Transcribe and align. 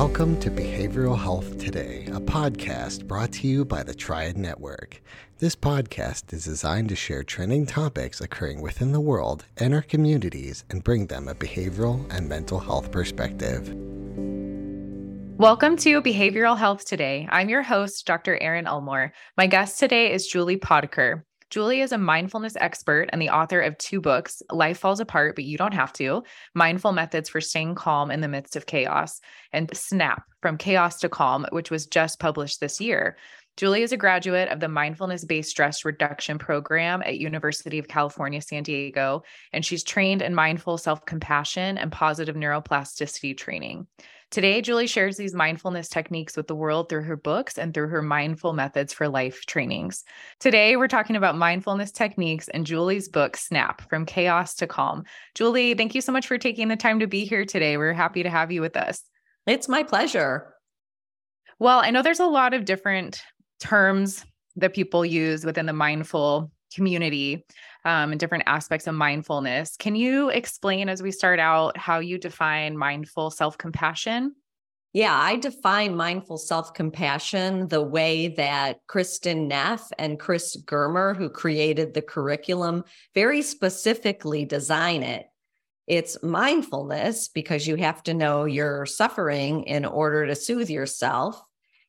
Welcome 0.00 0.40
to 0.40 0.50
Behavioral 0.50 1.18
Health 1.22 1.58
Today, 1.58 2.06
a 2.06 2.20
podcast 2.20 3.06
brought 3.06 3.32
to 3.32 3.46
you 3.46 3.66
by 3.66 3.82
the 3.82 3.92
Triad 3.92 4.38
Network. 4.38 5.02
This 5.40 5.54
podcast 5.54 6.32
is 6.32 6.46
designed 6.46 6.88
to 6.88 6.96
share 6.96 7.22
trending 7.22 7.66
topics 7.66 8.18
occurring 8.22 8.62
within 8.62 8.92
the 8.92 9.00
world 9.00 9.44
and 9.58 9.74
our 9.74 9.82
communities 9.82 10.64
and 10.70 10.82
bring 10.82 11.08
them 11.08 11.28
a 11.28 11.34
behavioral 11.34 12.10
and 12.10 12.26
mental 12.26 12.58
health 12.58 12.90
perspective. 12.90 13.74
Welcome 15.36 15.76
to 15.76 16.00
Behavioral 16.00 16.56
Health 16.56 16.86
Today. 16.86 17.28
I'm 17.30 17.50
your 17.50 17.62
host, 17.62 18.06
Dr. 18.06 18.38
Erin 18.42 18.66
Elmore. 18.66 19.12
My 19.36 19.48
guest 19.48 19.78
today 19.78 20.14
is 20.14 20.26
Julie 20.26 20.56
Potiker. 20.56 21.26
Julie 21.50 21.80
is 21.80 21.90
a 21.90 21.98
mindfulness 21.98 22.56
expert 22.56 23.10
and 23.12 23.20
the 23.20 23.30
author 23.30 23.60
of 23.60 23.76
two 23.76 24.00
books, 24.00 24.40
Life 24.52 24.78
Falls 24.78 25.00
Apart, 25.00 25.34
but 25.34 25.44
You 25.44 25.58
Don't 25.58 25.74
Have 25.74 25.92
to, 25.94 26.22
Mindful 26.54 26.92
Methods 26.92 27.28
for 27.28 27.40
Staying 27.40 27.74
Calm 27.74 28.12
in 28.12 28.20
the 28.20 28.28
Midst 28.28 28.54
of 28.54 28.66
Chaos, 28.66 29.20
and 29.52 29.68
Snap, 29.76 30.22
From 30.42 30.56
Chaos 30.56 31.00
to 31.00 31.08
Calm, 31.08 31.44
which 31.50 31.72
was 31.72 31.86
just 31.86 32.20
published 32.20 32.60
this 32.60 32.80
year. 32.80 33.16
Julie 33.56 33.82
is 33.82 33.90
a 33.90 33.96
graduate 33.96 34.48
of 34.48 34.60
the 34.60 34.68
Mindfulness 34.68 35.24
Based 35.24 35.50
Stress 35.50 35.84
Reduction 35.84 36.38
Program 36.38 37.02
at 37.02 37.18
University 37.18 37.80
of 37.80 37.88
California, 37.88 38.40
San 38.40 38.62
Diego, 38.62 39.24
and 39.52 39.66
she's 39.66 39.82
trained 39.82 40.22
in 40.22 40.34
mindful 40.36 40.78
self-compassion 40.78 41.78
and 41.78 41.90
positive 41.90 42.36
neuroplasticity 42.36 43.36
training. 43.36 43.88
Today, 44.30 44.60
Julie 44.60 44.86
shares 44.86 45.16
these 45.16 45.34
mindfulness 45.34 45.88
techniques 45.88 46.36
with 46.36 46.46
the 46.46 46.54
world 46.54 46.88
through 46.88 47.02
her 47.02 47.16
books 47.16 47.58
and 47.58 47.74
through 47.74 47.88
her 47.88 48.00
mindful 48.00 48.52
methods 48.52 48.92
for 48.92 49.08
life 49.08 49.44
trainings. 49.46 50.04
Today, 50.38 50.76
we're 50.76 50.86
talking 50.86 51.16
about 51.16 51.36
mindfulness 51.36 51.90
techniques 51.90 52.46
and 52.46 52.64
Julie's 52.64 53.08
book, 53.08 53.36
Snap 53.36 53.88
From 53.90 54.06
Chaos 54.06 54.54
to 54.56 54.68
Calm. 54.68 55.02
Julie, 55.34 55.74
thank 55.74 55.96
you 55.96 56.00
so 56.00 56.12
much 56.12 56.28
for 56.28 56.38
taking 56.38 56.68
the 56.68 56.76
time 56.76 57.00
to 57.00 57.08
be 57.08 57.24
here 57.24 57.44
today. 57.44 57.76
We're 57.76 57.92
happy 57.92 58.22
to 58.22 58.30
have 58.30 58.52
you 58.52 58.60
with 58.60 58.76
us. 58.76 59.02
It's 59.48 59.68
my 59.68 59.82
pleasure. 59.82 60.54
Well, 61.58 61.80
I 61.80 61.90
know 61.90 62.02
there's 62.02 62.20
a 62.20 62.26
lot 62.26 62.54
of 62.54 62.64
different 62.64 63.20
terms 63.58 64.24
that 64.54 64.74
people 64.74 65.04
use 65.04 65.44
within 65.44 65.66
the 65.66 65.72
mindful 65.72 66.52
community 66.74 67.44
um, 67.84 68.12
and 68.12 68.20
different 68.20 68.44
aspects 68.46 68.86
of 68.86 68.94
mindfulness. 68.94 69.76
Can 69.76 69.94
you 69.94 70.28
explain 70.30 70.88
as 70.88 71.02
we 71.02 71.10
start 71.10 71.38
out 71.38 71.76
how 71.76 71.98
you 71.98 72.18
define 72.18 72.76
mindful 72.76 73.30
self 73.30 73.58
compassion? 73.58 74.34
Yeah, 74.92 75.16
I 75.16 75.36
define 75.36 75.94
mindful 75.94 76.38
self 76.38 76.74
compassion 76.74 77.68
the 77.68 77.82
way 77.82 78.28
that 78.28 78.80
Kristin 78.88 79.46
Neff 79.46 79.88
and 79.98 80.18
Chris 80.18 80.56
Germer, 80.64 81.16
who 81.16 81.28
created 81.28 81.94
the 81.94 82.02
curriculum, 82.02 82.84
very 83.14 83.40
specifically 83.40 84.44
design 84.44 85.04
it. 85.04 85.26
It's 85.86 86.22
mindfulness 86.22 87.28
because 87.28 87.66
you 87.66 87.76
have 87.76 88.02
to 88.04 88.14
know 88.14 88.44
you're 88.44 88.86
suffering 88.86 89.64
in 89.64 89.84
order 89.84 90.26
to 90.26 90.34
soothe 90.34 90.70
yourself. 90.70 91.40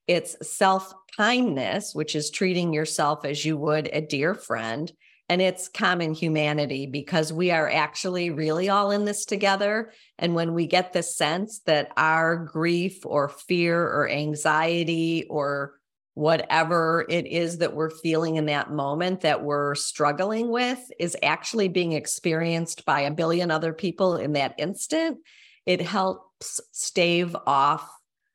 It's 0.07 0.35
self 0.47 0.93
kindness, 1.15 1.93
which 1.93 2.15
is 2.15 2.29
treating 2.29 2.73
yourself 2.73 3.25
as 3.25 3.43
you 3.45 3.57
would 3.57 3.89
a 3.91 4.01
dear 4.01 4.33
friend 4.33 4.91
and 5.31 5.41
it's 5.41 5.69
common 5.69 6.13
humanity 6.13 6.87
because 6.87 7.31
we 7.31 7.51
are 7.51 7.71
actually 7.71 8.31
really 8.31 8.67
all 8.67 8.91
in 8.91 9.05
this 9.05 9.23
together. 9.23 9.93
And 10.19 10.35
when 10.35 10.53
we 10.53 10.67
get 10.67 10.91
the 10.91 11.03
sense 11.03 11.59
that 11.67 11.93
our 11.95 12.35
grief 12.35 13.05
or 13.05 13.29
fear 13.29 13.81
or 13.81 14.09
anxiety 14.09 15.25
or 15.29 15.79
whatever 16.15 17.05
it 17.07 17.27
is 17.27 17.59
that 17.59 17.73
we're 17.73 17.89
feeling 17.91 18.35
in 18.35 18.47
that 18.47 18.71
moment 18.71 19.21
that 19.21 19.41
we're 19.41 19.73
struggling 19.73 20.49
with 20.49 20.79
is 20.99 21.15
actually 21.23 21.69
being 21.69 21.93
experienced 21.93 22.83
by 22.83 22.99
a 22.99 23.11
billion 23.11 23.51
other 23.51 23.71
people 23.71 24.17
in 24.17 24.33
that 24.33 24.55
instant, 24.57 25.19
it 25.65 25.79
helps 25.79 26.59
stave 26.73 27.37
off 27.47 27.89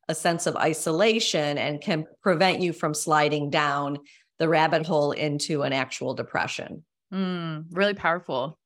a 0.09 0.15
sense 0.15 0.47
of 0.47 0.57
isolation 0.57 1.59
and 1.59 1.81
can 1.81 2.07
prevent 2.23 2.61
you 2.61 2.73
from 2.73 2.95
sliding 2.95 3.51
down 3.51 3.99
the 4.39 4.49
rabbit 4.49 4.87
hole 4.87 5.13
into 5.13 5.63
an 5.63 5.73
actual 5.73 6.15
depression. 6.15 6.85
Mm, 7.13 7.67
really 7.71 7.95
powerful. 7.95 8.59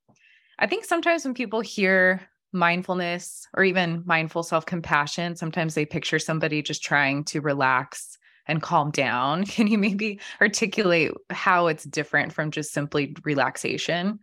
I 0.59 0.67
think 0.67 0.85
sometimes 0.85 1.25
when 1.25 1.33
people 1.33 1.61
hear 1.61 2.21
mindfulness 2.53 3.47
or 3.53 3.63
even 3.63 4.03
mindful 4.05 4.43
self 4.43 4.65
compassion, 4.65 5.35
sometimes 5.35 5.73
they 5.73 5.85
picture 5.85 6.19
somebody 6.19 6.61
just 6.61 6.83
trying 6.83 7.23
to 7.25 7.41
relax 7.41 8.17
and 8.47 8.61
calm 8.61 8.91
down. 8.91 9.45
Can 9.45 9.67
you 9.67 9.77
maybe 9.77 10.19
articulate 10.39 11.11
how 11.29 11.67
it's 11.67 11.83
different 11.83 12.33
from 12.33 12.51
just 12.51 12.73
simply 12.73 13.15
relaxation? 13.23 14.19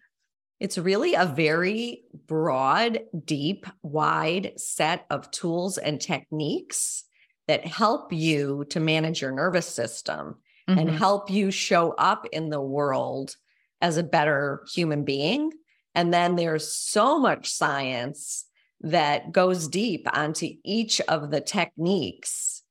It's 0.60 0.76
really 0.76 1.14
a 1.14 1.24
very 1.24 2.02
broad, 2.26 3.00
deep, 3.24 3.66
wide 3.82 4.52
set 4.56 5.06
of 5.08 5.30
tools 5.30 5.78
and 5.78 6.00
techniques 6.00 7.04
that 7.48 7.66
help 7.66 8.12
you 8.12 8.64
to 8.70 8.78
manage 8.78 9.20
your 9.20 9.32
nervous 9.32 9.66
system 9.66 10.36
mm-hmm. 10.68 10.78
and 10.78 10.90
help 10.90 11.30
you 11.30 11.50
show 11.50 11.92
up 11.92 12.26
in 12.30 12.50
the 12.50 12.60
world 12.60 13.34
as 13.80 13.96
a 13.96 14.02
better 14.02 14.64
human 14.72 15.04
being. 15.04 15.50
And 15.94 16.12
then 16.14 16.36
there's 16.36 16.72
so 16.72 17.18
much 17.18 17.48
science 17.48 18.44
that 18.82 19.32
goes 19.32 19.66
deep 19.66 20.06
onto 20.12 20.50
each 20.64 21.00
of 21.02 21.30
the 21.30 21.40
techniques 21.40 22.62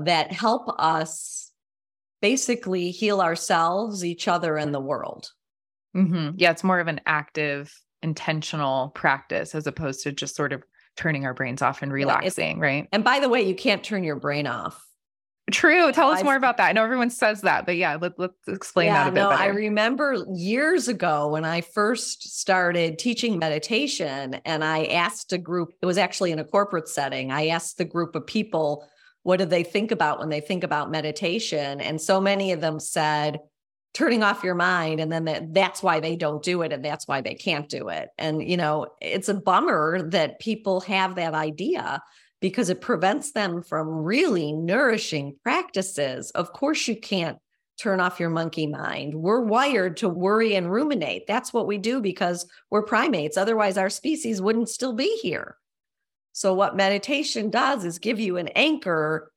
that 0.00 0.32
help 0.32 0.74
us 0.78 1.52
basically 2.20 2.90
heal 2.90 3.20
ourselves, 3.20 4.04
each 4.04 4.26
other, 4.26 4.56
and 4.56 4.74
the 4.74 4.80
world. 4.80 5.30
Mm-hmm. 5.94 6.36
Yeah, 6.36 6.50
it's 6.50 6.64
more 6.64 6.80
of 6.80 6.88
an 6.88 7.00
active, 7.06 7.72
intentional 8.02 8.88
practice 8.90 9.54
as 9.54 9.66
opposed 9.66 10.02
to 10.04 10.12
just 10.12 10.34
sort 10.34 10.52
of 10.52 10.64
turning 10.96 11.24
our 11.26 11.34
brains 11.34 11.62
off 11.62 11.82
and 11.82 11.92
relaxing, 11.92 12.58
yeah, 12.58 12.64
right? 12.64 12.88
And 12.92 13.02
by 13.02 13.20
the 13.20 13.28
way, 13.28 13.42
you 13.42 13.54
can't 13.54 13.82
turn 13.82 14.04
your 14.04 14.16
brain 14.16 14.46
off. 14.46 14.84
True. 15.50 15.90
Tell 15.90 16.10
us 16.10 16.20
I've, 16.20 16.24
more 16.24 16.36
about 16.36 16.56
that. 16.58 16.68
I 16.68 16.72
know 16.72 16.84
everyone 16.84 17.10
says 17.10 17.40
that, 17.40 17.66
but 17.66 17.76
yeah, 17.76 17.96
let, 18.00 18.18
let's 18.18 18.34
explain 18.46 18.86
yeah, 18.86 19.04
that 19.04 19.08
a 19.08 19.12
bit. 19.12 19.20
No, 19.20 19.30
better. 19.30 19.42
I 19.42 19.46
remember 19.46 20.24
years 20.32 20.86
ago 20.86 21.28
when 21.28 21.44
I 21.44 21.62
first 21.62 22.38
started 22.38 22.98
teaching 22.98 23.38
meditation, 23.38 24.40
and 24.44 24.62
I 24.62 24.84
asked 24.84 25.32
a 25.32 25.38
group, 25.38 25.72
it 25.82 25.86
was 25.86 25.98
actually 25.98 26.30
in 26.30 26.38
a 26.38 26.44
corporate 26.44 26.88
setting. 26.88 27.32
I 27.32 27.48
asked 27.48 27.76
the 27.76 27.84
group 27.84 28.14
of 28.14 28.26
people, 28.26 28.86
what 29.24 29.38
do 29.38 29.44
they 29.44 29.64
think 29.64 29.90
about 29.90 30.20
when 30.20 30.28
they 30.28 30.40
think 30.40 30.62
about 30.62 30.92
meditation? 30.92 31.80
And 31.80 32.00
so 32.00 32.20
many 32.20 32.52
of 32.52 32.60
them 32.60 32.78
said, 32.78 33.40
turning 33.94 34.22
off 34.22 34.44
your 34.44 34.54
mind 34.54 35.00
and 35.00 35.12
then 35.12 35.24
that, 35.26 35.52
that's 35.52 35.82
why 35.82 36.00
they 36.00 36.16
don't 36.16 36.42
do 36.42 36.62
it 36.62 36.72
and 36.72 36.84
that's 36.84 37.06
why 37.06 37.20
they 37.20 37.34
can't 37.34 37.68
do 37.68 37.88
it 37.88 38.08
and 38.16 38.42
you 38.42 38.56
know 38.56 38.86
it's 39.00 39.28
a 39.28 39.34
bummer 39.34 40.02
that 40.02 40.40
people 40.40 40.80
have 40.80 41.14
that 41.16 41.34
idea 41.34 42.00
because 42.42 42.68
it 42.68 42.80
prevents 42.80 43.32
them 43.32 43.62
from 43.62 43.88
really 43.88 44.52
nourishing 44.52 45.36
practices. 45.44 46.32
Of 46.32 46.52
course, 46.52 46.86
you 46.88 46.96
can't 46.96 47.38
turn 47.80 48.00
off 48.00 48.20
your 48.20 48.30
monkey 48.30 48.66
mind. 48.66 49.14
We're 49.14 49.40
wired 49.40 49.96
to 49.98 50.08
worry 50.08 50.56
and 50.56 50.70
ruminate. 50.70 51.26
That's 51.26 51.52
what 51.52 51.68
we 51.68 51.78
do 51.78 52.00
because 52.00 52.44
we're 52.68 52.82
primates. 52.82 53.36
Otherwise, 53.36 53.78
our 53.78 53.88
species 53.88 54.42
wouldn't 54.42 54.68
still 54.68 54.92
be 54.92 55.16
here. 55.22 55.56
So, 56.32 56.52
what 56.52 56.76
meditation 56.76 57.48
does 57.48 57.84
is 57.84 57.98
give 57.98 58.18
you 58.18 58.36
an 58.36 58.48
anchor 58.48 59.31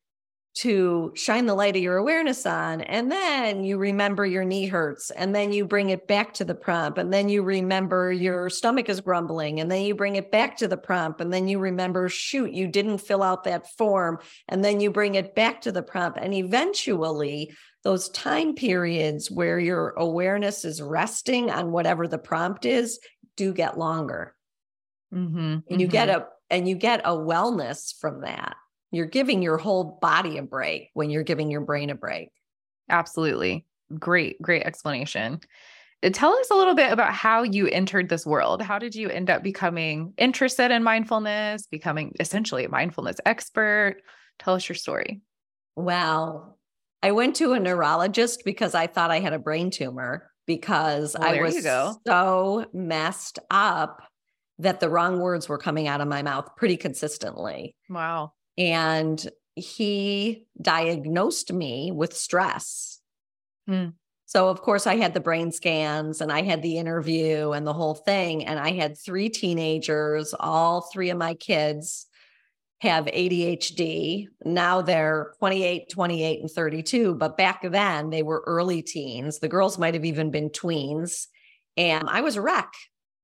to 0.56 1.12
shine 1.16 1.46
the 1.46 1.54
light 1.54 1.76
of 1.76 1.82
your 1.82 1.98
awareness 1.98 2.46
on. 2.46 2.80
And 2.82 3.12
then 3.12 3.64
you 3.66 3.78
remember 3.78 4.26
your 4.26 4.46
knee 4.46 4.68
hurts. 4.68 5.12
And 5.12 5.36
then 5.36 5.52
you 5.52 5.66
bring 5.66 5.90
it 5.90 6.08
back 6.08 6.34
to 6.36 6.46
the 6.46 6.56
prompt. 6.56 6.98
And 6.98 7.12
then 7.12 7.28
you 7.28 7.44
remember 7.44 8.12
your 8.12 8.50
stomach 8.50 8.88
is 8.88 9.02
grumbling. 9.02 9.60
And 9.60 9.70
then 9.70 9.84
you 9.84 9.96
bring 9.96 10.16
it 10.16 10.32
back 10.32 10.56
to 10.58 10.68
the 10.70 10.78
prompt. 10.78 11.20
And 11.20 11.32
then 11.32 11.50
you 11.50 11.60
remember, 11.60 12.08
shoot, 12.08 12.54
you 12.54 12.68
didn't 12.68 13.00
fill 13.00 13.22
out 13.22 13.44
that 13.44 13.70
form. 13.78 14.20
And 14.48 14.64
then 14.64 14.80
you 14.80 14.92
bring 14.92 15.16
it 15.16 15.36
back 15.36 15.62
to 15.62 15.74
the 15.74 15.84
prompt. 15.84 16.20
And 16.22 16.34
eventually, 16.34 17.52
those 17.84 18.10
time 18.10 18.56
periods 18.56 19.30
where 19.30 19.60
your 19.60 19.90
awareness 19.98 20.64
is 20.64 20.82
resting 20.82 21.52
on 21.52 21.72
whatever 21.72 22.08
the 22.08 22.18
prompt 22.18 22.66
is 22.66 23.00
do 23.36 23.54
get 23.54 23.78
longer. 23.78 24.34
Mm-hmm, 25.14 25.38
and 25.38 25.64
you 25.70 25.88
mm-hmm. 25.88 25.92
get 25.92 26.10
a 26.10 26.28
and 26.50 26.68
you 26.68 26.76
get 26.76 27.02
a 27.06 27.12
wellness 27.12 27.94
from 28.00 28.22
that. 28.22 28.56
You're 28.96 29.08
giving 29.08 29.42
your 29.42 29.58
whole 29.58 30.00
body 30.02 30.38
a 30.38 30.42
break 30.42 30.90
when 30.94 31.10
you're 31.10 31.24
giving 31.24 31.52
your 31.52 31.60
brain 31.60 31.90
a 31.90 31.96
break. 31.96 32.30
Absolutely. 32.90 33.66
Great, 34.00 34.42
great 34.42 34.64
explanation. 34.64 35.42
Uh, 36.02 36.12
tell 36.14 36.32
us 36.32 36.50
a 36.50 36.56
little 36.56 36.76
bit 36.76 36.94
about 36.94 37.14
how 37.14 37.44
you 37.44 37.68
entered 37.68 38.08
this 38.08 38.26
world. 38.26 38.62
How 38.62 38.80
did 38.80 38.96
you 38.96 39.10
end 39.10 39.30
up 39.30 39.44
becoming 39.44 40.14
interested 40.18 40.72
in 40.72 40.82
mindfulness, 40.82 41.68
becoming 41.68 42.16
essentially 42.22 42.64
a 42.64 42.70
mindfulness 42.70 43.18
expert? 43.26 43.98
Tell 44.40 44.54
us 44.54 44.70
your 44.70 44.78
story. 44.78 45.20
Well, 45.76 46.58
I 47.04 47.12
went 47.12 47.36
to 47.36 47.52
a 47.52 47.60
neurologist 47.60 48.44
because 48.46 48.76
I 48.76 48.88
thought 48.88 49.12
I 49.12 49.20
had 49.20 49.34
a 49.34 49.40
brain 49.40 49.72
tumor 49.72 50.32
because 50.46 51.18
well, 51.20 51.36
I 51.36 51.42
was 51.42 52.00
so 52.08 52.66
messed 52.72 53.40
up 53.52 54.02
that 54.60 54.80
the 54.80 54.90
wrong 54.90 55.20
words 55.20 55.50
were 55.50 55.58
coming 55.58 55.90
out 55.90 56.00
of 56.00 56.08
my 56.08 56.22
mouth 56.22 56.48
pretty 56.56 56.78
consistently. 56.78 57.76
Wow. 57.90 58.32
And 58.58 59.26
he 59.56 60.46
diagnosed 60.62 61.52
me 61.52 61.92
with 61.92 62.16
stress. 62.16 63.00
Hmm. 63.68 63.90
So, 64.28 64.50
of 64.50 64.62
course, 64.62 64.88
I 64.88 64.96
had 64.96 65.14
the 65.14 65.20
brain 65.20 65.52
scans 65.52 66.20
and 66.20 66.32
I 66.32 66.42
had 66.42 66.62
the 66.62 66.78
interview 66.78 67.52
and 67.52 67.66
the 67.66 67.74
whole 67.74 67.94
thing. 67.94 68.46
And 68.46 68.60
I 68.60 68.72
had 68.72 68.98
three 68.98 69.30
teenagers, 69.30 70.34
all 70.40 70.82
three 70.82 71.10
of 71.10 71.18
my 71.18 71.36
kids 71.36 72.08
have 72.80 73.06
ADHD. 73.06 74.28
Now 74.44 74.82
they're 74.82 75.34
28, 75.40 75.90
28, 75.90 76.42
and 76.42 76.52
32. 76.52 77.16
But 77.16 77.38
back 77.38 77.62
then 77.64 78.10
they 78.10 78.24
were 78.24 78.44
early 78.46 78.82
teens. 78.82 79.40
The 79.40 79.48
girls 79.48 79.78
might 79.78 79.94
have 79.94 80.06
even 80.06 80.32
been 80.32 80.50
tweens. 80.50 81.28
And 81.78 82.10
I 82.10 82.22
was 82.22 82.36
a 82.36 82.42
wreck. 82.42 82.74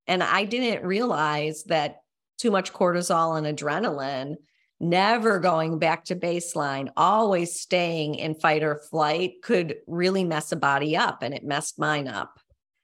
And 0.07 0.23
I 0.23 0.45
didn't 0.45 0.85
realize 0.85 1.63
that 1.65 1.97
too 2.37 2.51
much 2.51 2.73
cortisol 2.73 3.37
and 3.37 3.45
adrenaline, 3.45 4.35
never 4.81 5.39
going 5.39 5.79
back 5.79 6.05
to 6.05 6.15
baseline, 6.15 6.89
always 6.97 7.59
staying 7.59 8.15
in 8.15 8.35
fight 8.35 8.63
or 8.63 8.81
flight 8.89 9.41
could 9.43 9.77
really 9.87 10.23
mess 10.23 10.51
a 10.51 10.55
body 10.55 10.97
up. 10.97 11.21
And 11.21 11.33
it 11.33 11.43
messed 11.43 11.79
mine 11.79 12.07
up. 12.07 12.39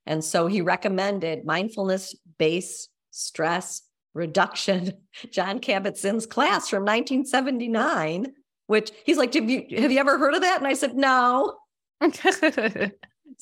And 0.06 0.24
so 0.24 0.48
he 0.48 0.62
recommended 0.62 1.46
mindfulness 1.46 2.16
based 2.38 2.90
stress 3.12 3.82
reduction, 4.14 4.94
Jon 5.32 5.60
Kabat-Zinn's 5.60 6.26
class 6.26 6.70
from 6.70 6.84
1979, 6.84 8.34
which 8.68 8.92
he's 9.06 9.18
like, 9.18 9.34
have 9.34 9.50
you, 9.50 9.66
have 9.78 9.92
you 9.92 10.00
ever 10.00 10.18
heard 10.18 10.36
of 10.36 10.42
that? 10.42 10.58
And 10.58 10.68
I 10.68 10.74
said, 10.74 10.96
no. 10.96 11.58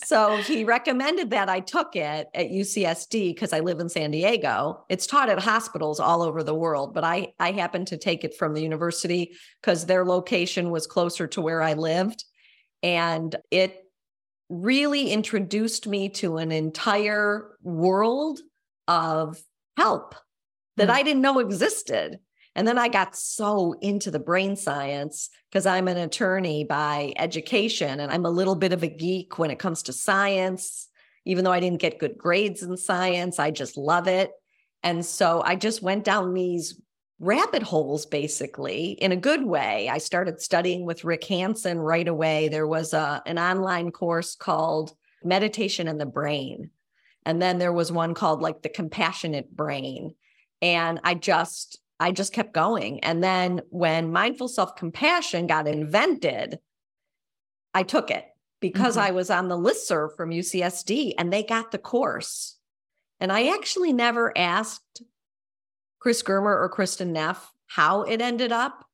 so 0.04 0.38
he 0.38 0.66
recommended 0.66 1.30
that 1.30 1.50
I 1.50 1.62
took 1.62 1.96
it 1.96 2.28
at 2.34 2.50
UCSD 2.50 3.34
because 3.34 3.54
I 3.54 3.62
live 3.62 3.80
in 3.80 3.88
San 3.88 4.12
Diego. 4.12 4.84
It's 4.90 5.08
taught 5.08 5.30
at 5.30 5.40
hospitals 5.40 6.00
all 6.00 6.22
over 6.22 6.44
the 6.44 6.54
world, 6.54 6.94
but 6.94 7.04
I 7.04 7.34
I 7.40 7.52
happened 7.52 7.88
to 7.88 7.98
take 7.98 8.24
it 8.24 8.36
from 8.38 8.54
the 8.54 8.62
university 8.62 9.36
because 9.62 9.86
their 9.86 10.06
location 10.06 10.70
was 10.70 10.86
closer 10.86 11.28
to 11.28 11.42
where 11.42 11.62
I 11.62 11.74
lived. 11.74 12.26
And 12.84 13.36
it 13.52 13.84
really 14.50 15.12
introduced 15.12 15.88
me 15.88 16.10
to 16.10 16.38
an 16.38 16.52
entire 16.52 17.58
world 17.64 18.40
of 18.88 19.38
help 19.78 20.16
that 20.78 20.90
mm. 20.90 20.94
I 20.94 21.04
didn't 21.04 21.22
know 21.22 21.40
existed. 21.40 22.20
And 22.56 22.68
then 22.68 22.78
I 22.78 22.88
got 22.88 23.16
so 23.16 23.74
into 23.82 24.10
the 24.10 24.20
brain 24.20 24.56
science 24.56 25.30
because 25.50 25.66
I'm 25.66 25.90
an 25.90 25.98
attorney 25.98 26.64
by 26.64 27.14
education 27.18 28.00
and 28.00 28.12
I'm 28.12 28.26
a 28.26 28.30
little 28.30 28.56
bit 28.56 28.72
of 28.72 28.82
a 28.82 28.88
geek 28.88 29.38
when 29.38 29.52
it 29.52 29.60
comes 29.60 29.84
to 29.84 29.94
science. 29.94 30.88
Even 31.26 31.44
though 31.44 31.52
I 31.52 31.60
didn't 31.60 31.82
get 31.82 32.00
good 32.00 32.18
grades 32.18 32.64
in 32.64 32.78
science, 32.78 33.40
I 33.40 33.52
just 33.52 33.76
love 33.76 34.08
it. 34.08 34.32
And 34.84 35.06
so 35.06 35.42
I 35.44 35.56
just 35.56 35.82
went 35.82 36.06
down 36.06 36.34
these 36.34 36.80
rabbit 37.20 37.64
holes 37.64 38.06
basically 38.06 38.92
in 38.92 39.12
a 39.12 39.18
good 39.18 39.44
way. 39.44 39.90
I 39.90 39.98
started 39.98 40.42
studying 40.42 40.86
with 40.86 41.04
Rick 41.04 41.26
Hanson 41.26 41.80
right 41.80 42.08
away. 42.08 42.48
There 42.48 42.68
was 42.68 42.94
a, 42.94 43.22
an 43.26 43.40
online 43.40 43.92
course 43.92 44.36
called 44.36 44.94
Meditation 45.24 45.88
and 45.88 46.00
the 46.00 46.06
Brain. 46.06 46.70
And 47.26 47.42
then 47.42 47.58
there 47.58 47.74
was 47.74 47.92
one 47.92 48.14
called 48.14 48.42
like 48.42 48.62
the 48.62 48.70
Compassionate 48.70 49.54
Brain. 49.54 50.14
And 50.62 51.00
I 51.04 51.16
just 51.16 51.80
I 52.00 52.12
just 52.12 52.34
kept 52.34 52.54
going. 52.54 53.00
And 53.02 53.24
then 53.24 53.62
when 53.70 54.12
mindful 54.12 54.48
self 54.48 54.76
compassion 54.76 55.48
got 55.48 55.68
invented, 55.68 56.60
I 57.74 57.84
took 57.84 58.12
it 58.12 58.26
because 58.60 58.96
mm-hmm. 58.96 59.08
I 59.08 59.12
was 59.12 59.30
on 59.30 59.48
the 59.48 59.58
list 59.58 59.88
serve 59.88 60.16
from 60.16 60.32
UCSD 60.32 61.14
and 61.18 61.32
they 61.32 61.44
got 61.44 61.72
the 61.72 61.78
course. 61.78 62.58
And 63.20 63.32
I 63.32 63.54
actually 63.54 63.94
never 63.94 64.38
asked 64.38 65.02
Chris 66.00 66.22
Germer 66.22 66.46
or 66.46 66.70
Kristin 66.70 67.12
Neff 67.12 67.52
how 67.68 68.04
it 68.04 68.22
ended 68.22 68.52
up 68.52 68.86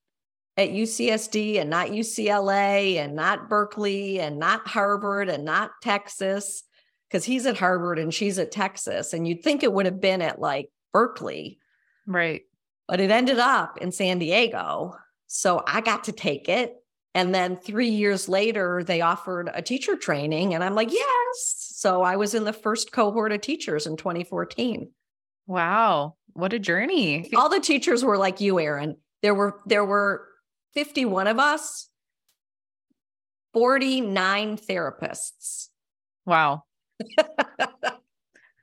at 0.58 0.70
UCSD 0.70 1.60
and 1.60 1.70
not 1.70 1.88
UCLA 1.88 2.98
and 2.98 3.16
not 3.16 3.50
Berkeley 3.50 4.20
and 4.20 4.38
not 4.38 4.68
Harvard 4.68 5.28
and 5.28 5.44
not 5.44 5.72
Texas, 5.82 6.64
because 7.10 7.26
he's 7.26 7.46
at 7.46 7.58
Harvard 7.58 7.98
and 7.98 8.14
she's 8.14 8.38
at 8.38 8.52
Texas. 8.52 9.14
And 9.14 9.28
you'd 9.28 9.44
think 9.44 9.64
it 9.64 9.74
would 9.74 9.86
have 9.88 10.00
been 10.00 10.22
at 10.22 10.40
like 10.40 10.70
Berkeley. 10.94 11.58
Right 12.06 12.44
but 12.92 13.00
it 13.00 13.10
ended 13.10 13.40
up 13.40 13.78
in 13.78 13.90
San 13.90 14.20
Diego. 14.20 14.94
So 15.28 15.64
I 15.66 15.80
got 15.80 16.04
to 16.04 16.12
take 16.12 16.50
it. 16.50 16.76
And 17.16 17.34
then 17.34 17.56
three 17.56 17.88
years 17.88 18.28
later, 18.28 18.84
they 18.84 19.00
offered 19.00 19.50
a 19.54 19.62
teacher 19.62 19.96
training. 19.96 20.54
And 20.54 20.62
I'm 20.62 20.76
like, 20.76 20.92
yes. 20.92 21.72
So 21.78 22.02
I 22.02 22.18
was 22.18 22.36
in 22.36 22.44
the 22.44 22.52
first 22.52 22.92
cohort 22.92 23.32
of 23.32 23.40
teachers 23.40 23.88
in 23.88 23.96
2014. 23.96 24.92
Wow. 25.48 26.16
What 26.34 26.52
a 26.52 26.60
journey. 26.60 27.32
All 27.34 27.48
the 27.48 27.62
teachers 27.62 28.04
were 28.04 28.18
like 28.18 28.42
you, 28.42 28.60
Erin. 28.60 28.98
There 29.22 29.36
were 29.36 29.62
there 29.66 29.86
were 29.86 30.28
51 30.74 31.28
of 31.28 31.40
us, 31.40 31.88
49 33.54 34.58
therapists. 34.58 35.70
Wow. 36.26 36.64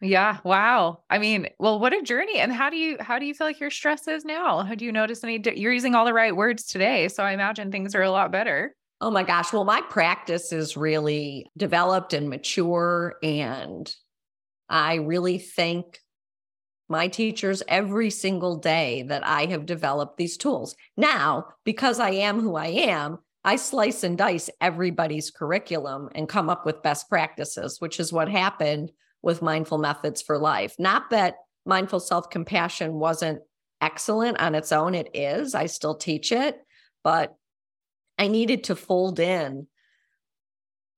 Yeah. 0.01 0.39
Wow. 0.45 1.03
I 1.11 1.19
mean, 1.19 1.49
well, 1.59 1.81
what 1.81 1.93
a 1.93 2.03
journey. 2.03 2.39
And 2.39 2.53
how 2.53 2.71
do 2.71 2.77
you 2.77 2.97
how 3.01 3.19
do 3.19 3.27
you 3.27 3.35
feel 3.35 3.47
like 3.47 3.61
your 3.61 3.71
stress 3.71 4.07
is 4.07 4.25
now? 4.25 4.63
How 4.63 4.75
do 4.75 4.85
you 4.85 4.93
notice 4.93 5.25
any 5.25 5.43
you're 5.57 5.73
using 5.73 5.95
all 5.95 6.05
the 6.05 6.15
right 6.15 6.35
words 6.35 6.65
today. 6.67 7.09
So 7.09 7.25
I 7.25 7.33
imagine 7.33 7.73
things 7.73 7.95
are 7.95 8.03
a 8.03 8.11
lot 8.11 8.31
better. 8.31 8.75
Oh 9.01 9.11
my 9.11 9.23
gosh. 9.25 9.53
Well, 9.53 9.65
my 9.65 9.81
practice 9.83 10.53
is 10.53 10.77
really 10.77 11.47
developed 11.57 12.13
and 12.13 12.29
mature. 12.29 13.17
And 13.23 13.93
I 14.69 14.97
really 14.97 15.39
thank 15.39 15.99
my 16.89 17.09
teachers 17.09 17.63
every 17.69 18.11
single 18.11 18.57
day 18.57 19.03
that 19.03 19.27
I 19.27 19.47
have 19.47 19.67
developed 19.67 20.17
these 20.17 20.37
tools. 20.37 20.75
Now, 20.97 21.49
because 21.65 22.01
I 22.01 22.11
am 22.11 22.41
who 22.41 22.57
I 22.57 22.67
am, 22.67 23.19
I 23.45 23.57
slice 23.57 24.05
and 24.05 24.17
dice 24.17 24.51
everybody's 24.61 25.31
curriculum 25.31 26.09
and 26.15 26.29
come 26.29 26.49
up 26.49 26.67
with 26.67 26.83
best 26.83 27.09
practices, 27.09 27.81
which 27.81 28.01
is 28.01 28.13
what 28.13 28.29
happened 28.29 28.91
with 29.23 29.43
mindful 29.43 29.79
methods 29.79 30.23
for 30.23 30.39
life. 30.39 30.75
Not 30.79 31.11
that 31.11 31.37
mindful 31.67 32.01
self 32.01 32.31
compassion 32.31 32.95
wasn't 32.95 33.41
excellent 33.81 34.41
on 34.41 34.55
its 34.55 34.73
own, 34.73 34.95
it 34.95 35.11
is. 35.15 35.55
I 35.55 35.67
still 35.67 35.95
teach 35.95 36.33
it, 36.33 36.59
but 37.05 37.35
I 38.19 38.29
needed 38.29 38.65
to 38.65 38.77
fold 38.77 39.21
in 39.21 39.67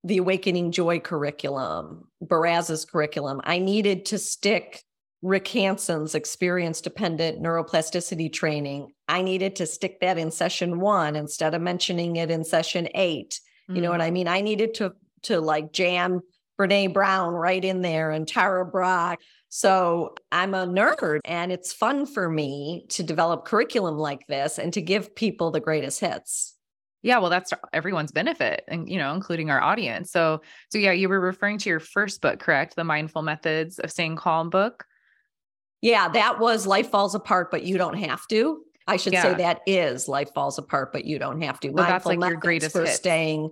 the 0.05 0.19
Awakening 0.19 0.73
Joy 0.73 1.01
curriculum, 1.01 2.09
Baraz's 2.23 2.87
curriculum. 2.87 3.41
I 3.45 3.59
needed 3.59 4.07
to 4.07 4.19
stick 4.19 4.83
Rick 5.23 5.49
Hanson's 5.49 6.15
experience 6.15 6.81
dependent 6.81 7.43
neuroplasticity 7.43 8.33
training. 8.33 8.93
I 9.07 9.21
needed 9.21 9.57
to 9.57 9.67
stick 9.67 10.01
that 10.01 10.17
in 10.17 10.31
session 10.31 10.81
one 10.81 11.17
instead 11.17 11.55
of 11.55 11.61
mentioning 11.61 12.17
it 12.17 12.31
in 12.31 12.45
session 12.45 12.89
8 12.95 13.29
mm-hmm. 13.29 13.77
You 13.77 13.83
know 13.83 13.91
what 13.91 14.01
mm. 14.01 14.05
I 14.05 14.11
mean? 14.11 14.29
I 14.29 14.41
needed 14.41 14.75
to 14.75 14.93
to 15.25 15.39
like 15.39 15.73
jam 15.73 16.23
Brene 16.61 16.93
Brown 16.93 17.33
right 17.33 17.65
in 17.65 17.81
there 17.81 18.11
and 18.11 18.29
Tara 18.29 18.67
Brach. 18.67 19.19
So 19.49 20.15
I'm 20.31 20.55
a 20.55 20.67
nerd 20.67 21.21
and 21.25 21.51
it's 21.51 21.73
fun 21.73 22.07
for 22.07 22.29
me 22.29 22.85
to 22.91 23.03
develop 23.03 23.47
curriculum 23.47 23.97
like 23.97 24.27
this 24.27 24.59
and 24.59 24.73
to 24.75 24.83
give 24.83 25.15
people 25.15 25.51
the 25.51 25.61
greatest 25.61 26.01
hits. 26.01 26.55
Yeah, 27.03 27.19
well 27.19 27.31
that's 27.31 27.53
everyone's 27.73 28.13
benefit 28.13 28.63
and 28.69 28.89
you 28.89 28.99
know 28.99 29.15
including 29.15 29.51
our 29.51 29.61
audience. 29.61 30.13
So 30.13 30.43
so 30.71 30.79
yeah, 30.79 30.93
you 30.93 31.09
were 31.09 31.19
referring 31.19 31.59
to 31.59 31.71
your 31.71 31.81
first 31.81 32.21
book, 32.21 32.41
correct? 32.41 32.77
The 32.77 32.85
Mindful 32.85 33.23
Methods 33.23 33.79
of 33.79 33.91
Staying 33.91 34.17
Calm 34.17 34.51
book. 34.51 34.85
Yeah, 35.81 36.09
that 36.11 36.39
was 36.39 36.67
Life 36.67 36.91
Falls 36.91 37.15
Apart 37.15 37.51
but 37.51 37.63
you 37.63 37.79
don't 37.79 37.97
have 37.97 38.21
to. 38.29 38.61
I 38.87 38.99
should 38.99 39.15
yeah. 39.15 39.23
say 39.23 39.35
that 39.35 39.63
is 39.67 40.09
Life 40.09 40.31
Falls 40.35 40.59
Apart 40.59 40.93
but 40.93 41.07
you 41.07 41.19
don't 41.19 41.41
have 41.41 41.59
to. 41.61 41.71
Well, 41.71 41.87
that's 41.87 42.05
like 42.05 42.21
your 42.21 42.37
greatest 42.37 42.73
for 42.73 42.85
hits. 42.85 42.97
staying 42.97 43.51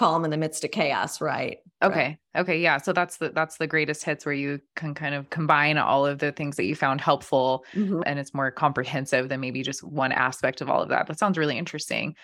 calm 0.00 0.24
in 0.24 0.30
the 0.30 0.38
midst 0.38 0.64
of 0.64 0.70
chaos, 0.70 1.20
right? 1.20 1.58
Okay. 1.82 2.18
Right. 2.34 2.40
Okay. 2.40 2.58
Yeah. 2.58 2.78
So 2.78 2.94
that's 2.94 3.18
the 3.18 3.28
that's 3.28 3.58
the 3.58 3.66
greatest 3.66 4.02
hits 4.02 4.24
where 4.24 4.34
you 4.34 4.58
can 4.74 4.94
kind 4.94 5.14
of 5.14 5.28
combine 5.28 5.76
all 5.76 6.06
of 6.06 6.20
the 6.20 6.32
things 6.32 6.56
that 6.56 6.64
you 6.64 6.74
found 6.74 7.02
helpful 7.02 7.66
mm-hmm. 7.74 8.00
and 8.06 8.18
it's 8.18 8.32
more 8.32 8.50
comprehensive 8.50 9.28
than 9.28 9.40
maybe 9.40 9.62
just 9.62 9.84
one 9.84 10.10
aspect 10.10 10.62
of 10.62 10.70
all 10.70 10.82
of 10.82 10.88
that. 10.88 11.06
That 11.06 11.18
sounds 11.18 11.36
really 11.36 11.58
interesting. 11.58 12.14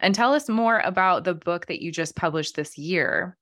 And 0.00 0.14
tell 0.14 0.32
us 0.32 0.48
more 0.48 0.80
about 0.80 1.24
the 1.24 1.34
book 1.34 1.66
that 1.66 1.82
you 1.82 1.92
just 1.92 2.16
published 2.16 2.56
this 2.56 2.78
year. 2.78 3.36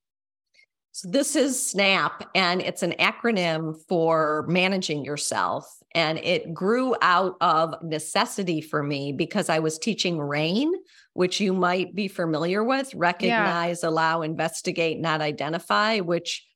So 0.97 1.09
this 1.09 1.35
is 1.35 1.61
SNAP, 1.61 2.31
and 2.37 2.63
it's 2.63 2.85
an 2.85 2.93
acronym 3.01 3.75
for 3.89 4.45
managing 4.47 5.05
yourself. 5.05 5.67
And 5.93 6.19
it 6.19 6.55
grew 6.55 6.95
out 7.03 7.35
of 7.41 7.75
necessity 7.83 8.61
for 8.61 8.81
me 8.81 9.11
because 9.11 9.49
I 9.49 9.59
was 9.59 9.77
teaching 9.77 10.21
RAIN, 10.21 10.73
which 11.15 11.41
you 11.41 11.53
might 11.53 11.97
be 11.97 12.07
familiar 12.07 12.63
with 12.63 12.95
recognize, 12.95 13.83
yeah. 13.83 13.89
allow, 13.89 14.23
investigate, 14.23 15.01
not 15.01 15.21
identify, 15.21 15.99
which 15.99 16.47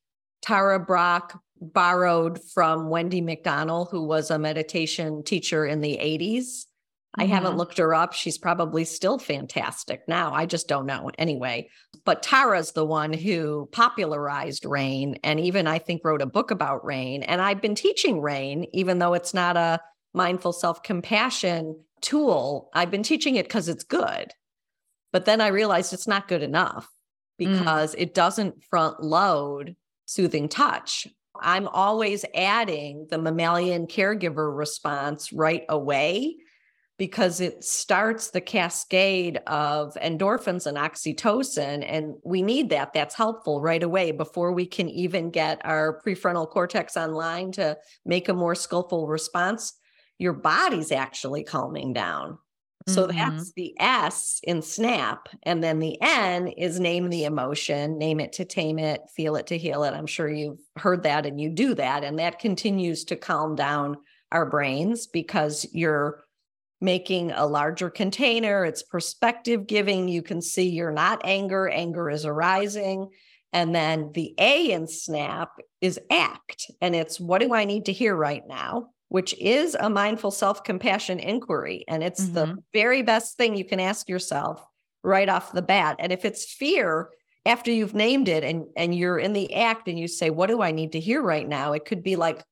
Tara 0.40 0.78
Brach 0.78 1.36
borrowed 1.60 2.40
from 2.40 2.90
Wendy 2.90 3.20
McDonnell, 3.20 3.90
who 3.90 4.04
was 4.04 4.30
a 4.30 4.38
meditation 4.38 5.24
teacher 5.24 5.66
in 5.66 5.80
the 5.80 5.98
80s. 6.00 6.66
I 7.16 7.24
haven't 7.24 7.50
mm-hmm. 7.50 7.58
looked 7.58 7.78
her 7.78 7.94
up. 7.94 8.12
She's 8.12 8.38
probably 8.38 8.84
still 8.84 9.18
fantastic 9.18 10.02
now. 10.06 10.32
I 10.32 10.46
just 10.46 10.68
don't 10.68 10.86
know. 10.86 11.10
Anyway, 11.18 11.70
but 12.04 12.22
Tara's 12.22 12.72
the 12.72 12.84
one 12.84 13.12
who 13.12 13.68
popularized 13.72 14.64
RAIN 14.64 15.18
and 15.24 15.40
even 15.40 15.66
I 15.66 15.78
think 15.78 16.02
wrote 16.04 16.22
a 16.22 16.26
book 16.26 16.50
about 16.50 16.84
RAIN. 16.84 17.22
And 17.22 17.40
I've 17.40 17.62
been 17.62 17.74
teaching 17.74 18.20
RAIN, 18.20 18.66
even 18.72 18.98
though 18.98 19.14
it's 19.14 19.32
not 19.32 19.56
a 19.56 19.80
mindful 20.12 20.52
self 20.52 20.82
compassion 20.82 21.80
tool. 22.02 22.68
I've 22.74 22.90
been 22.90 23.02
teaching 23.02 23.36
it 23.36 23.46
because 23.48 23.68
it's 23.68 23.84
good. 23.84 24.32
But 25.10 25.24
then 25.24 25.40
I 25.40 25.48
realized 25.48 25.92
it's 25.92 26.08
not 26.08 26.28
good 26.28 26.42
enough 26.42 26.86
mm. 27.40 27.48
because 27.48 27.94
mm. 27.94 28.00
it 28.00 28.14
doesn't 28.14 28.62
front 28.64 29.02
load 29.02 29.76
soothing 30.04 30.48
touch. 30.48 31.06
I'm 31.40 31.68
always 31.68 32.24
adding 32.34 33.06
the 33.10 33.18
mammalian 33.18 33.86
caregiver 33.86 34.54
response 34.54 35.32
right 35.32 35.64
away 35.68 36.36
because 36.98 37.40
it 37.40 37.62
starts 37.62 38.30
the 38.30 38.40
cascade 38.40 39.38
of 39.46 39.94
endorphins 39.94 40.66
and 40.66 40.76
oxytocin. 40.76 41.84
And 41.88 42.16
we 42.24 42.42
need 42.42 42.70
that. 42.70 42.92
That's 42.92 43.14
helpful 43.14 43.60
right 43.60 43.82
away 43.82 44.10
before 44.10 44.52
we 44.52 44.66
can 44.66 44.88
even 44.88 45.30
get 45.30 45.60
our 45.64 46.00
prefrontal 46.04 46.50
cortex 46.50 46.96
online 46.96 47.52
to 47.52 47.78
make 48.04 48.28
a 48.28 48.34
more 48.34 48.56
skillful 48.56 49.06
response. 49.06 49.74
Your 50.18 50.32
body's 50.32 50.90
actually 50.90 51.44
calming 51.44 51.92
down. 51.92 52.38
So 52.88 53.06
mm-hmm. 53.06 53.16
that's 53.16 53.52
the 53.52 53.74
S 53.78 54.40
in 54.42 54.62
SNAP. 54.62 55.28
And 55.44 55.62
then 55.62 55.78
the 55.78 55.98
N 56.00 56.48
is 56.48 56.80
name 56.80 57.10
the 57.10 57.24
emotion, 57.24 57.98
name 57.98 58.18
it 58.18 58.32
to 58.34 58.44
tame 58.44 58.78
it, 58.78 59.02
feel 59.14 59.36
it 59.36 59.46
to 59.48 59.58
heal 59.58 59.84
it. 59.84 59.92
I'm 59.92 60.06
sure 60.06 60.28
you've 60.28 60.58
heard 60.76 61.02
that 61.04 61.26
and 61.26 61.40
you 61.40 61.50
do 61.50 61.74
that. 61.74 62.02
And 62.02 62.18
that 62.18 62.38
continues 62.40 63.04
to 63.04 63.16
calm 63.16 63.54
down 63.54 63.98
our 64.32 64.46
brains 64.46 65.06
because 65.06 65.66
you're 65.72 66.24
making 66.80 67.32
a 67.32 67.46
larger 67.46 67.90
container. 67.90 68.64
It's 68.64 68.82
perspective 68.82 69.66
giving. 69.66 70.08
You 70.08 70.22
can 70.22 70.40
see 70.40 70.68
you're 70.68 70.92
not 70.92 71.22
anger, 71.24 71.68
anger 71.68 72.10
is 72.10 72.24
arising. 72.24 73.08
And 73.52 73.74
then 73.74 74.12
the 74.12 74.34
A 74.38 74.72
in 74.72 74.86
SNAP 74.86 75.50
is 75.80 75.98
act. 76.10 76.70
And 76.80 76.94
it's 76.94 77.18
what 77.18 77.40
do 77.40 77.54
I 77.54 77.64
need 77.64 77.86
to 77.86 77.92
hear 77.92 78.14
right 78.14 78.42
now? 78.46 78.90
Which 79.08 79.34
is 79.40 79.74
a 79.78 79.88
mindful 79.88 80.30
self 80.30 80.62
compassion 80.64 81.18
inquiry. 81.18 81.84
And 81.88 82.02
it's 82.02 82.24
mm-hmm. 82.24 82.34
the 82.34 82.56
very 82.72 83.02
best 83.02 83.36
thing 83.36 83.56
you 83.56 83.64
can 83.64 83.80
ask 83.80 84.08
yourself 84.08 84.62
right 85.02 85.28
off 85.28 85.52
the 85.52 85.62
bat. 85.62 85.96
And 85.98 86.12
if 86.12 86.24
it's 86.24 86.52
fear, 86.52 87.08
after 87.46 87.70
you've 87.70 87.94
named 87.94 88.28
it 88.28 88.44
and, 88.44 88.66
and 88.76 88.94
you're 88.94 89.18
in 89.18 89.32
the 89.32 89.54
act 89.54 89.88
and 89.88 89.98
you 89.98 90.06
say, 90.08 90.28
What 90.28 90.48
do 90.48 90.60
I 90.60 90.70
need 90.70 90.92
to 90.92 91.00
hear 91.00 91.22
right 91.22 91.48
now? 91.48 91.72
It 91.72 91.86
could 91.86 92.02
be 92.02 92.16
like, 92.16 92.44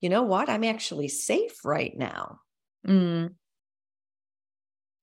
You 0.00 0.08
know 0.08 0.22
what? 0.22 0.48
I'm 0.48 0.64
actually 0.64 1.08
safe 1.08 1.64
right 1.64 1.96
now. 1.96 2.40
Mm. 2.86 3.34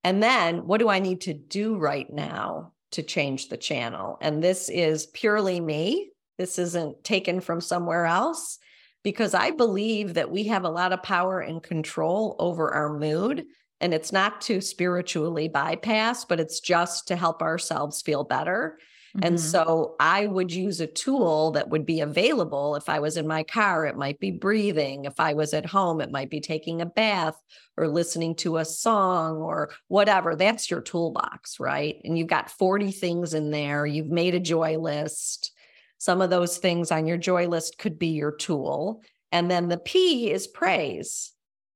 And 0.04 0.22
then 0.22 0.68
what 0.68 0.80
do 0.80 0.90
I 0.90 1.00
need 1.00 1.22
to 1.22 1.34
do 1.34 1.78
right 1.78 2.12
now 2.12 2.74
to 2.92 3.04
change 3.04 3.50
the 3.50 3.58
channel? 3.58 4.18
And 4.22 4.44
this 4.44 4.70
is 4.70 5.08
purely 5.08 5.60
me. 5.60 6.12
This 6.38 6.60
isn't 6.60 7.04
taken 7.04 7.42
from 7.42 7.62
somewhere 7.62 8.06
else 8.06 8.60
because 9.04 9.34
I 9.34 9.52
believe 9.52 10.16
that 10.16 10.32
we 10.32 10.44
have 10.46 10.64
a 10.64 10.70
lot 10.70 10.94
of 10.94 11.04
power 11.04 11.40
and 11.40 11.64
control 11.64 12.36
over 12.40 12.74
our 12.74 12.98
mood. 12.98 13.46
And 13.80 13.94
it's 13.94 14.12
not 14.12 14.42
to 14.42 14.60
spiritually 14.62 15.48
bypass, 15.48 16.26
but 16.26 16.40
it's 16.40 16.60
just 16.60 17.08
to 17.08 17.16
help 17.16 17.42
ourselves 17.42 18.02
feel 18.02 18.24
better. 18.24 18.78
Mm-hmm. 19.16 19.26
And 19.26 19.40
so 19.40 19.96
I 20.00 20.26
would 20.26 20.52
use 20.52 20.82
a 20.82 20.88
tool 20.88 21.52
that 21.52 21.70
would 21.70 21.86
be 21.86 22.02
available. 22.02 22.76
If 22.76 22.90
I 22.90 23.00
was 23.00 23.18
in 23.18 23.28
my 23.28 23.44
car, 23.44 23.86
it 23.86 23.96
might 23.96 24.20
be 24.20 24.32
breathing. 24.32 25.06
If 25.06 25.20
I 25.20 25.34
was 25.34 25.54
at 25.54 25.66
home, 25.66 26.02
it 26.02 26.12
might 26.12 26.30
be 26.30 26.42
taking 26.42 26.82
a 26.82 26.86
bath 26.86 27.42
or 27.78 27.88
listening 27.88 28.36
to 28.36 28.58
a 28.58 28.66
song 28.66 29.38
or 29.38 29.72
whatever. 29.88 30.36
That's 30.36 30.70
your 30.70 30.82
toolbox, 30.82 31.60
right? 31.60 32.02
And 32.04 32.18
you've 32.18 32.28
got 32.28 32.52
40 32.52 32.92
things 32.92 33.34
in 33.34 33.52
there. 33.52 33.86
You've 33.86 34.10
made 34.10 34.36
a 34.36 34.40
joy 34.40 34.78
list. 34.78 35.52
Some 36.00 36.22
of 36.22 36.30
those 36.30 36.58
things 36.58 36.92
on 36.92 37.08
your 37.08 37.18
joy 37.18 37.48
list 37.48 37.78
could 37.78 37.98
be 37.98 38.08
your 38.08 38.32
tool. 38.32 39.02
And 39.32 39.50
then 39.50 39.68
the 39.68 39.78
P 39.78 40.32
is 40.32 40.48
praise. 40.48 41.32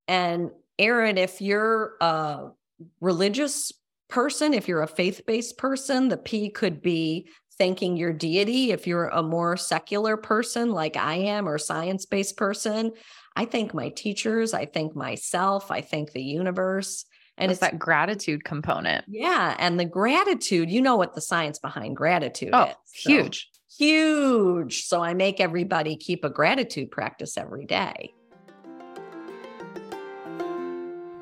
And 0.07 0.51
Erin, 0.77 1.17
if 1.17 1.41
you're 1.41 1.95
a 2.01 2.49
religious 2.99 3.71
person, 4.11 4.53
if 4.53 4.67
you're 4.67 4.83
a 4.83 4.87
faith 4.87 5.21
based 5.25 5.57
person, 5.57 6.09
the 6.09 6.17
P 6.17 6.49
could 6.49 6.81
be 6.81 7.27
thanking 7.57 7.97
your 7.97 8.13
deity. 8.13 8.71
If 8.71 8.85
you're 8.85 9.07
a 9.07 9.23
more 9.23 9.57
secular 9.57 10.17
person 10.17 10.71
like 10.71 10.97
I 10.97 11.15
am 11.15 11.47
or 11.47 11.57
science 11.57 12.05
based 12.05 12.37
person, 12.37 12.91
I 13.35 13.45
thank 13.45 13.73
my 13.73 13.89
teachers, 13.89 14.53
I 14.53 14.65
thank 14.65 14.95
myself, 14.95 15.71
I 15.71 15.81
thank 15.81 16.11
the 16.11 16.21
universe. 16.21 17.05
And 17.37 17.51
it's 17.51 17.61
that 17.61 17.79
gratitude 17.79 18.43
component. 18.43 19.05
Yeah. 19.07 19.55
And 19.57 19.79
the 19.79 19.85
gratitude, 19.85 20.69
you 20.69 20.81
know 20.81 20.95
what 20.95 21.15
the 21.15 21.21
science 21.21 21.57
behind 21.57 21.95
gratitude 21.95 22.51
oh, 22.53 22.65
is. 22.65 22.75
So, 22.85 23.09
huge. 23.09 23.49
Huge. 23.77 24.83
So 24.85 25.01
I 25.01 25.13
make 25.13 25.39
everybody 25.39 25.95
keep 25.95 26.25
a 26.25 26.29
gratitude 26.29 26.91
practice 26.91 27.37
every 27.37 27.65
day. 27.65 28.13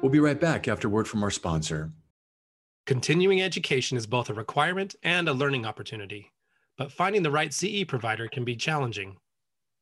We'll 0.02 0.12
be 0.12 0.20
right 0.20 0.40
back 0.40 0.68
after 0.68 0.90
word 0.90 1.08
from 1.08 1.24
our 1.24 1.32
sponsor. 1.32 1.92
Continuing 2.90 3.44
education 3.44 4.00
is 4.00 4.08
both 4.08 4.32
a 4.32 4.34
requirement 4.34 4.96
and 5.04 5.30
a 5.30 5.34
learning 5.34 5.64
opportunity, 5.64 6.32
but 6.76 6.92
finding 6.92 7.22
the 7.22 7.30
right 7.30 7.54
CE 7.54 7.84
provider 7.88 8.28
can 8.28 8.44
be 8.44 8.56
challenging. 8.56 9.16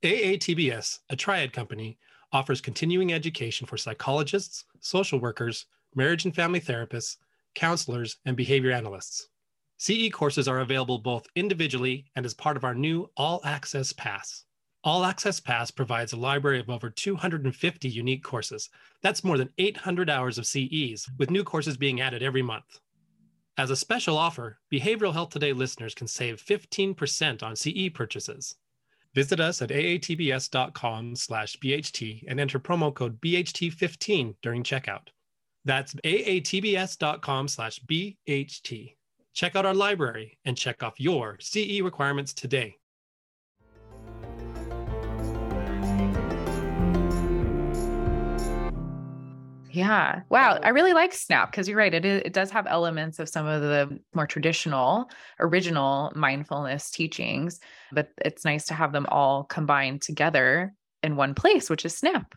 AATBS, 0.03 0.99
a 1.09 1.15
triad 1.15 1.53
company, 1.53 1.97
offers 2.33 2.59
continuing 2.59 3.13
education 3.13 3.65
for 3.65 3.77
psychologists, 3.77 4.65
social 4.81 5.21
workers, 5.21 5.67
marriage 5.95 6.25
and 6.25 6.35
family 6.35 6.59
therapists, 6.59 7.15
counselors, 7.55 8.17
and 8.25 8.35
behavior 8.35 8.73
analysts. 8.73 9.29
CE 9.77 10.09
courses 10.11 10.49
are 10.49 10.59
available 10.59 10.97
both 10.97 11.27
individually 11.37 12.07
and 12.17 12.25
as 12.25 12.33
part 12.33 12.57
of 12.57 12.65
our 12.65 12.75
new 12.75 13.09
All 13.15 13.39
Access 13.45 13.93
Pass. 13.93 14.43
All 14.83 15.05
Access 15.05 15.39
Pass 15.39 15.71
provides 15.71 16.11
a 16.11 16.17
library 16.17 16.59
of 16.59 16.69
over 16.69 16.89
250 16.89 17.87
unique 17.87 18.25
courses. 18.25 18.69
That's 19.01 19.23
more 19.23 19.37
than 19.37 19.53
800 19.57 20.09
hours 20.09 20.37
of 20.37 20.45
CEs, 20.45 21.07
with 21.17 21.31
new 21.31 21.45
courses 21.45 21.77
being 21.77 22.01
added 22.01 22.21
every 22.21 22.41
month. 22.41 22.81
As 23.59 23.71
a 23.71 23.75
special 23.75 24.19
offer, 24.19 24.59
Behavioral 24.71 25.13
Health 25.13 25.31
Today 25.31 25.51
listeners 25.51 25.95
can 25.95 26.07
save 26.07 26.39
15% 26.39 27.41
on 27.41 27.55
CE 27.55 27.89
purchases. 27.91 28.55
Visit 29.15 29.39
us 29.39 29.63
at 29.63 29.69
aatbs.com 29.69 31.15
slash 31.15 31.57
BHT 31.57 32.25
and 32.27 32.39
enter 32.39 32.59
promo 32.59 32.93
code 32.93 33.19
BHT15 33.19 34.35
during 34.43 34.61
checkout. 34.61 35.07
That's 35.65 35.95
aatbs.com 35.95 37.47
slash 37.47 37.79
BHT. 37.89 38.93
Check 39.33 39.55
out 39.55 39.65
our 39.65 39.73
library 39.73 40.37
and 40.45 40.55
check 40.55 40.83
off 40.83 40.99
your 40.99 41.37
CE 41.39 41.81
requirements 41.81 42.35
today. 42.35 42.77
Yeah. 49.77 50.21
Wow. 50.29 50.59
I 50.63 50.69
really 50.69 50.93
like 50.93 51.13
Snap 51.13 51.51
because 51.51 51.67
you're 51.67 51.77
right. 51.77 51.93
It, 51.93 52.03
it 52.03 52.33
does 52.33 52.49
have 52.49 52.65
elements 52.67 53.19
of 53.19 53.29
some 53.29 53.45
of 53.45 53.61
the 53.61 53.99
more 54.15 54.25
traditional, 54.25 55.11
original 55.39 56.11
mindfulness 56.15 56.89
teachings, 56.89 57.59
but 57.91 58.09
it's 58.25 58.43
nice 58.43 58.65
to 58.65 58.73
have 58.73 58.91
them 58.91 59.05
all 59.09 59.43
combined 59.43 60.01
together 60.01 60.73
in 61.03 61.15
one 61.15 61.35
place, 61.35 61.69
which 61.69 61.85
is 61.85 61.95
Snap. 61.95 62.33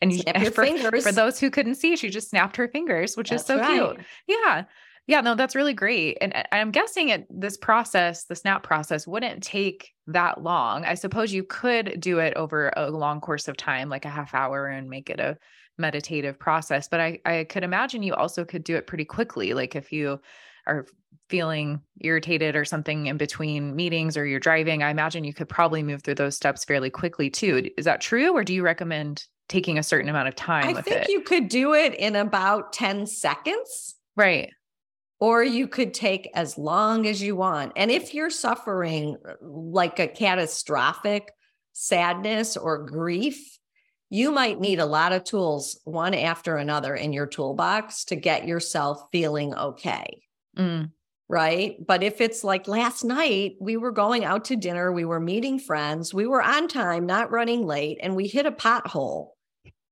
And 0.00 0.10
you 0.10 0.20
snap 0.20 0.38
your 0.42 0.52
for, 0.52 0.64
fingers. 0.64 1.04
For 1.04 1.12
those 1.12 1.38
who 1.38 1.50
couldn't 1.50 1.74
see, 1.74 1.96
she 1.96 2.08
just 2.08 2.30
snapped 2.30 2.56
her 2.56 2.68
fingers, 2.68 3.14
which 3.14 3.28
that's 3.28 3.42
is 3.42 3.46
so 3.46 3.58
right. 3.58 3.94
cute. 3.94 4.06
Yeah. 4.26 4.64
Yeah, 5.06 5.20
no, 5.20 5.34
that's 5.34 5.54
really 5.54 5.74
great. 5.74 6.16
And 6.22 6.32
I'm 6.50 6.70
guessing 6.70 7.10
it 7.10 7.26
this 7.28 7.58
process, 7.58 8.24
the 8.24 8.34
snap 8.34 8.62
process, 8.62 9.06
wouldn't 9.06 9.42
take 9.42 9.92
that 10.06 10.42
long. 10.42 10.86
I 10.86 10.94
suppose 10.94 11.30
you 11.30 11.44
could 11.44 12.00
do 12.00 12.20
it 12.20 12.32
over 12.36 12.72
a 12.74 12.90
long 12.90 13.20
course 13.20 13.46
of 13.46 13.58
time, 13.58 13.90
like 13.90 14.06
a 14.06 14.10
half 14.10 14.34
hour, 14.34 14.66
and 14.66 14.88
make 14.88 15.10
it 15.10 15.20
a 15.20 15.36
meditative 15.78 16.38
process. 16.38 16.88
But 16.88 17.00
I, 17.00 17.20
I 17.24 17.44
could 17.44 17.64
imagine 17.64 18.02
you 18.02 18.14
also 18.14 18.44
could 18.44 18.64
do 18.64 18.76
it 18.76 18.86
pretty 18.86 19.04
quickly. 19.04 19.54
Like 19.54 19.74
if 19.74 19.92
you 19.92 20.20
are 20.66 20.86
feeling 21.28 21.80
irritated 22.00 22.56
or 22.56 22.64
something 22.64 23.06
in 23.06 23.16
between 23.16 23.74
meetings 23.74 24.16
or 24.16 24.26
you're 24.26 24.40
driving, 24.40 24.82
I 24.82 24.90
imagine 24.90 25.24
you 25.24 25.34
could 25.34 25.48
probably 25.48 25.82
move 25.82 26.02
through 26.02 26.16
those 26.16 26.36
steps 26.36 26.64
fairly 26.64 26.90
quickly 26.90 27.30
too. 27.30 27.70
Is 27.76 27.84
that 27.84 28.00
true? 28.00 28.32
Or 28.32 28.44
do 28.44 28.54
you 28.54 28.62
recommend 28.62 29.24
taking 29.48 29.78
a 29.78 29.82
certain 29.82 30.08
amount 30.08 30.28
of 30.28 30.34
time 30.34 30.76
I 30.76 30.80
think 30.80 31.02
it? 31.02 31.10
you 31.10 31.20
could 31.20 31.48
do 31.48 31.74
it 31.74 31.94
in 31.94 32.16
about 32.16 32.72
10 32.72 33.06
seconds. 33.06 33.96
Right. 34.16 34.50
Or 35.20 35.42
you 35.42 35.68
could 35.68 35.94
take 35.94 36.28
as 36.34 36.58
long 36.58 37.06
as 37.06 37.22
you 37.22 37.36
want. 37.36 37.72
And 37.76 37.90
if 37.90 38.14
you're 38.14 38.30
suffering 38.30 39.16
uh, 39.26 39.34
like 39.42 39.98
a 39.98 40.08
catastrophic 40.08 41.30
sadness 41.72 42.56
or 42.56 42.84
grief, 42.84 43.58
you 44.14 44.30
might 44.30 44.60
need 44.60 44.78
a 44.78 44.86
lot 44.86 45.10
of 45.10 45.24
tools, 45.24 45.80
one 45.82 46.14
after 46.14 46.56
another, 46.56 46.94
in 46.94 47.12
your 47.12 47.26
toolbox 47.26 48.04
to 48.04 48.14
get 48.14 48.46
yourself 48.46 49.02
feeling 49.10 49.52
okay. 49.56 50.22
Mm. 50.56 50.92
Right. 51.28 51.74
But 51.84 52.04
if 52.04 52.20
it's 52.20 52.44
like 52.44 52.68
last 52.68 53.02
night, 53.02 53.56
we 53.60 53.76
were 53.76 53.90
going 53.90 54.24
out 54.24 54.44
to 54.46 54.56
dinner, 54.56 54.92
we 54.92 55.04
were 55.04 55.18
meeting 55.18 55.58
friends, 55.58 56.14
we 56.14 56.28
were 56.28 56.42
on 56.42 56.68
time, 56.68 57.06
not 57.06 57.32
running 57.32 57.66
late, 57.66 57.98
and 58.00 58.14
we 58.14 58.28
hit 58.28 58.46
a 58.46 58.52
pothole. 58.52 59.30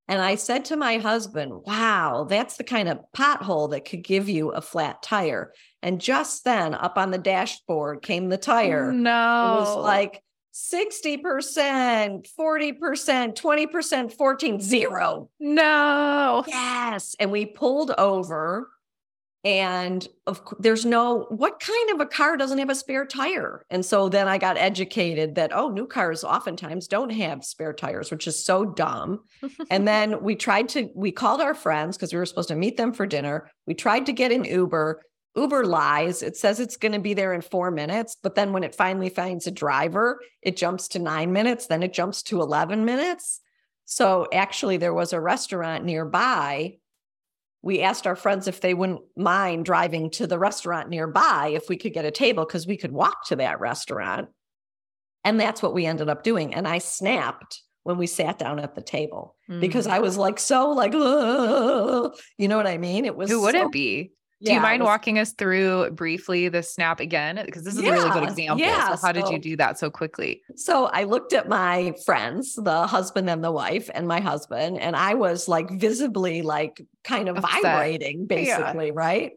And 0.07 0.23
I 0.23 0.37
said 0.37 0.67
to 0.67 0.77
my 0.77 0.99
husband, 0.99 1.53
wow, 1.67 2.25
that's 2.29 2.59
the 2.59 2.65
kind 2.65 2.89
of 2.89 3.01
pothole 3.17 3.73
that 3.73 3.87
could 3.87 4.05
give 4.05 4.29
you 4.29 4.51
a 4.51 4.61
flat 4.61 5.03
tire. 5.03 5.53
And 5.83 6.01
just 6.01 6.45
then, 6.45 6.75
up 6.75 6.97
on 6.97 7.11
the 7.11 7.19
dashboard 7.19 8.03
came 8.03 8.29
the 8.29 8.39
tire. 8.39 8.93
No. 8.93 9.11
It 9.57 9.61
was 9.63 9.77
like, 9.79 10.23
60%, 10.53 12.29
40%, 12.39 13.35
20%, 13.35 14.13
14, 14.13 14.61
zero. 14.61 15.31
No. 15.41 16.45
Yes. 16.47 17.17
And 17.19 17.31
we 17.31 17.47
pulled 17.47 17.91
over 17.93 18.69
and 19.45 20.07
of 20.29 20.41
there's 20.61 20.85
no 20.85 21.27
what 21.31 21.59
kind 21.59 21.91
of 21.91 22.01
a 22.01 22.07
car 22.07 22.37
doesn't 22.37 22.59
have 22.59 22.71
a 22.71 22.75
spare 22.75 23.05
tire 23.05 23.65
and 23.71 23.85
so 23.85 24.09
then 24.09 24.29
i 24.29 24.39
got 24.39 24.57
educated 24.57 25.35
that 25.35 25.51
oh 25.53 25.69
new 25.69 25.87
cars 25.87 26.23
oftentimes 26.23 26.87
don't 26.87 27.11
have 27.11 27.45
spare 27.45 27.73
tires 27.73 28.11
which 28.13 28.29
is 28.29 28.45
so 28.45 28.65
dumb 28.65 29.21
and 29.71 29.87
then 29.89 30.23
we 30.23 30.37
tried 30.37 30.69
to 30.69 30.89
we 30.95 31.11
called 31.11 31.41
our 31.41 31.55
friends 31.55 31.97
because 31.97 32.13
we 32.13 32.19
were 32.19 32.27
supposed 32.27 32.49
to 32.49 32.55
meet 32.55 32.77
them 32.77 32.93
for 32.93 33.05
dinner 33.05 33.51
we 33.67 33.75
tried 33.75 34.07
to 34.07 34.13
get 34.13 34.31
an 34.31 34.45
uber 34.45 35.03
uber 35.37 35.65
lies 35.65 36.23
it 36.23 36.37
says 36.37 36.61
it's 36.61 36.77
going 36.77 36.93
to 36.93 36.99
be 36.99 37.15
there 37.15 37.33
in 37.33 37.41
four 37.41 37.71
minutes 37.71 38.17
but 38.23 38.35
then 38.35 38.53
when 38.53 38.65
it 38.65 38.75
finally 38.75 39.09
finds 39.09 39.47
a 39.47 39.51
driver 39.51 40.21
it 40.43 40.57
jumps 40.57 40.89
to 40.89 40.99
nine 40.99 41.33
minutes 41.33 41.67
then 41.67 41.83
it 41.83 41.93
jumps 41.93 42.23
to 42.23 42.41
11 42.41 42.85
minutes 42.85 43.41
so 43.87 44.27
actually 44.33 44.77
there 44.77 44.93
was 44.95 45.13
a 45.13 45.21
restaurant 45.21 45.85
nearby 45.85 46.75
we 47.63 47.81
asked 47.81 48.07
our 48.07 48.17
friends 48.17 48.49
if 48.49 48.61
they 48.61 48.75
wouldn't 48.75 49.01
mind 49.17 49.65
driving 49.65 50.11
to 50.11 50.27
the 50.27 50.39
restaurant 50.39 50.89
nearby 50.91 51.53
if 51.55 51.69
we 51.69 51.77
could 51.77 51.93
get 51.95 52.05
a 52.05 52.11
table 52.11 52.45
because 52.45 52.67
we 52.67 52.77
could 52.77 52.91
walk 52.91 53.25
to 53.27 53.37
that 53.37 53.61
restaurant. 53.61 54.31
And 55.25 55.39
that's 55.39 55.63
what 55.63 55.73
we 55.73 55.87
ended 55.87 56.09
up 56.09 56.25
doing. 56.25 56.55
And 56.55 56.67
I 56.67 56.79
snapped 56.79 57.63
when 57.85 57.99
we 57.99 58.09
sat 58.09 58.37
down 58.37 58.59
at 58.59 58.75
the 58.75 58.83
table 58.83 59.37
because 59.61 59.87
Mm. 59.87 59.91
I 59.93 59.99
was 60.01 60.17
like, 60.19 60.41
so 60.41 60.71
like, 60.71 60.93
"Ugh," 60.93 62.13
you 62.37 62.49
know 62.49 62.57
what 62.57 62.67
I 62.67 62.79
mean? 62.79 63.05
It 63.05 63.15
was 63.15 63.31
Who 63.31 63.43
would 63.43 63.55
so- 63.55 63.67
it 63.67 63.73
be? 64.43 64.47
Do 64.47 64.53
you 64.53 64.57
Yeah, 64.59 64.63
mind 64.63 64.83
was- 64.83 64.89
walking 64.89 65.19
us 65.19 65.33
through 65.33 65.91
briefly 65.93 66.49
the 66.49 66.63
snap 66.63 67.01
again? 67.01 67.41
Because 67.45 67.65
this 67.65 67.75
is 67.75 67.81
a 67.81 67.91
really 67.91 68.11
good 68.11 68.25
example. 68.25 68.59
yeah, 68.59 68.95
so 68.95 69.07
how 69.07 69.13
did 69.13 69.29
you 69.29 69.39
do 69.39 69.57
that 69.57 69.79
so 69.79 69.91
quickly? 69.91 70.43
So 70.57 70.87
I 70.87 71.05
looked 71.05 71.33
at 71.33 71.49
my 71.49 71.95
friends, 72.05 72.55
the 72.55 72.87
husband 72.87 73.31
and 73.31 73.43
the 73.43 73.53
wife, 73.53 73.89
and 73.95 74.07
my 74.07 74.21
husband, 74.21 74.79
and 74.81 74.95
I 74.97 75.15
was 75.15 75.49
like 75.49 75.71
visibly 75.71 76.43
like 76.43 76.81
kind 77.05 77.29
of 77.29 77.39
Upset. 77.39 77.63
vibrating, 77.63 78.27
basically, 78.27 78.91
right? 78.91 79.33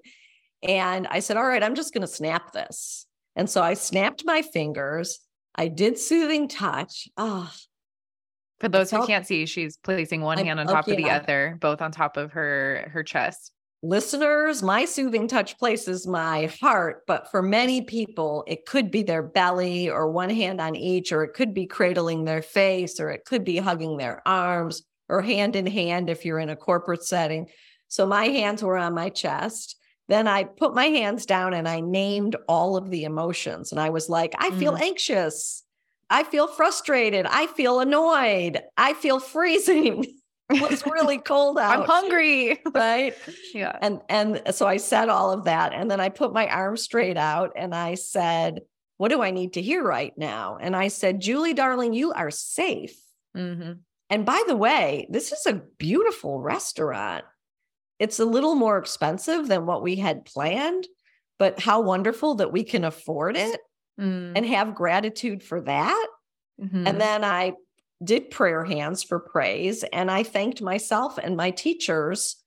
And 0.64 1.08
I 1.08 1.20
said, 1.20 1.38
All 1.38 1.46
right, 1.48 1.62
I'm 1.64 1.76
just 1.76 1.94
going 1.94 2.02
to 2.02 2.08
snap 2.08 2.52
this. 2.52 3.06
And 3.36 3.50
so 3.50 3.62
I 3.62 3.74
snapped 3.76 4.24
my 4.26 4.42
fingers. 4.42 5.20
I 5.56 5.68
did 5.68 5.98
soothing 6.00 6.48
touch. 6.48 7.08
Oh, 7.18 7.52
For 8.60 8.70
those 8.70 8.90
who 8.90 9.06
can't 9.06 9.28
see, 9.28 9.46
she's 9.46 9.78
placing 9.78 10.22
one 10.22 10.40
I- 10.40 10.44
hand 10.44 10.60
on 10.60 10.70
oh, 10.70 10.74
top 10.74 10.88
of 10.88 10.96
the 10.98 11.04
yeah. 11.04 11.18
other, 11.18 11.58
both 11.60 11.82
on 11.82 11.92
top 11.92 12.18
of 12.18 12.32
her 12.32 12.90
her 12.94 13.04
chest. 13.04 13.52
Listeners, 13.88 14.64
my 14.64 14.86
soothing 14.86 15.28
touch 15.28 15.58
places 15.58 16.08
my 16.08 16.52
heart, 16.60 17.04
but 17.06 17.30
for 17.30 17.42
many 17.42 17.82
people, 17.82 18.44
it 18.48 18.66
could 18.66 18.90
be 18.90 19.04
their 19.04 19.24
belly 19.24 19.90
or 19.90 20.10
one 20.12 20.30
hand 20.30 20.60
on 20.60 20.76
each, 20.76 21.12
or 21.12 21.24
it 21.24 21.34
could 21.34 21.54
be 21.54 21.66
cradling 21.66 22.26
their 22.26 22.42
face, 22.42 23.00
or 23.00 23.10
it 23.10 23.26
could 23.26 23.44
be 23.44 23.58
hugging 23.58 23.98
their 23.98 24.22
arms, 24.28 24.84
or 25.08 25.22
hand 25.22 25.56
in 25.56 25.68
hand 25.68 26.10
if 26.10 26.26
you're 26.26 26.40
in 26.40 26.50
a 26.50 26.56
corporate 26.56 27.04
setting. 27.04 27.48
So 27.88 28.06
my 28.06 28.26
hands 28.26 28.64
were 28.64 28.78
on 28.78 28.94
my 28.94 29.10
chest. 29.10 29.78
Then 30.08 30.28
I 30.28 30.44
put 30.44 30.76
my 30.76 30.86
hands 30.86 31.26
down 31.26 31.54
and 31.54 31.68
I 31.68 31.80
named 31.80 32.36
all 32.48 32.78
of 32.78 32.90
the 32.90 33.04
emotions. 33.04 33.72
And 33.72 33.80
I 33.80 33.90
was 33.90 34.10
like, 34.10 34.34
I 34.38 34.52
feel 34.52 34.74
mm. 34.74 34.82
anxious. 34.82 35.64
I 36.10 36.24
feel 36.24 36.48
frustrated. 36.48 37.26
I 37.26 37.48
feel 37.48 37.80
annoyed. 37.80 38.62
I 38.78 38.94
feel 38.94 39.20
freezing. 39.20 40.06
it's 40.50 40.86
really 40.86 41.18
cold 41.18 41.58
out. 41.60 41.80
I'm 41.80 41.86
hungry. 41.86 42.60
Right 42.74 43.16
yeah. 43.54 43.78
and 43.82 44.02
and 44.10 44.42
so 44.52 44.68
i 44.68 44.78
said 44.78 45.10
all 45.10 45.32
of 45.32 45.46
that 45.46 45.74
and 45.74 45.90
then 45.90 46.00
i 46.00 46.10
put 46.10 46.34
my 46.34 46.48
arm 46.48 46.78
straight 46.78 47.18
out 47.18 47.52
and 47.56 47.74
i 47.74 47.96
said 47.96 48.62
what 48.98 49.10
do 49.10 49.22
i 49.22 49.32
need 49.32 49.54
to 49.54 49.62
hear 49.62 49.84
right 49.84 50.14
now 50.18 50.58
and 50.60 50.76
i 50.76 50.88
said 50.90 51.22
julie 51.22 51.54
darling 51.54 51.94
you 51.94 52.12
are 52.14 52.32
safe 52.32 52.98
hmm 53.36 53.74
and 54.10 54.26
by 54.26 54.44
the 54.48 54.56
way 54.56 55.08
this 55.10 55.32
is 55.32 55.46
a 55.46 55.62
beautiful 55.78 56.40
restaurant 56.42 57.24
it's 57.98 58.20
a 58.20 58.26
little 58.26 58.56
more 58.56 58.78
expensive 58.78 59.48
than 59.48 59.66
what 59.66 59.82
we 59.82 59.96
had 59.96 60.26
planned 60.26 60.86
but 61.40 61.60
how 61.60 61.82
wonderful 61.82 62.36
that 62.36 62.52
we 62.52 62.64
can 62.64 62.84
afford 62.84 63.36
it 63.38 63.60
Mm-hmm. 63.98 64.34
and 64.36 64.46
have 64.46 64.76
gratitude 64.76 65.42
for 65.42 65.62
that 65.62 66.08
and 66.88 67.00
then 67.00 67.24
I 67.24 67.54
did 68.04 68.30
prayer 68.30 68.64
hands 68.64 69.04
for 69.04 69.20
praise. 69.20 69.84
And 69.94 70.12
I 70.12 70.24
thanked 70.24 70.62
myself 70.62 71.18
and 71.18 71.38
my 71.38 71.52
teachers 71.52 72.38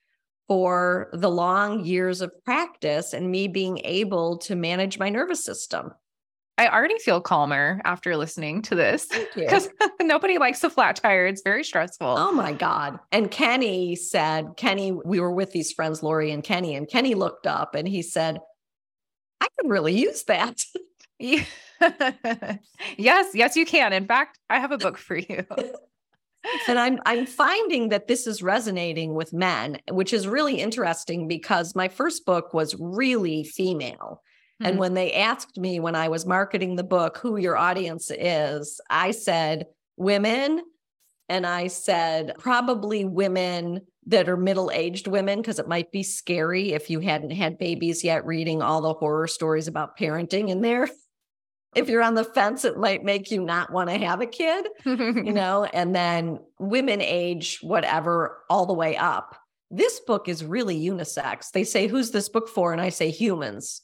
for 0.47 1.11
the 1.13 1.31
long 1.31 1.85
years 1.85 2.21
of 2.21 2.33
practice 2.45 3.13
and 3.13 3.31
me 3.31 3.49
being 3.49 3.81
able 3.85 4.39
to 4.39 4.57
manage 4.57 4.99
my 4.99 5.11
nervous 5.11 5.45
system. 5.45 5.93
I 6.57 6.69
already 6.69 6.99
feel 6.99 7.21
calmer 7.21 7.81
after 7.85 8.17
listening 8.17 8.63
to 8.63 8.75
this 8.75 9.07
because 9.37 9.69
nobody 10.01 10.39
likes 10.39 10.65
a 10.65 10.71
flat 10.71 10.97
tire. 10.97 11.27
It's 11.27 11.43
very 11.43 11.63
stressful. 11.63 12.17
Oh 12.19 12.33
my 12.33 12.53
God. 12.53 12.99
And 13.13 13.31
Kenny 13.31 13.95
said, 13.95 14.55
Kenny, 14.57 14.91
we 14.91 15.21
were 15.21 15.31
with 15.31 15.53
these 15.53 15.71
friends, 15.71 16.03
Lori 16.03 16.33
and 16.33 16.43
Kenny, 16.43 16.75
and 16.75 16.89
Kenny 16.89 17.15
looked 17.15 17.47
up 17.47 17.77
and 17.77 17.87
he 17.87 18.03
said, 18.03 18.41
I 19.41 19.47
could 19.57 19.71
really 19.71 19.97
use 19.97 20.25
that. 20.25 20.65
Yes, 22.97 23.29
yes, 23.35 23.57
you 23.57 23.67
can. 23.67 23.93
In 23.93 24.07
fact, 24.07 24.39
I 24.51 24.59
have 24.59 24.73
a 24.73 24.79
book 24.79 24.99
for 24.99 25.17
you. 25.17 25.45
and 26.69 26.79
I'm 26.79 27.01
I'm 27.07 27.27
finding 27.27 27.89
that 27.91 28.09
this 28.09 28.27
is 28.27 28.43
resonating 28.43 29.15
with 29.15 29.33
men, 29.33 29.79
which 29.91 30.13
is 30.13 30.27
really 30.29 30.61
interesting 30.61 31.29
because 31.29 31.75
my 31.75 31.89
first 31.89 32.25
book 32.27 32.55
was 32.55 32.75
really 32.79 33.45
female. 33.45 34.23
And 34.65 34.77
Mhm. 34.77 34.79
when 34.79 34.95
they 34.95 35.13
asked 35.13 35.59
me 35.59 35.81
when 35.81 35.95
I 35.95 36.09
was 36.09 36.27
marketing 36.27 36.77
the 36.77 36.85
book 36.85 37.19
who 37.19 37.37
your 37.37 37.57
audience 37.57 38.11
is, 38.11 38.81
I 38.91 39.13
said 39.13 39.67
women. 39.97 40.63
And 41.31 41.47
I 41.47 41.69
said 41.69 42.35
probably 42.39 43.05
women 43.05 43.83
that 44.07 44.29
are 44.29 44.37
middle 44.37 44.71
aged 44.73 45.07
women, 45.09 45.41
because 45.41 45.59
it 45.59 45.69
might 45.69 45.93
be 45.93 46.03
scary 46.03 46.73
if 46.73 46.91
you 46.91 47.01
hadn't 47.01 47.33
had 47.33 47.59
babies 47.59 48.05
yet, 48.05 48.27
reading 48.27 48.63
all 48.63 48.81
the 48.81 48.95
horror 48.95 49.27
stories 49.27 49.69
about 49.69 49.99
parenting 49.99 50.49
in 50.51 50.63
there. 50.63 50.89
If 51.79 51.89
you're 51.89 52.03
on 52.03 52.15
the 52.15 52.25
fence, 52.25 52.65
it 52.65 52.77
might 52.77 53.05
make 53.05 53.31
you 53.31 53.43
not 53.43 53.73
want 53.73 53.89
to 53.91 53.99
have 53.99 54.21
a 54.21 54.27
kid 54.27 54.67
you 54.85 55.33
know, 55.33 55.65
and 55.65 55.95
then 55.95 56.41
women 56.59 57.01
age 57.01 57.59
whatever 57.63 58.39
all 58.51 58.67
the 58.67 58.75
way 58.75 58.97
up. 58.97 59.37
This 59.71 60.01
book 60.01 60.29
is 60.29 60.45
really 60.45 60.79
unisex. 60.81 61.51
They 61.53 61.65
say, 61.65 61.87
Who's 61.89 62.11
this 62.11 62.29
book 62.29 62.49
for? 62.49 62.73
And 62.73 62.81
I 62.81 62.89
say, 62.89 63.11
Humans. 63.11 63.83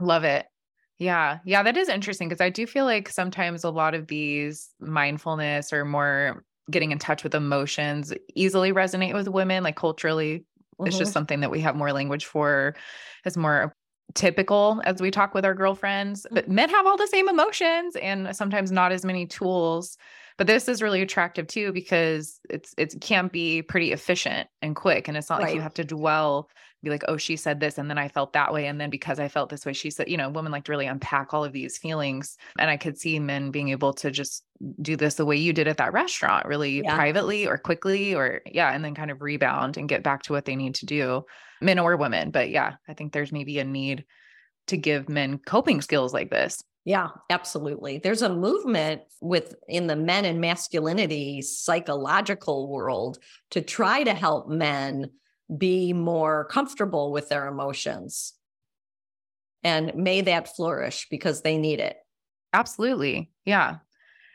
Love 0.00 0.24
it. 0.24 0.46
Yeah. 0.98 1.38
Yeah. 1.44 1.62
That 1.62 1.76
is 1.76 1.88
interesting 1.88 2.28
because 2.28 2.40
I 2.40 2.50
do 2.50 2.66
feel 2.66 2.84
like 2.84 3.08
sometimes 3.08 3.64
a 3.64 3.70
lot 3.70 3.94
of 3.94 4.06
these 4.06 4.70
mindfulness 4.80 5.72
or 5.72 5.84
more 5.84 6.44
getting 6.70 6.90
in 6.90 6.98
touch 6.98 7.22
with 7.22 7.34
emotions 7.34 8.12
easily 8.34 8.72
resonate 8.72 9.14
with 9.14 9.28
women, 9.28 9.62
like 9.62 9.76
culturally. 9.76 10.44
It's 10.84 10.96
Mhm. 10.96 10.98
just 10.98 11.12
something 11.12 11.40
that 11.40 11.50
we 11.50 11.60
have 11.60 11.76
more 11.76 11.92
language 11.92 12.26
for, 12.26 12.74
is 13.24 13.36
more 13.36 13.74
typical 14.14 14.80
as 14.84 15.00
we 15.00 15.10
talk 15.10 15.34
with 15.34 15.44
our 15.44 15.54
girlfriends. 15.54 16.26
Mm. 16.30 16.34
But 16.34 16.48
men 16.48 16.68
have 16.70 16.86
all 16.86 16.96
the 16.96 17.06
same 17.06 17.28
emotions 17.28 17.96
and 17.96 18.34
sometimes 18.34 18.70
not 18.70 18.92
as 18.92 19.04
many 19.04 19.26
tools. 19.26 19.98
But 20.38 20.46
this 20.46 20.68
is 20.68 20.82
really 20.82 21.00
attractive 21.00 21.46
too 21.46 21.72
because 21.72 22.40
it's 22.50 22.74
it 22.76 22.94
can 23.00 23.28
be 23.28 23.62
pretty 23.62 23.92
efficient 23.92 24.48
and 24.60 24.76
quick. 24.76 25.08
And 25.08 25.16
it's 25.16 25.30
not 25.30 25.40
like 25.40 25.54
you 25.54 25.62
have 25.62 25.74
to 25.74 25.84
dwell, 25.84 26.50
be 26.82 26.90
like, 26.90 27.04
oh, 27.08 27.16
she 27.16 27.36
said 27.36 27.58
this, 27.58 27.78
and 27.78 27.88
then 27.88 27.96
I 27.96 28.08
felt 28.08 28.34
that 28.34 28.52
way. 28.52 28.66
And 28.66 28.78
then 28.78 28.90
because 28.90 29.18
I 29.18 29.28
felt 29.28 29.48
this 29.48 29.64
way, 29.64 29.72
she 29.72 29.90
said, 29.90 30.10
you 30.10 30.18
know, 30.18 30.28
women 30.28 30.52
like 30.52 30.64
to 30.64 30.72
really 30.72 30.86
unpack 30.86 31.32
all 31.32 31.42
of 31.42 31.54
these 31.54 31.78
feelings. 31.78 32.36
And 32.58 32.70
I 32.70 32.76
could 32.76 32.98
see 32.98 33.18
men 33.18 33.50
being 33.50 33.70
able 33.70 33.94
to 33.94 34.10
just 34.10 34.44
do 34.82 34.94
this 34.94 35.14
the 35.14 35.24
way 35.24 35.36
you 35.36 35.54
did 35.54 35.68
at 35.68 35.78
that 35.78 35.94
restaurant, 35.94 36.46
really 36.46 36.82
Yeah. 36.82 36.94
privately 36.94 37.46
or 37.46 37.56
quickly, 37.56 38.14
or 38.14 38.42
yeah, 38.44 38.72
and 38.72 38.84
then 38.84 38.94
kind 38.94 39.10
of 39.10 39.22
rebound 39.22 39.78
and 39.78 39.88
get 39.88 40.02
back 40.02 40.22
to 40.24 40.32
what 40.34 40.44
they 40.44 40.56
need 40.56 40.74
to 40.76 40.86
do, 40.86 41.24
men 41.62 41.78
or 41.78 41.96
women. 41.96 42.30
But 42.30 42.50
yeah, 42.50 42.74
I 42.86 42.92
think 42.92 43.12
there's 43.12 43.32
maybe 43.32 43.58
a 43.58 43.64
need 43.64 44.04
to 44.66 44.76
give 44.76 45.08
men 45.08 45.38
coping 45.38 45.80
skills 45.80 46.12
like 46.12 46.30
this. 46.30 46.62
Yeah, 46.86 47.08
absolutely. 47.30 47.98
There's 47.98 48.22
a 48.22 48.32
movement 48.32 49.02
with 49.20 49.56
in 49.66 49.88
the 49.88 49.96
men 49.96 50.24
and 50.24 50.40
masculinity 50.40 51.42
psychological 51.42 52.68
world 52.68 53.18
to 53.50 53.60
try 53.60 54.04
to 54.04 54.14
help 54.14 54.48
men 54.48 55.10
be 55.58 55.92
more 55.92 56.44
comfortable 56.44 57.10
with 57.10 57.28
their 57.28 57.48
emotions. 57.48 58.34
And 59.64 59.96
may 59.96 60.20
that 60.22 60.54
flourish 60.54 61.08
because 61.10 61.42
they 61.42 61.58
need 61.58 61.80
it. 61.80 61.96
Absolutely. 62.52 63.32
Yeah. 63.44 63.78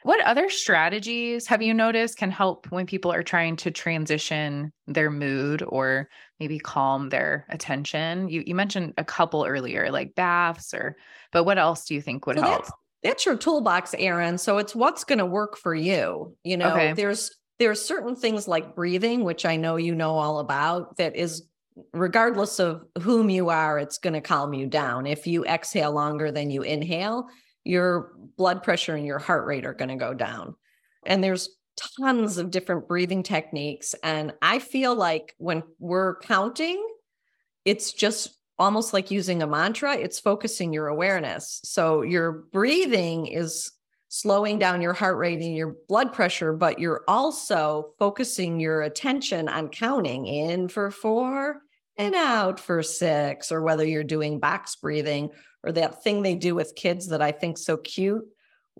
What 0.03 0.21
other 0.25 0.49
strategies 0.49 1.47
have 1.47 1.61
you 1.61 1.73
noticed 1.73 2.17
can 2.17 2.31
help 2.31 2.69
when 2.69 2.85
people 2.85 3.13
are 3.13 3.23
trying 3.23 3.55
to 3.57 3.71
transition 3.71 4.73
their 4.87 5.09
mood 5.09 5.63
or 5.65 6.09
maybe 6.41 6.59
calm 6.59 7.09
their 7.09 7.45
attention? 7.49 8.27
You 8.27 8.43
you 8.45 8.55
mentioned 8.55 8.93
a 8.97 9.05
couple 9.05 9.45
earlier, 9.45 9.91
like 9.91 10.15
baths 10.15 10.73
or 10.73 10.97
but 11.31 11.43
what 11.45 11.57
else 11.57 11.85
do 11.85 11.93
you 11.93 12.01
think 12.01 12.25
would 12.25 12.37
So 12.37 12.41
help? 12.41 12.61
that's 12.61 12.71
that's 13.03 13.25
your 13.25 13.37
toolbox, 13.37 13.95
Erin. 13.97 14.37
So 14.37 14.57
it's 14.57 14.75
what's 14.75 15.03
going 15.03 15.19
to 15.19 15.25
work 15.25 15.57
for 15.57 15.73
you. 15.73 16.35
You 16.43 16.57
know, 16.57 16.71
Okay. 16.71 16.93
there's 16.93 17.31
there's 17.59 17.81
certain 17.83 18.15
things 18.15 18.47
like 18.47 18.75
breathing, 18.75 19.23
which 19.23 19.45
I 19.45 19.55
know 19.55 19.75
you 19.75 19.93
know 19.95 20.17
all 20.17 20.39
about, 20.39 20.97
that 20.97 21.15
is 21.15 21.47
regardless 21.93 22.59
of 22.59 22.83
whom 23.01 23.29
you 23.29 23.49
are, 23.49 23.77
it's 23.79 23.97
going 23.99 24.13
to 24.13 24.21
calm 24.21 24.53
you 24.53 24.67
down. 24.67 25.05
If 25.05 25.27
you 25.27 25.45
exhale 25.45 25.91
longer 25.93 26.31
than 26.31 26.49
you 26.49 26.63
inhale, 26.63 27.27
your 27.63 28.13
blood 28.35 28.63
pressure 28.63 28.95
and 28.95 29.05
your 29.05 29.19
heart 29.19 29.45
rate 29.45 29.65
are 29.65 29.75
going 29.75 29.89
to 29.89 29.95
go 29.95 30.13
down. 30.13 30.55
And 31.05 31.23
there's 31.23 31.49
tons 31.99 32.37
of 32.37 32.51
different 32.51 32.87
breathing 32.87 33.23
techniques. 33.23 33.95
And 34.03 34.33
I 34.41 34.59
feel 34.59 34.95
like 34.95 35.33
when 35.37 35.63
we're 35.79 36.17
counting, 36.19 36.85
it's 37.65 37.93
just 37.93 38.37
almost 38.59 38.93
like 38.93 39.09
using 39.09 39.41
a 39.41 39.47
mantra, 39.47 39.95
it's 39.95 40.19
focusing 40.19 40.71
your 40.71 40.87
awareness. 40.87 41.61
So 41.63 42.03
your 42.03 42.31
breathing 42.31 43.25
is 43.25 43.71
slowing 44.09 44.59
down 44.59 44.81
your 44.81 44.93
heart 44.93 45.17
rate 45.17 45.39
and 45.39 45.55
your 45.55 45.75
blood 45.87 46.13
pressure, 46.13 46.53
but 46.53 46.77
you're 46.79 47.03
also 47.07 47.93
focusing 47.97 48.59
your 48.59 48.81
attention 48.81 49.47
on 49.47 49.69
counting 49.69 50.27
in 50.27 50.67
for 50.67 50.91
four 50.91 51.61
and 51.97 52.13
out 52.13 52.59
for 52.59 52.83
six, 52.83 53.51
or 53.51 53.61
whether 53.61 53.85
you're 53.85 54.03
doing 54.03 54.39
box 54.39 54.75
breathing 54.75 55.29
or 55.63 55.71
that 55.71 56.03
thing 56.03 56.21
they 56.21 56.35
do 56.35 56.53
with 56.53 56.75
kids 56.75 57.07
that 57.07 57.21
I 57.21 57.31
think 57.31 57.57
so 57.57 57.77
cute, 57.77 58.23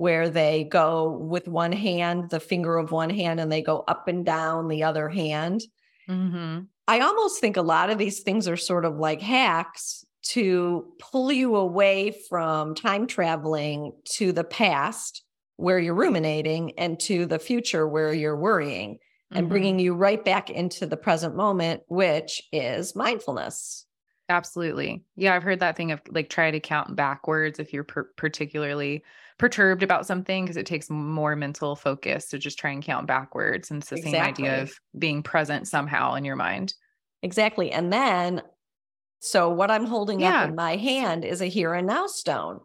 where 0.01 0.31
they 0.31 0.63
go 0.63 1.11
with 1.11 1.47
one 1.47 1.71
hand, 1.71 2.31
the 2.31 2.39
finger 2.39 2.75
of 2.75 2.91
one 2.91 3.11
hand, 3.11 3.39
and 3.39 3.51
they 3.51 3.61
go 3.61 3.83
up 3.87 4.07
and 4.07 4.25
down 4.25 4.67
the 4.67 4.81
other 4.81 5.07
hand. 5.07 5.61
Mm-hmm. 6.09 6.61
I 6.87 7.01
almost 7.01 7.39
think 7.39 7.55
a 7.55 7.61
lot 7.61 7.91
of 7.91 7.99
these 7.99 8.21
things 8.21 8.47
are 8.47 8.57
sort 8.57 8.83
of 8.83 8.97
like 8.97 9.21
hacks 9.21 10.03
to 10.29 10.91
pull 10.97 11.31
you 11.31 11.55
away 11.55 12.15
from 12.29 12.73
time 12.73 13.05
traveling 13.05 13.91
to 14.15 14.31
the 14.31 14.43
past 14.43 15.23
where 15.57 15.77
you're 15.77 15.93
ruminating 15.93 16.71
and 16.79 16.99
to 17.01 17.27
the 17.27 17.37
future 17.37 17.87
where 17.87 18.11
you're 18.11 18.35
worrying 18.35 18.95
mm-hmm. 18.95 19.37
and 19.37 19.49
bringing 19.49 19.77
you 19.77 19.93
right 19.93 20.25
back 20.25 20.49
into 20.49 20.87
the 20.87 20.97
present 20.97 21.35
moment, 21.35 21.83
which 21.89 22.41
is 22.51 22.95
mindfulness. 22.95 23.85
Absolutely. 24.29 25.03
Yeah, 25.15 25.35
I've 25.35 25.43
heard 25.43 25.59
that 25.59 25.77
thing 25.77 25.91
of 25.91 26.01
like 26.09 26.31
try 26.31 26.49
to 26.49 26.59
count 26.59 26.95
backwards 26.95 27.59
if 27.59 27.71
you're 27.71 27.83
per- 27.83 28.09
particularly 28.17 29.03
perturbed 29.41 29.81
about 29.81 30.05
something 30.05 30.45
because 30.45 30.55
it 30.55 30.67
takes 30.67 30.87
more 30.87 31.35
mental 31.35 31.75
focus 31.75 32.27
to 32.27 32.37
just 32.37 32.59
try 32.59 32.69
and 32.69 32.83
count 32.83 33.07
backwards. 33.07 33.71
And 33.71 33.81
it's 33.81 33.89
the 33.89 33.95
exactly. 33.95 34.45
same 34.45 34.51
idea 34.51 34.61
of 34.61 34.79
being 34.97 35.23
present 35.23 35.67
somehow 35.67 36.13
in 36.13 36.23
your 36.23 36.35
mind. 36.35 36.75
Exactly. 37.23 37.71
And 37.71 37.91
then, 37.91 38.43
so 39.19 39.49
what 39.49 39.71
I'm 39.71 39.85
holding 39.85 40.19
yeah. 40.19 40.43
up 40.43 40.49
in 40.49 40.55
my 40.55 40.75
hand 40.75 41.25
is 41.25 41.41
a 41.41 41.47
here 41.47 41.73
and 41.73 41.87
now 41.87 42.05
stone. 42.05 42.59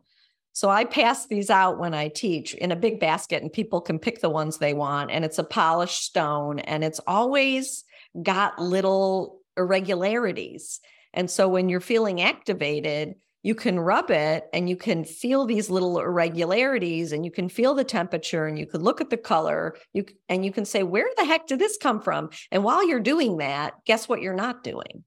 So 0.53 0.69
I 0.69 0.85
pass 0.85 1.27
these 1.27 1.49
out 1.49 1.79
when 1.79 1.95
I 1.95 2.09
teach 2.09 2.53
in 2.53 2.71
a 2.71 2.77
big 2.77 3.01
basket, 3.01 3.43
and 3.43 3.51
people 3.51 3.81
can 3.81 3.99
pick 3.99 4.21
the 4.21 4.31
ones 4.31 4.59
they 4.59 4.75
want. 4.75 5.11
And 5.11 5.25
it's 5.25 5.39
a 5.39 5.45
polished 5.45 6.05
stone, 6.05 6.59
and 6.59 6.85
it's 6.85 7.01
always 7.07 7.85
got 8.23 8.59
little 8.59 9.41
irregularities. 9.57 10.81
And 11.15 11.31
so 11.31 11.49
when 11.49 11.71
you're 11.71 11.81
feeling 11.81 12.21
activated, 12.21 13.15
you 13.47 13.55
can 13.55 13.79
rub 13.79 14.11
it 14.11 14.49
and 14.53 14.69
you 14.69 14.75
can 14.77 15.05
feel 15.05 15.45
these 15.45 15.71
little 15.71 16.01
irregularities 16.01 17.13
and 17.13 17.25
you 17.25 17.31
can 17.31 17.49
feel 17.49 17.75
the 17.75 17.85
temperature 17.85 18.45
and 18.45 18.59
you 18.59 18.67
can 18.67 18.83
look 18.83 19.01
at 19.01 19.09
the 19.09 19.17
color 19.17 19.77
you 19.93 20.05
and 20.29 20.45
you 20.45 20.51
can 20.51 20.65
say 20.65 20.83
where 20.83 21.07
the 21.17 21.25
heck 21.25 21.47
did 21.47 21.61
this 21.61 21.79
come 21.81 22.01
from? 22.01 22.31
And 22.51 22.65
while 22.65 22.85
you're 22.85 22.99
doing 22.99 23.37
that 23.37 23.75
guess 23.85 24.09
what 24.09 24.21
you're 24.21 24.35
not 24.35 24.65
doing? 24.65 25.05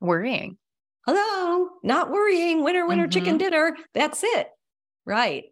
Worrying. 0.00 0.58
Hello? 1.06 1.68
Not 1.84 2.10
worrying. 2.10 2.64
Winner 2.64 2.84
winner 2.84 3.04
mm-hmm. 3.04 3.10
chicken 3.10 3.38
dinner. 3.38 3.76
That's 3.94 4.24
it. 4.24 4.48
Right. 5.06 5.44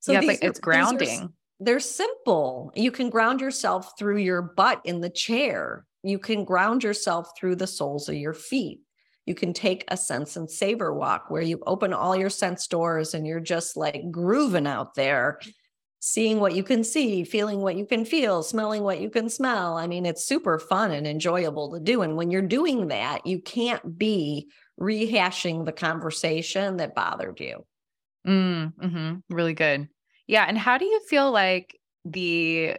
So 0.00 0.12
yeah, 0.12 0.20
it's, 0.20 0.26
like, 0.28 0.38
it's 0.42 0.60
grounding. 0.60 1.24
are, 1.24 1.28
they're 1.60 1.80
simple. 1.80 2.72
You 2.74 2.90
can 2.90 3.10
ground 3.10 3.42
yourself 3.42 3.98
through 3.98 4.16
your 4.16 4.40
butt 4.40 4.80
in 4.86 5.02
the 5.02 5.10
chair. 5.10 5.84
You 6.02 6.18
can 6.18 6.46
ground 6.46 6.82
yourself 6.82 7.32
through 7.38 7.56
the 7.56 7.66
soles 7.66 8.08
of 8.08 8.14
your 8.14 8.32
feet 8.32 8.80
you 9.26 9.34
can 9.34 9.52
take 9.52 9.84
a 9.88 9.96
sense 9.96 10.36
and 10.36 10.50
savor 10.50 10.92
walk 10.92 11.30
where 11.30 11.42
you 11.42 11.62
open 11.66 11.92
all 11.92 12.16
your 12.16 12.30
sense 12.30 12.66
doors 12.66 13.14
and 13.14 13.26
you're 13.26 13.40
just 13.40 13.76
like 13.76 14.10
grooving 14.10 14.66
out 14.66 14.94
there, 14.94 15.38
seeing 16.00 16.40
what 16.40 16.54
you 16.54 16.64
can 16.64 16.82
see, 16.82 17.22
feeling 17.22 17.60
what 17.60 17.76
you 17.76 17.86
can 17.86 18.04
feel, 18.04 18.42
smelling 18.42 18.82
what 18.82 19.00
you 19.00 19.08
can 19.08 19.28
smell. 19.28 19.76
I 19.76 19.86
mean, 19.86 20.04
it's 20.04 20.26
super 20.26 20.58
fun 20.58 20.90
and 20.90 21.06
enjoyable 21.06 21.72
to 21.72 21.80
do. 21.80 22.02
And 22.02 22.16
when 22.16 22.30
you're 22.30 22.42
doing 22.42 22.88
that, 22.88 23.26
you 23.26 23.40
can't 23.40 23.96
be 23.96 24.48
rehashing 24.80 25.64
the 25.64 25.72
conversation 25.72 26.78
that 26.78 26.94
bothered 26.94 27.38
you. 27.38 27.64
Mm, 28.26 28.72
hmm 28.80 29.14
Really 29.30 29.54
good. 29.54 29.88
Yeah. 30.26 30.44
And 30.48 30.58
how 30.58 30.78
do 30.78 30.84
you 30.84 31.00
feel 31.08 31.30
like 31.30 31.78
the 32.04 32.76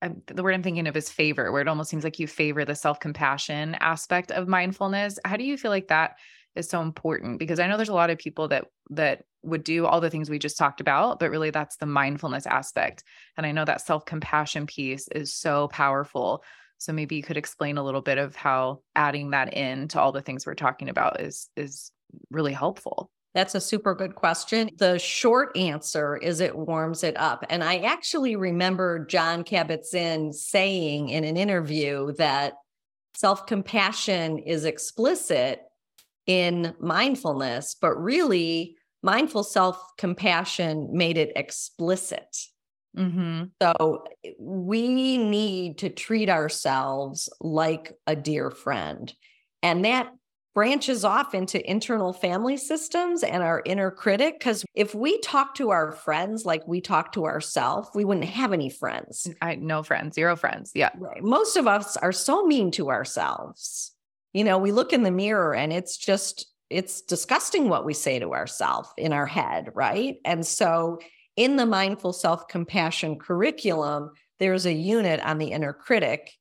I'm, 0.00 0.22
the 0.26 0.42
word 0.42 0.54
I'm 0.54 0.62
thinking 0.62 0.86
of 0.86 0.96
is 0.96 1.10
favor, 1.10 1.50
where 1.50 1.62
it 1.62 1.68
almost 1.68 1.90
seems 1.90 2.04
like 2.04 2.18
you 2.18 2.26
favor 2.26 2.64
the 2.64 2.74
self 2.74 3.00
compassion 3.00 3.74
aspect 3.80 4.30
of 4.30 4.48
mindfulness. 4.48 5.18
How 5.24 5.36
do 5.36 5.44
you 5.44 5.56
feel 5.56 5.70
like 5.70 5.88
that 5.88 6.16
is 6.54 6.68
so 6.68 6.80
important? 6.82 7.38
Because 7.38 7.58
I 7.58 7.66
know 7.66 7.76
there's 7.76 7.88
a 7.88 7.94
lot 7.94 8.10
of 8.10 8.18
people 8.18 8.48
that 8.48 8.66
that 8.90 9.24
would 9.42 9.64
do 9.64 9.86
all 9.86 10.00
the 10.00 10.10
things 10.10 10.28
we 10.28 10.38
just 10.38 10.58
talked 10.58 10.80
about, 10.80 11.18
but 11.20 11.30
really 11.30 11.50
that's 11.50 11.76
the 11.76 11.86
mindfulness 11.86 12.46
aspect. 12.46 13.04
And 13.36 13.46
I 13.46 13.52
know 13.52 13.64
that 13.64 13.80
self 13.80 14.04
compassion 14.04 14.66
piece 14.66 15.08
is 15.08 15.34
so 15.34 15.68
powerful. 15.68 16.42
So 16.78 16.92
maybe 16.92 17.16
you 17.16 17.22
could 17.22 17.36
explain 17.36 17.76
a 17.76 17.82
little 17.82 18.00
bit 18.00 18.18
of 18.18 18.36
how 18.36 18.82
adding 18.94 19.30
that 19.30 19.54
in 19.54 19.88
to 19.88 20.00
all 20.00 20.12
the 20.12 20.22
things 20.22 20.46
we're 20.46 20.54
talking 20.54 20.88
about 20.88 21.20
is 21.20 21.50
is 21.56 21.90
really 22.30 22.52
helpful. 22.52 23.10
That's 23.38 23.54
a 23.54 23.60
super 23.60 23.94
good 23.94 24.16
question. 24.16 24.68
The 24.78 24.98
short 24.98 25.56
answer 25.56 26.16
is 26.16 26.40
it 26.40 26.56
warms 26.56 27.04
it 27.04 27.16
up. 27.16 27.44
And 27.48 27.62
I 27.62 27.78
actually 27.78 28.34
remember 28.34 29.04
Jon 29.04 29.44
Kabat-Zinn 29.44 30.32
saying 30.32 31.10
in 31.10 31.22
an 31.22 31.36
interview 31.36 32.10
that 32.14 32.54
self 33.14 33.46
compassion 33.46 34.38
is 34.38 34.64
explicit 34.64 35.60
in 36.26 36.74
mindfulness, 36.80 37.76
but 37.80 37.94
really, 37.94 38.74
mindful 39.04 39.44
self 39.44 39.80
compassion 39.98 40.88
made 40.90 41.16
it 41.16 41.30
explicit. 41.36 42.36
Mm-hmm. 42.96 43.44
So 43.62 44.02
we 44.40 45.16
need 45.16 45.78
to 45.78 45.90
treat 45.90 46.28
ourselves 46.28 47.28
like 47.40 47.92
a 48.04 48.16
dear 48.16 48.50
friend. 48.50 49.14
And 49.62 49.84
that 49.84 50.10
branches 50.58 51.04
off 51.04 51.36
into 51.36 51.70
internal 51.70 52.12
family 52.12 52.56
systems 52.56 53.22
and 53.22 53.44
our 53.44 53.62
inner 53.64 53.92
critic. 53.92 54.40
Because 54.40 54.64
if 54.74 54.92
we 54.92 55.20
talk 55.20 55.54
to 55.54 55.70
our 55.70 55.92
friends 55.92 56.44
like 56.44 56.66
we 56.66 56.80
talk 56.80 57.12
to 57.12 57.26
ourselves, 57.26 57.88
we 57.94 58.04
wouldn't 58.04 58.26
have 58.26 58.52
any 58.52 58.68
friends. 58.68 59.30
I 59.40 59.54
no 59.54 59.84
friends, 59.84 60.16
zero 60.16 60.34
friends. 60.34 60.72
Yeah. 60.74 60.90
Right. 60.98 61.22
Most 61.22 61.56
of 61.56 61.68
us 61.68 61.96
are 61.98 62.10
so 62.10 62.44
mean 62.44 62.72
to 62.72 62.90
ourselves. 62.90 63.92
You 64.32 64.42
know, 64.42 64.58
we 64.58 64.72
look 64.72 64.92
in 64.92 65.04
the 65.04 65.12
mirror 65.12 65.54
and 65.54 65.72
it's 65.72 65.96
just, 65.96 66.48
it's 66.70 67.02
disgusting 67.02 67.68
what 67.68 67.86
we 67.86 67.94
say 67.94 68.18
to 68.18 68.34
ourselves 68.34 68.88
in 68.96 69.12
our 69.12 69.26
head. 69.26 69.70
Right. 69.76 70.16
And 70.24 70.44
so 70.44 70.98
in 71.36 71.54
the 71.54 71.66
mindful 71.66 72.12
self 72.12 72.48
compassion 72.48 73.16
curriculum, 73.20 74.10
there's 74.40 74.66
a 74.66 74.72
unit 74.72 75.20
on 75.20 75.38
the 75.38 75.52
inner 75.52 75.72
critic. 75.72 76.32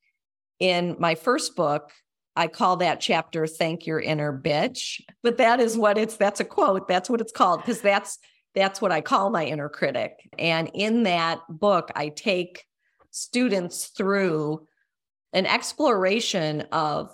In 0.60 0.96
my 0.98 1.14
first 1.14 1.56
book, 1.56 1.92
I 2.38 2.48
call 2.48 2.78
that 2.78 3.02
chapter 3.02 3.48
Thank 3.48 3.88
Your 3.88 4.00
Inner 4.00 4.32
Bitch. 4.32 5.02
But 5.24 5.38
that 5.38 5.60
is 5.60 5.78
what 5.78 5.98
it's 5.98 6.18
that's 6.18 6.40
a 6.40 6.46
quote. 6.46 6.88
That's 6.88 7.10
what 7.10 7.20
it's 7.20 7.32
called 7.32 7.62
because 7.62 7.82
that's 7.82 8.20
that's 8.54 8.80
what 8.80 8.92
I 8.92 9.02
call 9.02 9.30
my 9.30 9.46
inner 9.46 9.70
critic. 9.70 10.14
And 10.38 10.70
in 10.74 11.04
that 11.04 11.40
book, 11.50 11.92
I 11.96 12.10
take 12.10 12.64
students 13.12 13.88
through 13.88 14.68
an 15.34 15.46
exploration 15.46 16.62
of 16.72 17.10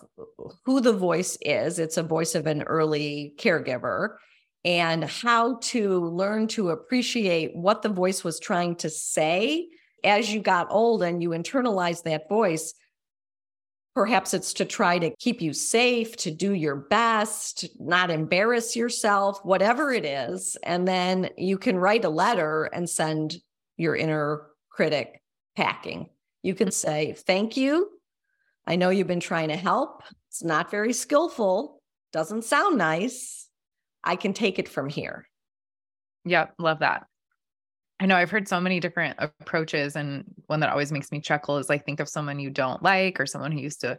who 0.66 0.82
the 0.82 0.94
voice 0.94 1.38
is. 1.42 1.80
It's 1.80 1.98
a 1.98 2.04
voice 2.04 2.36
of 2.36 2.46
an 2.46 2.64
early 2.64 3.34
caregiver 3.40 4.16
and 4.66 5.04
how 5.04 5.58
to 5.62 6.00
learn 6.06 6.48
to 6.48 6.70
appreciate 6.70 7.56
what 7.56 7.82
the 7.82 7.90
voice 7.90 8.24
was 8.24 8.40
trying 8.40 8.76
to 8.78 8.90
say 8.90 9.68
as 10.04 10.34
you 10.34 10.42
got 10.42 10.68
old 10.70 11.02
and 11.02 11.22
you 11.22 11.30
internalized 11.30 12.04
that 12.04 12.30
voice 12.30 12.74
Perhaps 13.96 14.34
it's 14.34 14.54
to 14.54 14.66
try 14.66 14.98
to 14.98 15.16
keep 15.18 15.42
you 15.42 15.54
safe, 15.54 16.16
to 16.18 16.32
do 16.32 16.54
your 16.54 16.76
best, 16.76 17.68
not 17.80 18.10
embarrass 18.10 18.76
yourself, 18.76 19.40
whatever 19.44 19.92
it 19.92 20.04
is. 20.04 20.58
And 20.64 20.88
then 20.88 21.30
you 21.38 21.60
can 21.60 21.78
write 21.78 22.04
a 22.04 22.10
letter 22.10 22.66
and 22.66 22.90
send 22.90 23.36
your 23.78 23.96
inner 23.96 24.48
critic 24.70 25.22
packing. 25.56 26.10
You 26.42 26.56
can 26.56 26.72
say, 26.72 27.14
Thank 27.14 27.56
you. 27.56 27.90
I 28.66 28.78
know 28.78 28.90
you've 28.90 29.08
been 29.08 29.20
trying 29.20 29.50
to 29.50 29.58
help. 29.58 30.04
It's 30.30 30.44
not 30.44 30.72
very 30.72 30.94
skillful, 30.94 31.82
doesn't 32.12 32.46
sound 32.46 32.78
nice. 32.78 33.48
I 34.04 34.16
can 34.16 34.34
take 34.34 34.58
it 34.58 34.70
from 34.70 34.90
here. 34.90 35.28
Yep, 36.26 36.56
love 36.58 36.80
that. 36.80 37.06
I 38.04 38.06
know 38.06 38.18
I've 38.18 38.30
heard 38.30 38.50
so 38.50 38.60
many 38.60 38.82
different 38.82 39.16
approaches, 39.18 39.96
and 39.96 40.26
one 40.48 40.60
that 40.60 40.70
always 40.70 40.92
makes 40.92 41.10
me 41.10 41.22
chuckle 41.22 41.58
is 41.58 41.70
like 41.70 41.86
think 41.86 42.02
of 42.02 42.10
someone 42.10 42.38
you 42.38 42.50
don't 42.50 42.84
like 42.84 43.18
or 43.18 43.26
someone 43.26 43.54
who 43.54 43.62
used 43.62 43.80
to 43.80 43.98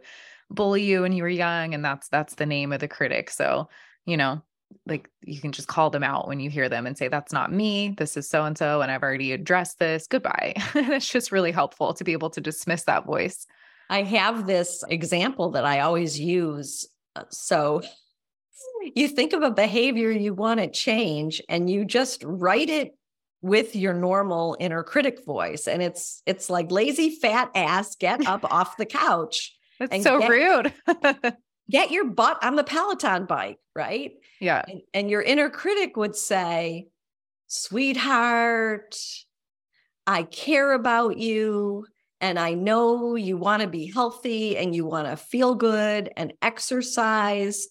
bully 0.51 0.83
you 0.83 1.01
when 1.01 1.11
you 1.11 1.23
were 1.23 1.29
young, 1.29 1.73
and 1.73 1.83
that's 1.83 2.07
that's 2.09 2.35
the 2.35 2.45
name 2.45 2.71
of 2.71 2.79
the 2.79 2.87
critic. 2.87 3.31
So, 3.31 3.67
you 4.05 4.15
know, 4.15 4.43
like 4.85 5.09
you 5.23 5.41
can 5.41 5.51
just 5.51 5.67
call 5.67 5.89
them 5.89 6.03
out 6.03 6.27
when 6.27 6.39
you 6.39 6.51
hear 6.51 6.69
them 6.69 6.85
and 6.85 6.95
say, 6.95 7.07
That's 7.07 7.33
not 7.33 7.51
me. 7.51 7.95
This 7.97 8.15
is 8.15 8.29
so 8.29 8.45
and 8.45 8.55
so, 8.55 8.81
and 8.81 8.91
I've 8.91 9.01
already 9.01 9.31
addressed 9.31 9.79
this. 9.79 10.05
Goodbye. 10.05 10.53
it's 10.75 11.09
just 11.09 11.31
really 11.31 11.51
helpful 11.51 11.95
to 11.95 12.03
be 12.03 12.13
able 12.13 12.29
to 12.29 12.41
dismiss 12.41 12.83
that 12.83 13.07
voice. 13.07 13.47
I 13.89 14.03
have 14.03 14.45
this 14.45 14.83
example 14.87 15.49
that 15.51 15.65
I 15.65 15.79
always 15.79 16.19
use. 16.19 16.87
Uh, 17.15 17.23
so 17.31 17.81
you 18.95 19.07
think 19.07 19.33
of 19.33 19.41
a 19.41 19.49
behavior 19.49 20.11
you 20.11 20.35
want 20.35 20.59
to 20.59 20.69
change 20.69 21.41
and 21.49 21.67
you 21.67 21.85
just 21.85 22.23
write 22.23 22.69
it 22.69 22.91
with 23.45 23.75
your 23.75 23.93
normal 23.93 24.57
inner 24.59 24.81
critic 24.81 25.23
voice 25.23 25.67
and 25.67 25.83
it's 25.83 26.23
it's 26.25 26.49
like 26.49 26.71
lazy 26.71 27.11
fat 27.11 27.51
ass 27.53 27.95
get 27.95 28.25
up 28.25 28.43
off 28.51 28.75
the 28.77 28.85
couch 28.85 29.55
that's 29.79 30.03
so 30.03 30.19
get, 30.19 30.29
rude 30.29 30.73
get 31.69 31.91
your 31.91 32.05
butt 32.05 32.43
on 32.43 32.55
the 32.55 32.63
Peloton 32.63 33.25
bike, 33.25 33.57
right? 33.75 34.13
Yeah. 34.39 34.63
And, 34.67 34.81
and 34.93 35.09
your 35.09 35.21
inner 35.21 35.49
critic 35.49 35.97
would 35.97 36.15
say, 36.15 36.87
sweetheart, 37.47 38.97
I 40.07 40.23
care 40.23 40.73
about 40.73 41.17
you. 41.17 41.85
And 42.21 42.39
I 42.39 42.53
know 42.53 43.15
you 43.15 43.37
want 43.37 43.61
to 43.61 43.67
be 43.67 43.91
healthy 43.91 44.57
and 44.57 44.73
you 44.73 44.85
want 44.85 45.07
to 45.07 45.17
feel 45.17 45.55
good 45.55 46.11
and 46.15 46.33
exercise 46.41 47.67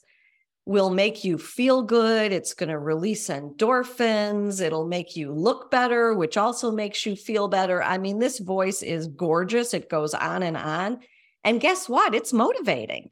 will 0.67 0.91
make 0.91 1.25
you 1.25 1.37
feel 1.37 1.83
good. 1.83 2.33
It's 2.33 2.55
going 2.55 2.71
to 2.71 2.79
release 2.79 3.29
endorphins. 3.29 4.63
It'll 4.63 4.87
make 4.87 5.15
you 5.15 5.33
look 5.33 5.71
better, 5.71 6.15
which 6.15 6.37
also 6.37 6.71
makes 6.71 7.05
you 7.05 7.17
feel 7.17 7.49
better. 7.49 7.83
I 7.83 7.99
mean, 7.99 8.19
this 8.19 8.39
voice 8.39 8.83
is 8.83 9.07
gorgeous. 9.09 9.75
It 9.75 9.91
goes 9.91 10.15
on 10.15 10.43
and 10.43 10.57
on. 10.57 11.01
And 11.45 11.61
guess 11.61 11.89
what? 11.89 12.15
It's 12.15 12.33
motivating. 12.33 13.11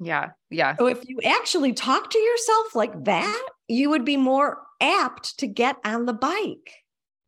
Yeah. 0.00 0.30
Yeah. 0.50 0.76
So 0.76 0.86
if 0.86 1.06
you 1.06 1.20
actually 1.24 1.74
talk 1.74 2.10
to 2.10 2.18
yourself 2.18 2.74
like 2.74 3.04
that, 3.04 3.46
you 3.68 3.90
would 3.90 4.04
be 4.04 4.16
more 4.16 4.62
apt 4.80 5.38
to 5.38 5.46
get 5.46 5.76
on 5.84 6.06
the 6.06 6.14
bike. 6.14 6.72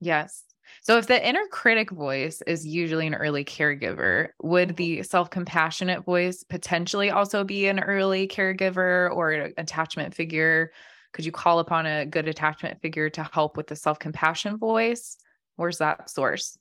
Yes. 0.01 0.43
So 0.87 0.99
if 0.99 1.09
the 1.09 1.29
inner 1.29 1.44
critic 1.51 1.90
voice 1.90 2.42
is 2.46 2.64
usually 2.64 3.09
an 3.09 3.14
early 3.16 3.44
caregiver, 3.44 4.29
would 4.40 4.77
the 4.77 5.03
self-compassionate 5.03 6.05
voice 6.05 6.44
potentially 6.44 7.11
also 7.11 7.42
be 7.42 7.66
an 7.66 7.81
early 7.81 8.29
caregiver 8.29 9.11
or 9.12 9.33
an 9.33 9.53
attachment 9.59 10.14
figure? 10.14 10.70
Could 11.12 11.25
you 11.25 11.33
call 11.33 11.59
upon 11.59 11.87
a 11.87 12.07
good 12.07 12.29
attachment 12.29 12.81
figure 12.81 13.11
to 13.11 13.25
help 13.25 13.57
with 13.57 13.66
the 13.66 13.75
self-compassion 13.75 14.59
voice? 14.59 15.16
Where's 15.57 15.79
that 15.79 16.09
source? 16.09 16.57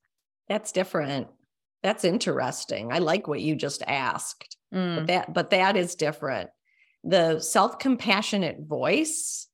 That's 0.50 0.72
different. 0.72 1.28
That's 1.84 2.04
interesting. 2.04 2.92
I 2.92 2.98
like 2.98 3.28
what 3.28 3.42
you 3.42 3.56
just 3.56 3.84
asked. 3.86 4.58
Mm. 4.74 4.96
But 4.96 5.06
that 5.06 5.34
but 5.36 5.50
that 5.52 5.78
is 5.78 5.94
different. 5.94 6.50
The 7.04 7.42
self-compassionate 7.42 8.62
voice 8.62 9.48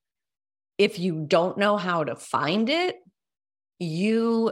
if 0.78 0.98
you 0.98 1.26
don't 1.28 1.58
know 1.58 1.76
how 1.76 2.06
to 2.06 2.16
find 2.16 2.70
it, 2.70 2.96
you 3.82 4.52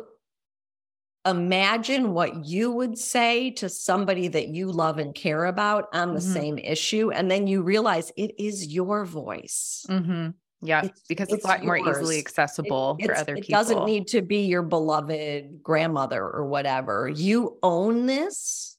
imagine 1.26 2.14
what 2.14 2.46
you 2.46 2.72
would 2.72 2.98
say 2.98 3.52
to 3.52 3.70
somebody 3.70 4.28
that 4.30 4.48
you 4.48 4.72
love 4.72 4.98
and 4.98 5.14
care 5.14 5.46
about 5.46 5.88
on 5.94 6.14
the 6.14 6.20
Mhm. 6.22 6.34
same 6.34 6.58
issue. 6.58 7.12
And 7.12 7.30
then 7.30 7.46
you 7.46 7.62
realize 7.62 8.12
it 8.16 8.32
is 8.40 8.68
your 8.68 9.06
voice. 9.06 9.86
Mhm. 9.90 10.34
Yeah, 10.62 10.80
It's- 10.86 11.02
because 11.08 11.30
it's, 11.32 11.44
a 11.46 11.48
lot 11.48 11.64
more 11.64 11.78
easily 11.78 12.20
accessible 12.20 12.98
It- 13.00 13.06
for 13.08 13.16
other 13.16 13.34
it 13.36 13.42
people. 13.44 13.54
It 13.56 13.58
doesn't 13.58 13.86
need 13.86 14.08
to 14.10 14.22
be 14.22 14.46
your 14.46 14.62
beloved 14.64 15.62
grandmother 15.62 16.22
or 16.22 16.46
whatever. 16.46 17.08
You 17.10 17.60
own 17.64 18.06
this 18.08 18.78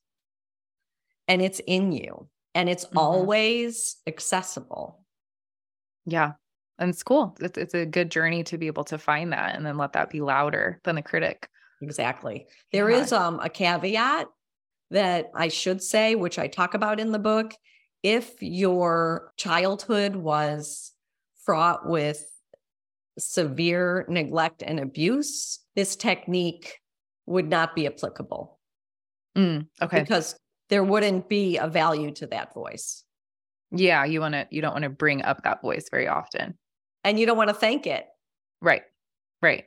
and 1.28 1.40
it's 1.40 1.60
in 1.66 1.92
you 1.92 2.28
and 2.54 2.68
it's 2.68 2.86
Mhm. 2.86 2.96
always 2.96 3.96
accessible. 4.06 5.04
Yeah. 6.06 6.32
And 6.80 6.90
it's 6.90 7.02
cool. 7.02 7.36
It's, 7.40 7.56
it's 7.58 7.74
a 7.74 7.86
good 7.86 8.10
journey 8.10 8.42
to 8.44 8.58
be 8.58 8.66
able 8.66 8.84
to 8.84 8.98
find 8.98 9.32
that 9.32 9.54
and 9.54 9.64
then 9.64 9.76
let 9.76 9.92
that 9.92 10.10
be 10.10 10.20
louder 10.22 10.80
than 10.84 10.96
the 10.96 11.02
critic. 11.02 11.48
Exactly. 11.82 12.46
There 12.72 12.90
Yeah. 12.90 12.96
is 12.98 13.12
um, 13.12 13.38
a 13.40 13.48
caveat 13.48 14.26
that 14.90 15.30
I 15.34 15.48
should 15.48 15.82
say, 15.82 16.14
which 16.16 16.38
I 16.38 16.48
talk 16.48 16.74
about 16.74 16.98
in 16.98 17.12
the 17.12 17.18
book. 17.18 17.52
If 18.02 18.42
your 18.42 19.32
childhood 19.36 20.16
was 20.16 20.92
fraught 21.44 21.86
with 21.88 22.26
severe 23.18 24.06
neglect 24.08 24.62
and 24.62 24.80
abuse, 24.80 25.60
this 25.76 25.96
technique 25.96 26.78
would 27.26 27.48
not 27.48 27.74
be 27.76 27.86
applicable 27.86 28.58
Mm, 29.36 29.66
okay. 29.80 30.00
because 30.00 30.34
there 30.70 30.82
wouldn't 30.82 31.28
be 31.28 31.58
a 31.58 31.68
value 31.68 32.10
to 32.14 32.26
that 32.28 32.52
voice. 32.54 33.04
Yeah. 33.70 34.04
You 34.04 34.20
want 34.20 34.34
to, 34.34 34.48
you 34.50 34.60
don't 34.62 34.72
want 34.72 34.82
to 34.84 34.90
bring 34.90 35.22
up 35.22 35.44
that 35.44 35.60
voice 35.62 35.88
very 35.90 36.08
often. 36.08 36.58
And 37.04 37.18
you 37.18 37.26
don't 37.26 37.36
want 37.36 37.48
to 37.48 37.54
thank 37.54 37.86
it. 37.86 38.06
Right. 38.60 38.82
Right. 39.42 39.64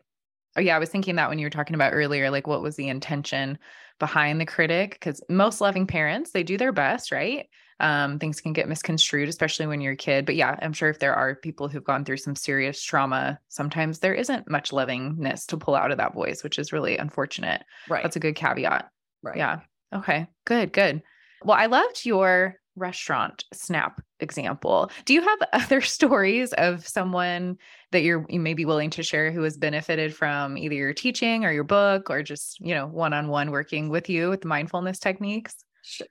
Oh, 0.55 0.61
yeah. 0.61 0.75
I 0.75 0.79
was 0.79 0.89
thinking 0.89 1.15
that 1.15 1.29
when 1.29 1.39
you 1.39 1.45
were 1.45 1.51
talking 1.51 1.75
about 1.75 1.93
earlier, 1.93 2.29
like 2.29 2.45
what 2.47 2.61
was 2.61 2.75
the 2.75 2.87
intention 2.89 3.57
behind 3.99 4.39
the 4.39 4.45
critic? 4.45 4.91
Because 4.91 5.21
most 5.29 5.61
loving 5.61 5.87
parents, 5.87 6.31
they 6.31 6.43
do 6.43 6.57
their 6.57 6.71
best, 6.71 7.11
right? 7.11 7.47
Um, 7.79 8.19
things 8.19 8.39
can 8.39 8.53
get 8.53 8.69
misconstrued, 8.69 9.29
especially 9.29 9.65
when 9.65 9.81
you're 9.81 9.93
a 9.93 9.97
kid. 9.97 10.25
But 10.25 10.35
yeah, 10.35 10.57
I'm 10.61 10.73
sure 10.73 10.89
if 10.89 10.99
there 10.99 11.15
are 11.15 11.35
people 11.35 11.67
who've 11.67 11.83
gone 11.83 12.05
through 12.05 12.17
some 12.17 12.35
serious 12.35 12.81
trauma, 12.81 13.39
sometimes 13.49 13.99
there 13.99 14.13
isn't 14.13 14.49
much 14.49 14.71
lovingness 14.71 15.47
to 15.47 15.57
pull 15.57 15.75
out 15.75 15.91
of 15.91 15.97
that 15.97 16.13
voice, 16.13 16.43
which 16.43 16.59
is 16.59 16.71
really 16.71 16.97
unfortunate. 16.97 17.63
Right. 17.89 18.03
That's 18.03 18.15
a 18.15 18.21
good 18.21 18.35
caveat. 18.35 18.89
right. 19.23 19.37
Yeah. 19.37 19.61
Okay. 19.93 20.27
Good. 20.45 20.71
Good. 20.71 21.01
Well, 21.43 21.57
I 21.57 21.65
loved 21.65 22.05
your 22.05 22.55
restaurant 22.75 23.45
snap 23.53 24.01
example. 24.19 24.91
Do 25.05 25.13
you 25.13 25.21
have 25.21 25.39
other 25.53 25.81
stories 25.81 26.53
of 26.53 26.87
someone 26.87 27.57
that 27.91 28.03
you're 28.03 28.25
you 28.29 28.39
may 28.39 28.53
be 28.53 28.65
willing 28.65 28.89
to 28.91 29.03
share 29.03 29.31
who 29.31 29.43
has 29.43 29.57
benefited 29.57 30.15
from 30.15 30.57
either 30.57 30.75
your 30.75 30.93
teaching 30.93 31.45
or 31.45 31.51
your 31.51 31.63
book 31.63 32.09
or 32.09 32.23
just, 32.23 32.59
you 32.59 32.73
know, 32.73 32.87
one-on-one 32.87 33.51
working 33.51 33.89
with 33.89 34.09
you 34.09 34.29
with 34.29 34.45
mindfulness 34.45 34.99
techniques? 34.99 35.55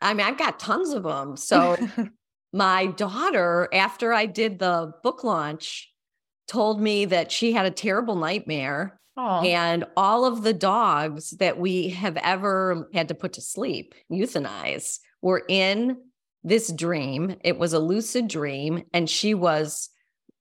I 0.00 0.14
mean, 0.14 0.26
I've 0.26 0.38
got 0.38 0.60
tons 0.60 0.90
of 0.90 1.02
them. 1.02 1.36
So 1.36 1.76
my 2.52 2.86
daughter, 2.86 3.68
after 3.72 4.12
I 4.12 4.26
did 4.26 4.58
the 4.58 4.92
book 5.02 5.24
launch, 5.24 5.90
told 6.48 6.80
me 6.80 7.06
that 7.06 7.32
she 7.32 7.52
had 7.52 7.66
a 7.66 7.70
terrible 7.70 8.16
nightmare. 8.16 9.00
oh, 9.16 9.42
And 9.42 9.84
all 9.96 10.24
of 10.24 10.42
the 10.42 10.52
dogs 10.52 11.30
that 11.38 11.58
we 11.58 11.88
have 11.90 12.16
ever 12.18 12.88
had 12.92 13.08
to 13.08 13.14
put 13.14 13.34
to 13.34 13.40
sleep, 13.40 13.94
euthanize, 14.10 14.98
were 15.22 15.42
in 15.48 15.96
this 16.44 16.72
dream. 16.72 17.36
It 17.44 17.58
was 17.58 17.72
a 17.72 17.78
lucid 17.78 18.28
dream. 18.28 18.84
And 18.92 19.08
she 19.08 19.34
was 19.34 19.88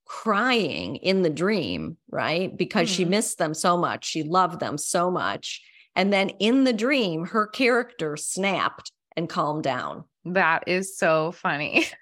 crying 0.06 0.98
in 0.98 1.22
the 1.22 1.30
dream, 1.30 1.98
right? 2.10 2.56
Because 2.56 2.90
she 2.90 3.06
Mhm. 3.06 3.10
missed 3.10 3.38
them 3.38 3.54
so 3.54 3.78
much. 3.78 4.06
She 4.06 4.24
loved 4.24 4.60
them 4.60 4.78
so 4.78 5.10
much. 5.10 5.62
And 5.96 6.12
then 6.12 6.30
in 6.40 6.64
the 6.64 6.74
dream, 6.74 7.26
her 7.28 7.48
character 7.48 8.18
snapped 8.18 8.92
and 9.16 9.30
calmed 9.30 9.64
down. 9.64 10.06
that 10.24 10.64
is 10.68 10.98
so 10.98 11.32
funny. 11.32 11.86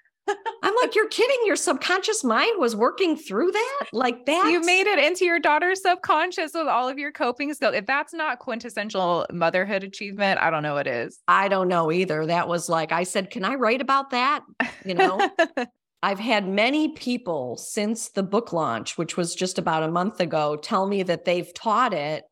I'm 0.62 0.74
like, 0.82 0.94
you're 0.94 1.08
kidding. 1.08 1.38
Your 1.44 1.56
subconscious 1.56 2.22
mind 2.24 2.58
was 2.58 2.76
working 2.76 3.16
through 3.16 3.50
that? 3.52 3.86
Like 3.92 4.26
that? 4.26 4.50
you 4.50 4.60
made 4.60 4.86
it 4.86 4.98
into 4.98 5.24
your 5.24 5.38
daughter's 5.38 5.82
subconscious 5.82 6.52
with 6.54 6.66
all 6.66 6.88
of 6.88 6.98
your 6.98 7.12
coping 7.12 7.52
skills. 7.54 7.74
If 7.74 7.86
that's 7.86 8.12
not 8.12 8.38
quintessential 8.38 9.26
motherhood 9.32 9.84
achievement, 9.84 10.40
I 10.40 10.50
don't 10.50 10.62
know 10.62 10.74
what 10.74 10.86
is. 10.86 11.18
I 11.28 11.48
don't 11.48 11.68
know 11.68 11.90
either. 11.90 12.26
That 12.26 12.48
was 12.48 12.68
like, 12.68 12.92
I 12.92 13.04
said, 13.04 13.30
can 13.30 13.44
I 13.44 13.54
write 13.54 13.80
about 13.80 14.10
that? 14.10 14.44
You 14.84 14.94
know, 14.94 15.30
I've 16.02 16.18
had 16.18 16.48
many 16.48 16.94
people 16.94 17.56
since 17.56 18.08
the 18.08 18.22
book 18.22 18.52
launch, 18.52 18.96
which 18.96 19.16
was 19.16 19.34
just 19.34 19.58
about 19.58 19.82
a 19.82 19.90
month 19.90 20.20
ago, 20.20 20.56
tell 20.56 20.86
me 20.86 21.02
that 21.02 21.26
they've 21.26 21.52
taught 21.52 21.92
it 21.92 22.24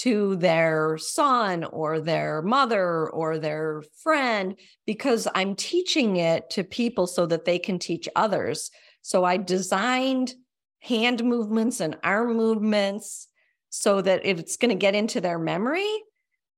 to 0.00 0.36
their 0.36 0.96
son 0.98 1.64
or 1.64 2.00
their 2.00 2.42
mother 2.42 3.08
or 3.10 3.38
their 3.38 3.82
friend 4.02 4.56
because 4.86 5.26
I'm 5.34 5.54
teaching 5.54 6.16
it 6.16 6.50
to 6.50 6.64
people 6.64 7.06
so 7.06 7.26
that 7.26 7.44
they 7.44 7.58
can 7.58 7.78
teach 7.78 8.08
others. 8.14 8.70
So 9.02 9.24
I 9.24 9.38
designed 9.38 10.34
hand 10.80 11.24
movements 11.24 11.80
and 11.80 11.96
arm 12.04 12.36
movements 12.36 13.28
so 13.70 14.00
that 14.00 14.20
it's 14.24 14.56
going 14.56 14.70
to 14.70 14.74
get 14.74 14.94
into 14.94 15.20
their 15.20 15.38
memory. 15.38 15.88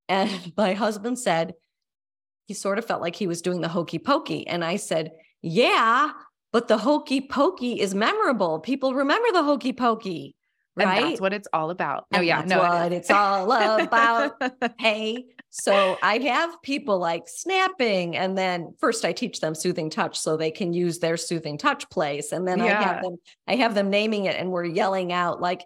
And 0.09 0.53
my 0.57 0.74
husband 0.74 1.20
said, 1.20 1.55
he 2.46 2.55
sort 2.55 2.79
of 2.79 2.85
felt 2.85 3.00
like 3.00 3.14
he 3.14 3.29
was 3.29 3.42
doing 3.42 3.61
the 3.61 3.68
hokey 3.68 4.00
pokey. 4.00 4.44
And 4.44 4.64
I 4.64 4.74
said, 4.74 5.12
Yeah, 5.40 6.11
but 6.53 6.66
the 6.66 6.79
hokey 6.79 7.20
pokey 7.20 7.81
is 7.81 7.94
memorable. 7.94 8.59
People 8.59 8.92
remember 8.92 9.31
the 9.31 9.44
hokey 9.44 9.72
pokey, 9.72 10.35
And 10.78 10.88
right? 10.88 11.00
that's 11.02 11.20
what 11.20 11.33
it's 11.33 11.48
all 11.52 11.70
about. 11.70 12.06
No, 12.12 12.18
And 12.18 12.26
yeah, 12.26 12.42
no. 12.46 12.59
what 12.59 12.92
it's 12.92 13.11
all 13.11 13.50
about. 13.50 14.40
hey, 14.78 15.24
so 15.50 15.98
I 16.02 16.18
have 16.18 16.62
people 16.62 16.98
like 16.98 17.24
snapping, 17.26 18.16
and 18.16 18.38
then 18.38 18.74
first 18.78 19.04
I 19.04 19.12
teach 19.12 19.40
them 19.40 19.54
soothing 19.54 19.90
touch 19.90 20.18
so 20.18 20.37
they 20.37 20.50
can 20.50 20.72
use 20.72 21.00
their 21.00 21.16
soothing 21.16 21.59
touch 21.59 21.88
place, 21.90 22.33
and 22.33 22.46
then 22.46 22.61
I 22.61 22.68
have 22.68 23.02
them 23.02 23.16
I 23.48 23.56
have 23.56 23.74
them 23.74 23.90
naming 23.90 24.26
it, 24.26 24.37
and 24.37 24.50
we're 24.50 24.64
yelling 24.64 25.12
out 25.12 25.40
like 25.40 25.64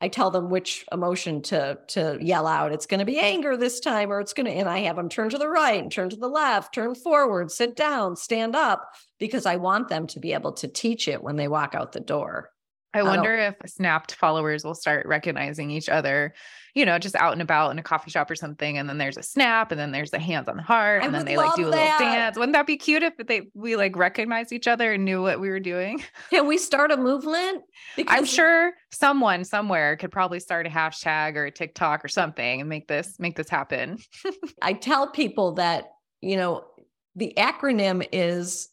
I 0.00 0.08
tell 0.08 0.30
them 0.30 0.50
which 0.50 0.84
emotion 0.92 1.42
to 1.42 1.78
to 1.88 2.18
yell 2.20 2.46
out. 2.46 2.72
It's 2.72 2.86
going 2.86 3.00
to 3.00 3.06
be 3.06 3.18
anger 3.18 3.56
this 3.56 3.80
time, 3.80 4.10
or 4.10 4.20
it's 4.20 4.32
going 4.32 4.46
to, 4.46 4.52
and 4.52 4.68
I 4.68 4.80
have 4.80 4.96
them 4.96 5.08
turn 5.08 5.30
to 5.30 5.38
the 5.38 5.48
right 5.48 5.82
and 5.82 5.92
turn 5.92 6.10
to 6.10 6.16
the 6.16 6.28
left, 6.28 6.74
turn 6.74 6.94
forward, 6.94 7.50
sit 7.50 7.76
down, 7.76 8.16
stand 8.16 8.54
up, 8.54 8.90
because 9.18 9.46
I 9.46 9.56
want 9.56 9.88
them 9.88 10.06
to 10.08 10.20
be 10.20 10.32
able 10.32 10.52
to 10.54 10.68
teach 10.68 11.08
it 11.08 11.22
when 11.22 11.36
they 11.36 11.48
walk 11.48 11.74
out 11.74 11.92
the 11.92 12.00
door. 12.00 12.50
I 12.96 13.02
wonder 13.02 13.34
if 13.36 13.54
snapped 13.66 14.14
followers 14.14 14.64
will 14.64 14.74
start 14.74 15.06
recognizing 15.06 15.70
each 15.70 15.88
other, 15.88 16.34
you 16.74 16.86
know, 16.86 16.98
just 16.98 17.14
out 17.16 17.32
and 17.32 17.42
about 17.42 17.70
in 17.70 17.78
a 17.78 17.82
coffee 17.82 18.10
shop 18.10 18.30
or 18.30 18.34
something. 18.34 18.78
And 18.78 18.88
then 18.88 18.98
there's 18.98 19.16
a 19.16 19.22
snap 19.22 19.70
and 19.70 19.78
then 19.78 19.92
there's 19.92 20.10
the 20.10 20.18
hands 20.18 20.48
on 20.48 20.56
the 20.56 20.62
heart. 20.62 21.02
I 21.02 21.06
and 21.06 21.14
then 21.14 21.24
they 21.24 21.36
like 21.36 21.54
do 21.54 21.68
a 21.68 21.70
little 21.70 21.98
dance. 21.98 22.36
Wouldn't 22.36 22.54
that 22.54 22.66
be 22.66 22.76
cute 22.76 23.02
if 23.02 23.14
they 23.18 23.42
we 23.54 23.76
like 23.76 23.96
recognized 23.96 24.52
each 24.52 24.66
other 24.66 24.92
and 24.92 25.04
knew 25.04 25.22
what 25.22 25.40
we 25.40 25.48
were 25.48 25.60
doing? 25.60 26.02
Can 26.30 26.46
we 26.46 26.58
start 26.58 26.90
a 26.90 26.96
movement? 26.96 27.62
I'm 28.08 28.24
sure 28.24 28.72
someone 28.90 29.44
somewhere 29.44 29.96
could 29.96 30.10
probably 30.10 30.40
start 30.40 30.66
a 30.66 30.70
hashtag 30.70 31.36
or 31.36 31.46
a 31.46 31.50
TikTok 31.50 32.04
or 32.04 32.08
something 32.08 32.60
and 32.60 32.68
make 32.68 32.88
this 32.88 33.18
make 33.18 33.36
this 33.36 33.48
happen. 33.48 33.98
I 34.62 34.72
tell 34.72 35.10
people 35.10 35.52
that, 35.52 35.92
you 36.20 36.36
know, 36.36 36.64
the 37.14 37.32
acronym 37.36 38.06
is 38.12 38.68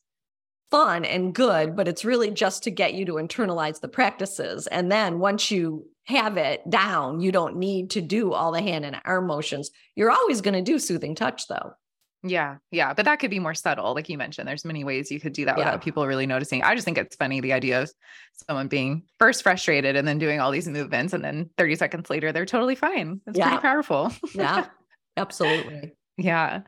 fun 0.74 1.06
and 1.06 1.36
good, 1.36 1.76
but 1.76 1.88
it's 1.88 2.04
really 2.04 2.32
just 2.32 2.64
to 2.64 2.72
get 2.72 2.96
you 2.96 3.06
to 3.06 3.14
internalize 3.14 3.80
the 3.80 3.88
practices. 3.88 4.66
And 4.66 4.92
then 4.92 5.20
once 5.20 5.52
you 5.52 5.86
have 6.06 6.36
it 6.38 6.68
down, 6.68 7.22
you 7.22 7.32
don't 7.32 7.58
need 7.58 7.92
to 7.92 8.02
do 8.02 8.34
all 8.34 8.52
the 8.52 8.62
hand 8.62 8.84
and 8.84 9.00
arm 9.06 9.28
motions. 9.28 9.70
You're 9.96 10.10
always 10.10 10.42
going 10.42 10.56
to 10.56 10.64
do 10.64 10.80
soothing 10.80 11.14
touch 11.14 11.48
though. 11.48 11.74
Yeah. 12.24 12.56
Yeah. 12.72 12.94
But 12.96 13.06
that 13.06 13.20
could 13.20 13.30
be 13.30 13.38
more 13.40 13.54
subtle. 13.54 13.94
Like 13.94 14.10
you 14.10 14.18
mentioned, 14.18 14.48
there's 14.48 14.66
many 14.66 14.84
ways 14.84 15.12
you 15.12 15.20
could 15.20 15.34
do 15.34 15.46
that 15.46 15.60
Yeah. 15.60 15.66
without 15.66 15.84
people 15.84 16.08
really 16.08 16.26
noticing. 16.26 16.64
I 16.64 16.74
just 16.74 16.86
think 16.86 16.98
it's 16.98 17.18
funny 17.18 17.40
the 17.40 17.54
idea 17.54 17.84
of 17.84 17.92
someone 18.48 18.68
being 18.68 19.04
first 19.20 19.44
frustrated 19.44 19.96
and 19.96 20.08
then 20.08 20.18
doing 20.18 20.40
all 20.40 20.50
these 20.50 20.68
movements. 20.68 21.14
And 21.14 21.24
then 21.24 21.52
30 21.60 21.76
seconds 21.76 22.10
later, 22.10 22.32
they're 22.32 22.48
totally 22.48 22.76
fine. 22.76 23.22
It's 23.28 23.38
Yeah. 23.38 23.50
pretty 23.50 23.62
powerful. 23.62 24.12
Yeah, 24.34 24.66
absolutely. 25.18 25.94
Yeah. 26.18 26.62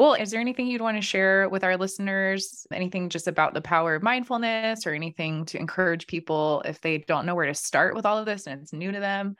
Well, 0.00 0.14
is 0.14 0.30
there 0.30 0.40
anything 0.40 0.66
you'd 0.66 0.80
want 0.80 0.96
to 0.96 1.02
share 1.02 1.46
with 1.50 1.62
our 1.62 1.76
listeners? 1.76 2.66
Anything 2.72 3.10
just 3.10 3.28
about 3.28 3.52
the 3.52 3.60
power 3.60 3.94
of 3.94 4.02
mindfulness 4.02 4.86
or 4.86 4.94
anything 4.94 5.44
to 5.44 5.58
encourage 5.58 6.06
people 6.06 6.62
if 6.64 6.80
they 6.80 6.96
don't 6.96 7.26
know 7.26 7.34
where 7.34 7.44
to 7.44 7.52
start 7.52 7.94
with 7.94 8.06
all 8.06 8.16
of 8.16 8.24
this 8.24 8.46
and 8.46 8.62
it's 8.62 8.72
new 8.72 8.92
to 8.92 8.98
them? 8.98 9.36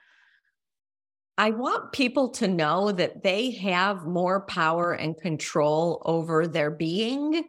I 1.38 1.52
want 1.52 1.92
people 1.92 2.28
to 2.32 2.46
know 2.46 2.92
that 2.92 3.22
they 3.22 3.52
have 3.52 4.04
more 4.04 4.42
power 4.42 4.92
and 4.92 5.18
control 5.18 6.02
over 6.04 6.46
their 6.46 6.70
being 6.70 7.42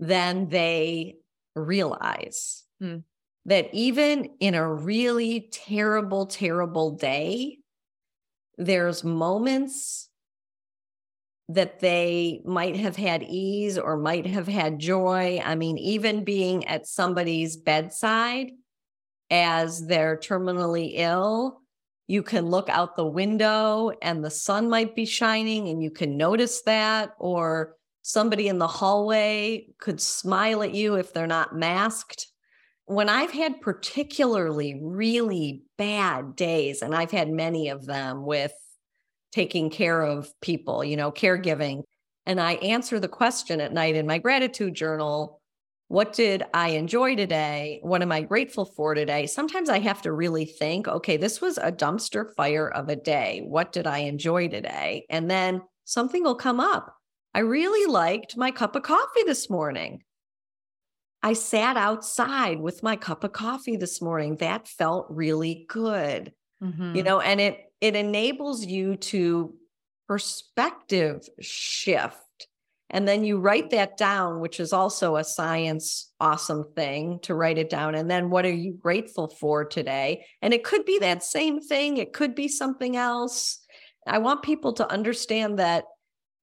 than 0.00 0.48
they 0.48 1.16
realize. 1.54 2.64
Hmm. 2.80 3.00
That 3.44 3.68
even 3.74 4.30
in 4.40 4.54
a 4.54 4.66
really 4.66 5.50
terrible, 5.52 6.24
terrible 6.24 6.92
day, 6.92 7.58
there's 8.56 9.04
moments 9.04 10.08
that 11.48 11.80
they 11.80 12.40
might 12.44 12.76
have 12.76 12.96
had 12.96 13.22
ease 13.22 13.78
or 13.78 13.96
might 13.96 14.26
have 14.26 14.48
had 14.48 14.78
joy. 14.78 15.40
I 15.44 15.54
mean, 15.54 15.76
even 15.78 16.24
being 16.24 16.66
at 16.66 16.86
somebody's 16.86 17.56
bedside 17.56 18.52
as 19.30 19.86
they're 19.86 20.16
terminally 20.16 20.92
ill, 20.94 21.60
you 22.06 22.22
can 22.22 22.46
look 22.46 22.68
out 22.68 22.96
the 22.96 23.06
window 23.06 23.92
and 24.02 24.24
the 24.24 24.30
sun 24.30 24.68
might 24.68 24.94
be 24.94 25.04
shining 25.04 25.68
and 25.68 25.82
you 25.82 25.90
can 25.90 26.16
notice 26.16 26.62
that 26.62 27.14
or 27.18 27.76
somebody 28.02 28.48
in 28.48 28.58
the 28.58 28.66
hallway 28.66 29.66
could 29.78 30.00
smile 30.00 30.62
at 30.62 30.74
you 30.74 30.94
if 30.94 31.12
they're 31.12 31.26
not 31.26 31.56
masked 31.56 32.28
when 32.84 33.08
i've 33.08 33.32
had 33.32 33.62
particularly 33.62 34.78
really 34.82 35.62
bad 35.78 36.36
days 36.36 36.82
and 36.82 36.94
i've 36.94 37.10
had 37.10 37.30
many 37.30 37.70
of 37.70 37.86
them 37.86 38.26
with 38.26 38.52
taking 39.34 39.68
care 39.68 40.00
of 40.02 40.32
people 40.40 40.84
you 40.84 40.96
know 40.96 41.10
caregiving 41.10 41.82
and 42.24 42.40
i 42.40 42.52
answer 42.54 43.00
the 43.00 43.08
question 43.08 43.60
at 43.60 43.72
night 43.72 43.96
in 43.96 44.06
my 44.06 44.18
gratitude 44.18 44.74
journal 44.74 45.40
what 45.88 46.14
did 46.14 46.42
I 46.54 46.70
enjoy 46.70 47.14
today? 47.14 47.78
What 47.82 48.00
am 48.00 48.10
I 48.10 48.22
grateful 48.22 48.64
for 48.64 48.94
today? 48.94 49.26
Sometimes 49.26 49.68
I 49.68 49.80
have 49.80 50.00
to 50.02 50.12
really 50.12 50.46
think, 50.46 50.88
okay, 50.88 51.16
this 51.16 51.40
was 51.40 51.58
a 51.58 51.70
dumpster 51.70 52.34
fire 52.34 52.68
of 52.68 52.88
a 52.88 52.96
day. 52.96 53.42
What 53.44 53.70
did 53.70 53.86
I 53.86 53.98
enjoy 53.98 54.48
today? 54.48 55.04
And 55.10 55.30
then 55.30 55.60
something 55.84 56.24
will 56.24 56.34
come 56.36 56.58
up. 56.58 56.96
I 57.34 57.40
really 57.40 57.90
liked 57.90 58.36
my 58.36 58.50
cup 58.50 58.76
of 58.76 58.82
coffee 58.82 59.24
this 59.26 59.50
morning. 59.50 60.02
I 61.22 61.34
sat 61.34 61.76
outside 61.76 62.60
with 62.60 62.82
my 62.82 62.96
cup 62.96 63.24
of 63.24 63.32
coffee 63.32 63.76
this 63.76 64.00
morning. 64.00 64.36
That 64.36 64.68
felt 64.68 65.06
really 65.10 65.66
good. 65.68 66.32
Mhm. 66.62 66.96
You 66.96 67.02
know, 67.02 67.20
and 67.20 67.40
it 67.40 67.72
it 67.84 67.94
enables 67.94 68.64
you 68.64 68.96
to 68.96 69.54
perspective 70.08 71.28
shift 71.40 72.18
and 72.90 73.08
then 73.08 73.24
you 73.24 73.38
write 73.38 73.70
that 73.70 73.96
down, 73.96 74.38
which 74.38 74.60
is 74.60 74.72
also 74.72 75.16
a 75.16 75.24
science 75.24 76.12
awesome 76.20 76.64
thing 76.76 77.18
to 77.22 77.34
write 77.34 77.58
it 77.58 77.68
down. 77.68 77.96
And 77.96 78.08
then 78.08 78.30
what 78.30 78.44
are 78.44 78.52
you 78.52 78.72
grateful 78.72 79.26
for 79.26 79.64
today? 79.64 80.24
And 80.40 80.54
it 80.54 80.62
could 80.62 80.84
be 80.84 81.00
that 81.00 81.24
same 81.24 81.60
thing, 81.60 81.96
it 81.96 82.12
could 82.12 82.36
be 82.36 82.46
something 82.46 82.96
else. 82.96 83.58
I 84.06 84.18
want 84.18 84.44
people 84.44 84.74
to 84.74 84.90
understand 84.90 85.58
that 85.58 85.86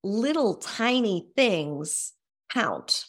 little 0.04 0.56
tiny 0.56 1.27
things 1.38 2.12
count. 2.49 3.06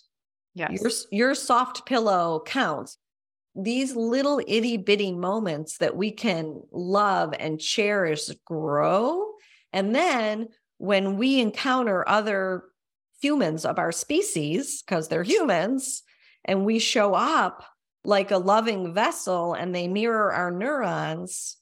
yes. 0.55 0.81
Your, 0.81 0.91
your 1.11 1.35
soft 1.35 1.85
pillow 1.85 2.45
counts. 2.47 2.97
These 3.55 3.95
little 3.95 4.41
itty 4.47 4.79
bitty 4.79 5.13
moments 5.13 5.79
that 5.79 5.97
we 5.97 6.11
can 6.11 6.63
love 6.73 7.35
and 7.39 7.61
cherish 7.61 8.29
grow. 8.47 9.33
And 9.73 9.95
then 9.95 10.49
when 10.79 11.17
we 11.17 11.41
encounter 11.41 12.09
other 12.09 12.65
humans 13.21 13.65
of 13.65 13.79
our 13.79 13.93
species, 13.93 14.83
because 14.83 15.09
they're 15.09 15.23
humans, 15.23 16.03
and 16.45 16.65
we 16.65 16.79
show 16.79 17.15
up 17.15 17.65
like 18.05 18.31
a 18.31 18.39
loving 18.39 18.93
vessel 18.93 19.55
and 19.55 19.75
they 19.75 19.87
mirror 19.87 20.33
our 20.33 20.51
neurons, 20.51 21.57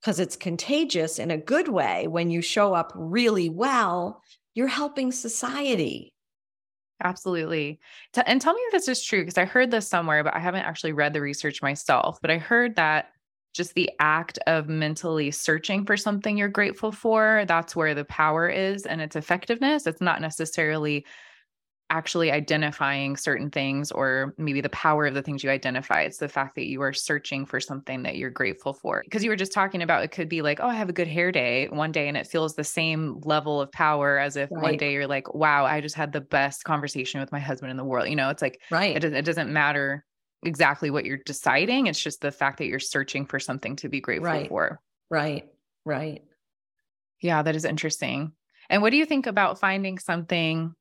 because 0.00 0.20
it's 0.20 0.36
contagious 0.36 1.18
in 1.18 1.30
a 1.30 1.38
good 1.38 1.68
way. 1.68 2.06
When 2.06 2.28
you 2.28 2.42
show 2.42 2.74
up 2.74 2.92
really 2.94 3.48
well, 3.48 4.22
you're 4.54 4.66
helping 4.66 5.10
society. 5.10 6.12
Absolutely. 7.02 7.78
T- 8.12 8.22
and 8.26 8.40
tell 8.40 8.54
me 8.54 8.60
if 8.66 8.72
this 8.72 8.88
is 8.88 9.04
true 9.04 9.20
because 9.20 9.38
I 9.38 9.44
heard 9.44 9.70
this 9.70 9.88
somewhere, 9.88 10.24
but 10.24 10.34
I 10.34 10.38
haven't 10.38 10.62
actually 10.64 10.92
read 10.92 11.12
the 11.12 11.20
research 11.20 11.60
myself. 11.62 12.18
But 12.22 12.30
I 12.30 12.38
heard 12.38 12.76
that 12.76 13.10
just 13.54 13.74
the 13.74 13.90
act 14.00 14.38
of 14.46 14.68
mentally 14.68 15.30
searching 15.30 15.84
for 15.84 15.96
something 15.96 16.36
you're 16.36 16.48
grateful 16.48 16.92
for, 16.92 17.44
that's 17.48 17.74
where 17.76 17.94
the 17.94 18.04
power 18.04 18.48
is 18.48 18.84
and 18.86 19.00
its 19.00 19.16
effectiveness. 19.16 19.86
It's 19.86 20.00
not 20.00 20.20
necessarily 20.20 21.06
actually 21.90 22.32
identifying 22.32 23.16
certain 23.16 23.50
things 23.50 23.92
or 23.92 24.34
maybe 24.38 24.60
the 24.60 24.68
power 24.70 25.06
of 25.06 25.14
the 25.14 25.22
things 25.22 25.44
you 25.44 25.50
identify. 25.50 26.00
It's 26.02 26.18
the 26.18 26.28
fact 26.28 26.56
that 26.56 26.66
you 26.66 26.82
are 26.82 26.92
searching 26.92 27.46
for 27.46 27.60
something 27.60 28.02
that 28.02 28.16
you're 28.16 28.30
grateful 28.30 28.72
for. 28.72 29.02
Because 29.04 29.22
you 29.22 29.30
were 29.30 29.36
just 29.36 29.52
talking 29.52 29.82
about 29.82 30.02
it 30.02 30.10
could 30.10 30.28
be 30.28 30.42
like, 30.42 30.58
oh, 30.60 30.66
I 30.68 30.74
have 30.74 30.88
a 30.88 30.92
good 30.92 31.06
hair 31.06 31.30
day 31.30 31.68
one 31.68 31.92
day 31.92 32.08
and 32.08 32.16
it 32.16 32.26
feels 32.26 32.54
the 32.54 32.64
same 32.64 33.20
level 33.20 33.60
of 33.60 33.70
power 33.70 34.18
as 34.18 34.36
if 34.36 34.50
one 34.54 34.76
day 34.76 34.92
you're 34.92 35.06
like, 35.06 35.32
wow, 35.34 35.64
I 35.64 35.80
just 35.80 35.94
had 35.94 36.12
the 36.12 36.20
best 36.20 36.64
conversation 36.64 37.20
with 37.20 37.30
my 37.32 37.38
husband 37.40 37.70
in 37.70 37.76
the 37.76 37.84
world. 37.84 38.08
You 38.08 38.16
know, 38.16 38.30
it's 38.30 38.42
like 38.42 38.60
Right. 38.70 38.96
it 38.96 39.00
doesn't 39.00 39.16
it 39.16 39.24
doesn't 39.24 39.52
matter 39.52 40.04
exactly 40.42 40.90
what 40.90 41.04
you're 41.04 41.18
deciding. 41.24 41.86
It's 41.86 42.02
just 42.02 42.20
the 42.20 42.32
fact 42.32 42.58
that 42.58 42.66
you're 42.66 42.78
searching 42.80 43.26
for 43.26 43.38
something 43.38 43.76
to 43.76 43.88
be 43.88 44.00
grateful 44.00 44.24
Right. 44.30 44.48
for. 44.48 44.80
Right. 45.10 45.48
Right. 45.84 46.24
Yeah, 47.20 47.42
that 47.42 47.56
is 47.56 47.64
interesting. 47.64 48.32
And 48.68 48.82
what 48.82 48.90
do 48.90 48.96
you 48.96 49.06
think 49.06 49.26
about 49.26 49.58
finding 49.58 49.98
something 49.98 50.74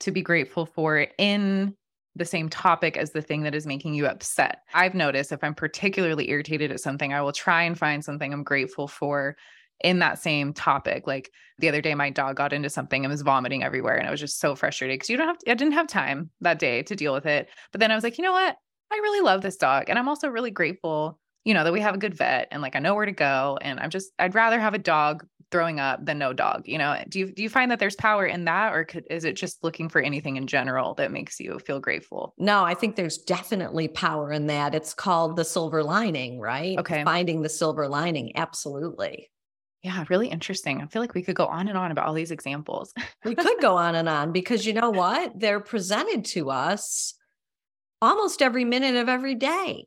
to 0.00 0.10
be 0.10 0.22
grateful 0.22 0.66
for 0.66 1.06
in 1.18 1.74
the 2.16 2.24
same 2.24 2.48
topic 2.48 2.96
as 2.96 3.12
the 3.12 3.22
thing 3.22 3.42
that 3.42 3.54
is 3.54 3.66
making 3.66 3.94
you 3.94 4.06
upset? 4.06 4.62
I've 4.74 4.94
noticed 4.94 5.32
if 5.32 5.44
I'm 5.44 5.54
particularly 5.54 6.30
irritated 6.30 6.72
at 6.72 6.80
something, 6.80 7.12
I 7.12 7.22
will 7.22 7.32
try 7.32 7.62
and 7.62 7.78
find 7.78 8.04
something 8.04 8.32
I'm 8.32 8.42
grateful 8.42 8.88
for 8.88 9.36
in 9.82 9.98
that 10.00 10.18
same 10.18 10.52
topic. 10.52 11.06
Like 11.06 11.30
the 11.58 11.68
other 11.68 11.80
day, 11.80 11.94
my 11.94 12.10
dog 12.10 12.36
got 12.36 12.52
into 12.52 12.70
something 12.70 13.04
and 13.04 13.10
was 13.10 13.22
vomiting 13.22 13.62
everywhere. 13.62 13.96
And 13.96 14.06
I 14.06 14.10
was 14.10 14.20
just 14.20 14.40
so 14.40 14.54
frustrated 14.54 14.94
because 14.94 15.08
you 15.08 15.16
don't 15.16 15.28
have, 15.28 15.38
I 15.46 15.54
didn't 15.54 15.72
have 15.72 15.86
time 15.86 16.30
that 16.40 16.58
day 16.58 16.82
to 16.82 16.96
deal 16.96 17.12
with 17.12 17.26
it. 17.26 17.48
But 17.72 17.80
then 17.80 17.90
I 17.90 17.94
was 17.94 18.04
like, 18.04 18.18
you 18.18 18.24
know 18.24 18.32
what? 18.32 18.56
I 18.92 18.96
really 18.96 19.20
love 19.20 19.40
this 19.40 19.56
dog. 19.56 19.84
And 19.88 19.98
I'm 19.98 20.08
also 20.08 20.28
really 20.28 20.50
grateful, 20.50 21.18
you 21.44 21.54
know, 21.54 21.64
that 21.64 21.72
we 21.72 21.80
have 21.80 21.94
a 21.94 21.98
good 21.98 22.14
vet 22.14 22.48
and 22.50 22.60
like 22.60 22.76
I 22.76 22.80
know 22.80 22.94
where 22.94 23.06
to 23.06 23.12
go. 23.12 23.58
And 23.62 23.80
I'm 23.80 23.90
just, 23.90 24.10
I'd 24.18 24.34
rather 24.34 24.60
have 24.60 24.74
a 24.74 24.78
dog 24.78 25.24
throwing 25.50 25.80
up 25.80 26.04
than 26.04 26.18
no 26.18 26.32
dog. 26.32 26.62
You 26.66 26.78
know, 26.78 27.02
do 27.08 27.18
you 27.18 27.32
do 27.32 27.42
you 27.42 27.48
find 27.48 27.70
that 27.70 27.78
there's 27.78 27.96
power 27.96 28.26
in 28.26 28.44
that, 28.44 28.72
or 28.72 28.84
could, 28.84 29.04
is 29.10 29.24
it 29.24 29.34
just 29.34 29.62
looking 29.64 29.88
for 29.88 30.00
anything 30.00 30.36
in 30.36 30.46
general 30.46 30.94
that 30.94 31.12
makes 31.12 31.40
you 31.40 31.58
feel 31.58 31.80
grateful? 31.80 32.34
No, 32.38 32.64
I 32.64 32.74
think 32.74 32.96
there's 32.96 33.18
definitely 33.18 33.88
power 33.88 34.32
in 34.32 34.46
that. 34.46 34.74
It's 34.74 34.94
called 34.94 35.36
the 35.36 35.44
silver 35.44 35.82
lining, 35.82 36.40
right? 36.40 36.78
Okay. 36.78 37.04
Finding 37.04 37.42
the 37.42 37.48
silver 37.48 37.88
lining. 37.88 38.36
Absolutely. 38.36 39.30
Yeah, 39.82 40.04
really 40.10 40.28
interesting. 40.28 40.82
I 40.82 40.86
feel 40.86 41.00
like 41.00 41.14
we 41.14 41.22
could 41.22 41.36
go 41.36 41.46
on 41.46 41.66
and 41.68 41.78
on 41.78 41.90
about 41.90 42.06
all 42.06 42.14
these 42.14 42.30
examples. 42.30 42.92
We 43.24 43.34
could 43.34 43.60
go 43.60 43.76
on 43.76 43.94
and 43.94 44.08
on 44.08 44.32
because 44.32 44.64
you 44.66 44.72
know 44.72 44.90
what? 44.90 45.38
They're 45.38 45.60
presented 45.60 46.24
to 46.26 46.50
us 46.50 47.14
almost 48.02 48.42
every 48.42 48.64
minute 48.64 48.96
of 48.96 49.08
every 49.08 49.34
day. 49.34 49.86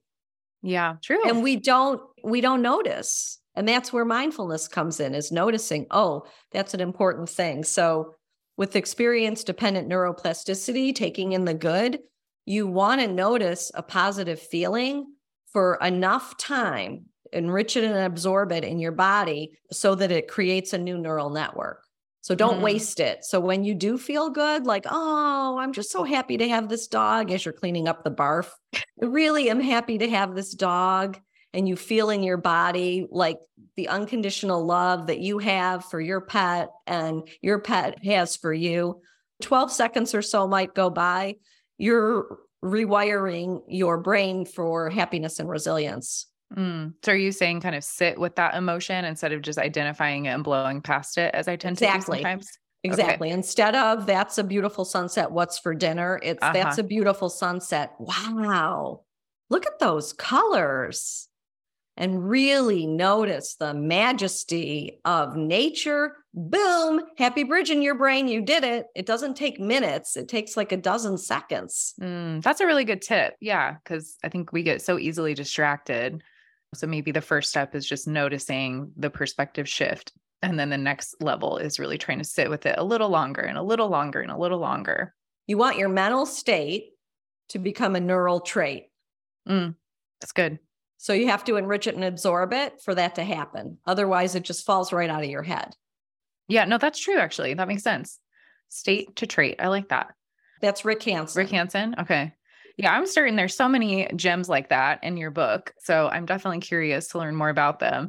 yeah, 0.61 0.95
true. 1.03 1.27
And 1.27 1.43
we 1.43 1.55
don't 1.57 2.01
we 2.23 2.41
don't 2.41 2.61
notice. 2.61 3.39
And 3.55 3.67
that's 3.67 3.93
where 3.93 4.05
mindfulness 4.05 4.67
comes 4.67 4.99
in 4.99 5.13
is 5.13 5.31
noticing, 5.31 5.85
oh, 5.91 6.25
that's 6.51 6.73
an 6.73 6.79
important 6.79 7.29
thing. 7.29 7.63
So 7.63 8.15
with 8.57 8.75
experience 8.75 9.43
dependent 9.43 9.89
neuroplasticity, 9.89 10.93
taking 10.95 11.33
in 11.33 11.45
the 11.45 11.53
good, 11.53 11.99
you 12.45 12.67
want 12.67 13.01
to 13.01 13.07
notice 13.07 13.71
a 13.73 13.83
positive 13.83 14.39
feeling 14.39 15.13
for 15.51 15.75
enough 15.81 16.35
time, 16.37 17.05
enrich 17.31 17.77
it 17.77 17.83
and 17.83 17.97
absorb 17.97 18.51
it 18.51 18.63
in 18.63 18.79
your 18.79 18.91
body 18.91 19.51
so 19.71 19.95
that 19.95 20.11
it 20.11 20.27
creates 20.27 20.73
a 20.73 20.77
new 20.77 20.97
neural 20.97 21.29
network. 21.29 21.83
So 22.21 22.35
don't 22.35 22.59
Mhm. 22.59 22.63
waste 22.63 22.99
it. 22.99 23.23
So 23.25 23.39
when 23.39 23.63
you 23.63 23.75
do 23.75 23.97
feel 23.97 24.29
good, 24.29 24.65
like, 24.65 24.85
oh, 24.89 25.57
I'm 25.59 25.73
just 25.73 25.91
so 25.91 26.03
happy 26.03 26.37
to 26.37 26.47
have 26.49 26.69
this 26.69 26.87
dog 26.87 27.31
as 27.31 27.43
you're 27.43 27.53
cleaning 27.53 27.87
up 27.87 28.03
the 28.03 28.11
barf. 28.11 28.49
I 28.73 29.05
really 29.05 29.49
am 29.49 29.59
happy 29.59 29.97
to 29.97 30.09
have 30.09 30.33
this 30.33 30.53
dog. 30.53 31.19
And 31.53 31.67
you 31.67 31.75
feel 31.75 32.09
in 32.09 32.23
your 32.23 32.37
body 32.37 33.07
like 33.11 33.37
the 33.75 33.89
unconditional 33.89 34.65
love 34.65 35.07
that 35.07 35.19
you 35.19 35.39
have 35.39 35.85
for 35.85 36.01
your 36.01 36.21
pet 36.21 36.69
and 36.87 37.27
your 37.41 37.59
pet 37.59 38.03
has 38.03 38.35
for 38.35 38.53
you. 38.53 39.01
12 39.41 39.71
seconds 39.71 40.15
or 40.15 40.21
so 40.21 40.47
might 40.47 40.73
go 40.73 40.89
by. 40.89 41.35
You're 41.77 42.37
rewiring 42.63 43.61
your 43.67 43.97
brain 43.97 44.45
for 44.45 44.89
happiness 44.89 45.39
and 45.39 45.49
resilience. 45.49 46.27
Mm. 46.55 46.93
So 47.03 47.11
are 47.11 47.15
you 47.15 47.31
saying 47.31 47.61
kind 47.61 47.75
of 47.75 47.83
sit 47.83 48.19
with 48.19 48.35
that 48.35 48.55
emotion 48.55 49.05
instead 49.05 49.33
of 49.33 49.41
just 49.41 49.59
identifying 49.59 50.25
it 50.25 50.29
and 50.29 50.43
blowing 50.43 50.81
past 50.81 51.17
it 51.17 51.33
as 51.33 51.47
I 51.47 51.55
tend 51.55 51.73
exactly. 51.73 52.17
to 52.17 52.23
do 52.23 52.23
sometimes? 52.23 52.57
Exactly. 52.83 53.29
Okay. 53.29 53.33
Instead 53.33 53.75
of 53.75 54.05
that's 54.05 54.37
a 54.37 54.43
beautiful 54.43 54.85
sunset, 54.85 55.31
what's 55.31 55.57
for 55.57 55.73
dinner? 55.73 56.19
It's 56.21 56.41
uh-huh. 56.41 56.53
that's 56.53 56.77
a 56.77 56.83
beautiful 56.83 57.29
sunset. 57.29 57.93
Wow. 57.97 59.01
Look 59.49 59.65
at 59.65 59.79
those 59.79 60.13
colors 60.13 61.27
and 61.95 62.27
really 62.27 62.87
notice 62.87 63.55
the 63.55 63.73
majesty 63.73 64.99
of 65.05 65.35
nature. 65.35 66.15
Boom, 66.33 67.01
happy 67.17 67.43
bridge 67.43 67.69
in 67.69 67.81
your 67.81 67.95
brain. 67.95 68.27
You 68.27 68.41
did 68.41 68.63
it. 68.63 68.87
It 68.95 69.05
doesn't 69.05 69.35
take 69.35 69.59
minutes, 69.59 70.17
it 70.17 70.27
takes 70.27 70.57
like 70.57 70.71
a 70.71 70.77
dozen 70.77 71.17
seconds. 71.17 71.93
Mm, 72.01 72.41
that's 72.41 72.61
a 72.61 72.65
really 72.65 72.85
good 72.85 73.01
tip. 73.01 73.35
Yeah. 73.39 73.75
Cause 73.85 74.17
I 74.23 74.29
think 74.29 74.51
we 74.51 74.63
get 74.63 74.81
so 74.81 74.97
easily 74.97 75.33
distracted. 75.33 76.23
So 76.73 76.87
maybe 76.87 77.11
the 77.11 77.21
first 77.21 77.49
step 77.49 77.75
is 77.75 77.85
just 77.85 78.07
noticing 78.07 78.91
the 78.97 79.11
perspective 79.11 79.69
shift. 79.69 80.11
And 80.41 80.59
then 80.59 80.69
the 80.69 80.77
next 80.77 81.15
level 81.21 81.57
is 81.57 81.79
really 81.79 81.97
trying 81.97 82.17
to 82.17 82.25
sit 82.25 82.49
with 82.49 82.65
it 82.65 82.75
a 82.77 82.83
little 82.83 83.09
longer 83.09 83.41
and 83.41 83.57
a 83.57 83.63
little 83.63 83.89
longer 83.89 84.19
and 84.19 84.31
a 84.31 84.37
little 84.37 84.59
longer. 84.59 85.13
You 85.47 85.57
want 85.57 85.77
your 85.77 85.89
mental 85.89 86.25
state 86.25 86.89
to 87.49 87.59
become 87.59 87.95
a 87.95 87.99
neural 87.99 88.39
trait. 88.39 88.87
Mm, 89.47 89.75
that's 90.19 90.31
good. 90.31 90.59
So 91.03 91.11
you 91.11 91.27
have 91.27 91.43
to 91.43 91.57
enrich 91.57 91.85
it 91.85 91.95
and 91.95 92.03
absorb 92.05 92.53
it 92.53 92.81
for 92.81 92.95
that 92.95 93.15
to 93.15 93.25
happen. 93.25 93.77
Otherwise, 93.85 94.35
it 94.35 94.43
just 94.43 94.65
falls 94.65 94.93
right 94.93 95.09
out 95.09 95.21
of 95.21 95.29
your 95.29 95.43
head. 95.43 95.75
Yeah, 96.47 96.63
no, 96.63 96.77
that's 96.77 96.97
true. 96.97 97.17
Actually, 97.17 97.55
that 97.55 97.67
makes 97.67 97.83
sense. 97.83 98.19
State 98.69 99.13
to 99.17 99.27
trait. 99.27 99.57
I 99.59 99.67
like 99.67 99.89
that. 99.89 100.13
That's 100.61 100.85
Rick 100.85 101.03
Hanson. 101.03 101.37
Rick 101.41 101.49
Hanson. 101.49 101.95
Okay. 101.99 102.31
Yeah, 102.77 102.93
I'm 102.93 103.05
certain 103.05 103.35
there's 103.35 103.53
so 103.53 103.67
many 103.67 104.07
gems 104.15 104.47
like 104.47 104.69
that 104.69 105.03
in 105.03 105.17
your 105.17 105.29
book. 105.29 105.73
So 105.79 106.07
I'm 106.07 106.25
definitely 106.25 106.61
curious 106.61 107.09
to 107.09 107.17
learn 107.17 107.35
more 107.35 107.49
about 107.49 107.79
them. 107.79 108.07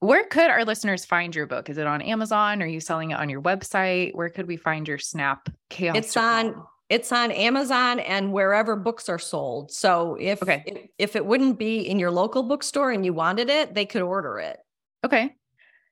Where 0.00 0.26
could 0.26 0.50
our 0.50 0.66
listeners 0.66 1.06
find 1.06 1.34
your 1.34 1.46
book? 1.46 1.70
Is 1.70 1.78
it 1.78 1.86
on 1.86 2.02
Amazon? 2.02 2.62
Are 2.62 2.66
you 2.66 2.80
selling 2.80 3.12
it 3.12 3.18
on 3.18 3.30
your 3.30 3.40
website? 3.40 4.14
Where 4.14 4.28
could 4.28 4.46
we 4.46 4.58
find 4.58 4.86
your 4.86 4.98
Snap 4.98 5.48
Chaos? 5.70 5.96
It's 5.96 6.16
on 6.18 6.62
it's 6.88 7.12
on 7.12 7.30
Amazon 7.30 8.00
and 8.00 8.32
wherever 8.32 8.76
books 8.76 9.08
are 9.08 9.18
sold. 9.18 9.72
So 9.72 10.16
if, 10.20 10.42
okay. 10.42 10.62
if 10.66 10.88
if 10.98 11.16
it 11.16 11.24
wouldn't 11.24 11.58
be 11.58 11.80
in 11.80 11.98
your 11.98 12.10
local 12.10 12.42
bookstore 12.42 12.90
and 12.90 13.04
you 13.04 13.12
wanted 13.12 13.48
it, 13.48 13.74
they 13.74 13.86
could 13.86 14.02
order 14.02 14.38
it. 14.38 14.58
Okay. 15.04 15.34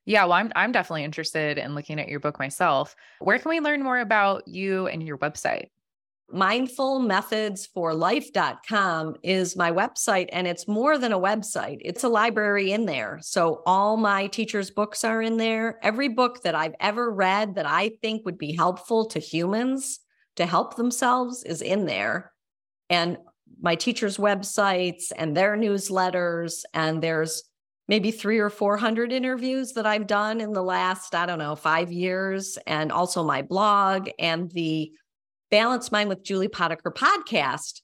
Yeah, 0.05 0.25
well 0.25 0.33
I'm 0.33 0.51
I'm 0.55 0.71
definitely 0.71 1.03
interested 1.03 1.57
in 1.57 1.75
looking 1.75 1.99
at 1.99 2.09
your 2.09 2.19
book 2.19 2.39
myself. 2.39 2.95
Where 3.19 3.39
can 3.39 3.49
we 3.49 3.59
learn 3.59 3.83
more 3.83 3.99
about 3.99 4.47
you 4.47 4.87
and 4.87 5.01
your 5.01 5.17
website? 5.17 5.67
mindfulmethodsforlife.com 6.33 9.15
is 9.21 9.55
my 9.55 9.71
website 9.71 10.29
and 10.31 10.47
it's 10.47 10.67
more 10.67 10.97
than 10.97 11.13
a 11.13 11.19
website 11.19 11.77
it's 11.81 12.03
a 12.03 12.09
library 12.09 12.71
in 12.71 12.85
there 12.85 13.19
so 13.21 13.61
all 13.67 13.97
my 13.97 14.25
teachers 14.27 14.71
books 14.71 15.03
are 15.03 15.21
in 15.21 15.37
there 15.37 15.77
every 15.83 16.07
book 16.07 16.41
that 16.41 16.55
i've 16.55 16.73
ever 16.79 17.11
read 17.11 17.53
that 17.53 17.67
i 17.67 17.91
think 18.01 18.25
would 18.25 18.39
be 18.39 18.55
helpful 18.55 19.05
to 19.05 19.19
humans 19.19 19.99
to 20.35 20.45
help 20.45 20.75
themselves 20.75 21.43
is 21.43 21.61
in 21.61 21.85
there. 21.85 22.31
And 22.89 23.17
my 23.61 23.75
teachers' 23.75 24.17
websites 24.17 25.11
and 25.15 25.35
their 25.35 25.55
newsletters, 25.55 26.63
and 26.73 27.01
there's 27.01 27.43
maybe 27.87 28.11
three 28.11 28.39
or 28.39 28.49
400 28.49 29.11
interviews 29.11 29.73
that 29.73 29.85
I've 29.85 30.07
done 30.07 30.41
in 30.41 30.53
the 30.53 30.63
last, 30.63 31.15
I 31.15 31.25
don't 31.25 31.39
know, 31.39 31.55
five 31.55 31.91
years, 31.91 32.57
and 32.65 32.91
also 32.91 33.23
my 33.23 33.41
blog 33.41 34.09
and 34.19 34.49
the 34.51 34.91
Balanced 35.51 35.91
Mind 35.91 36.09
with 36.09 36.23
Julie 36.23 36.47
Potiker 36.47 36.91
podcast, 36.91 37.81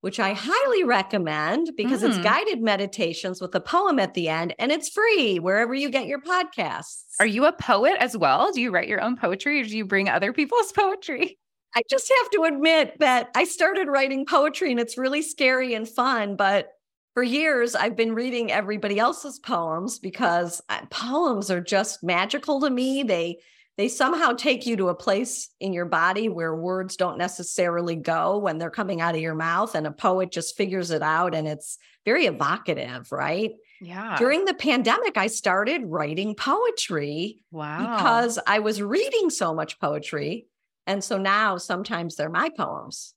which 0.00 0.18
I 0.18 0.32
highly 0.32 0.84
recommend 0.84 1.72
because 1.76 2.02
mm. 2.02 2.08
it's 2.08 2.18
guided 2.18 2.62
meditations 2.62 3.40
with 3.40 3.54
a 3.54 3.60
poem 3.60 3.98
at 3.98 4.14
the 4.14 4.28
end 4.28 4.54
and 4.58 4.72
it's 4.72 4.88
free 4.88 5.38
wherever 5.38 5.74
you 5.74 5.90
get 5.90 6.06
your 6.06 6.20
podcasts. 6.20 7.02
Are 7.20 7.26
you 7.26 7.44
a 7.44 7.52
poet 7.52 7.96
as 7.98 8.16
well? 8.16 8.50
Do 8.50 8.60
you 8.60 8.70
write 8.70 8.88
your 8.88 9.00
own 9.00 9.16
poetry 9.16 9.60
or 9.60 9.64
do 9.64 9.76
you 9.76 9.84
bring 9.84 10.08
other 10.08 10.32
people's 10.32 10.72
poetry? 10.76 11.38
I 11.74 11.82
just 11.88 12.12
have 12.20 12.30
to 12.32 12.44
admit 12.44 12.98
that 12.98 13.30
I 13.34 13.44
started 13.44 13.88
writing 13.88 14.26
poetry 14.26 14.70
and 14.70 14.80
it's 14.80 14.98
really 14.98 15.22
scary 15.22 15.74
and 15.74 15.88
fun. 15.88 16.36
But 16.36 16.72
for 17.14 17.22
years, 17.22 17.74
I've 17.74 17.96
been 17.96 18.14
reading 18.14 18.50
everybody 18.50 18.98
else's 18.98 19.38
poems 19.38 19.98
because 19.98 20.60
uh, 20.68 20.84
poems 20.90 21.50
are 21.50 21.60
just 21.60 22.02
magical 22.02 22.60
to 22.60 22.70
me. 22.70 23.02
They 23.02 23.38
they 23.78 23.88
somehow 23.88 24.32
take 24.32 24.66
you 24.66 24.76
to 24.76 24.88
a 24.90 24.94
place 24.94 25.48
in 25.58 25.72
your 25.72 25.86
body 25.86 26.28
where 26.28 26.54
words 26.54 26.96
don't 26.96 27.18
necessarily 27.18 27.96
go 27.96 28.38
when 28.38 28.58
they're 28.58 28.70
coming 28.70 29.00
out 29.00 29.14
of 29.14 29.20
your 29.20 29.34
mouth 29.34 29.74
and 29.74 29.86
a 29.86 29.90
poet 29.90 30.30
just 30.30 30.56
figures 30.56 30.90
it 30.90 31.02
out 31.02 31.34
and 31.34 31.48
it's 31.48 31.78
very 32.04 32.26
evocative 32.26 33.10
right 33.10 33.52
yeah 33.80 34.16
during 34.18 34.44
the 34.44 34.54
pandemic 34.54 35.16
i 35.16 35.26
started 35.26 35.82
writing 35.86 36.34
poetry 36.34 37.42
wow 37.50 37.96
because 37.96 38.38
i 38.46 38.58
was 38.58 38.82
reading 38.82 39.30
so 39.30 39.54
much 39.54 39.80
poetry 39.80 40.46
and 40.86 41.02
so 41.02 41.18
now 41.18 41.56
sometimes 41.56 42.16
they're 42.16 42.28
my 42.28 42.50
poems. 42.50 43.14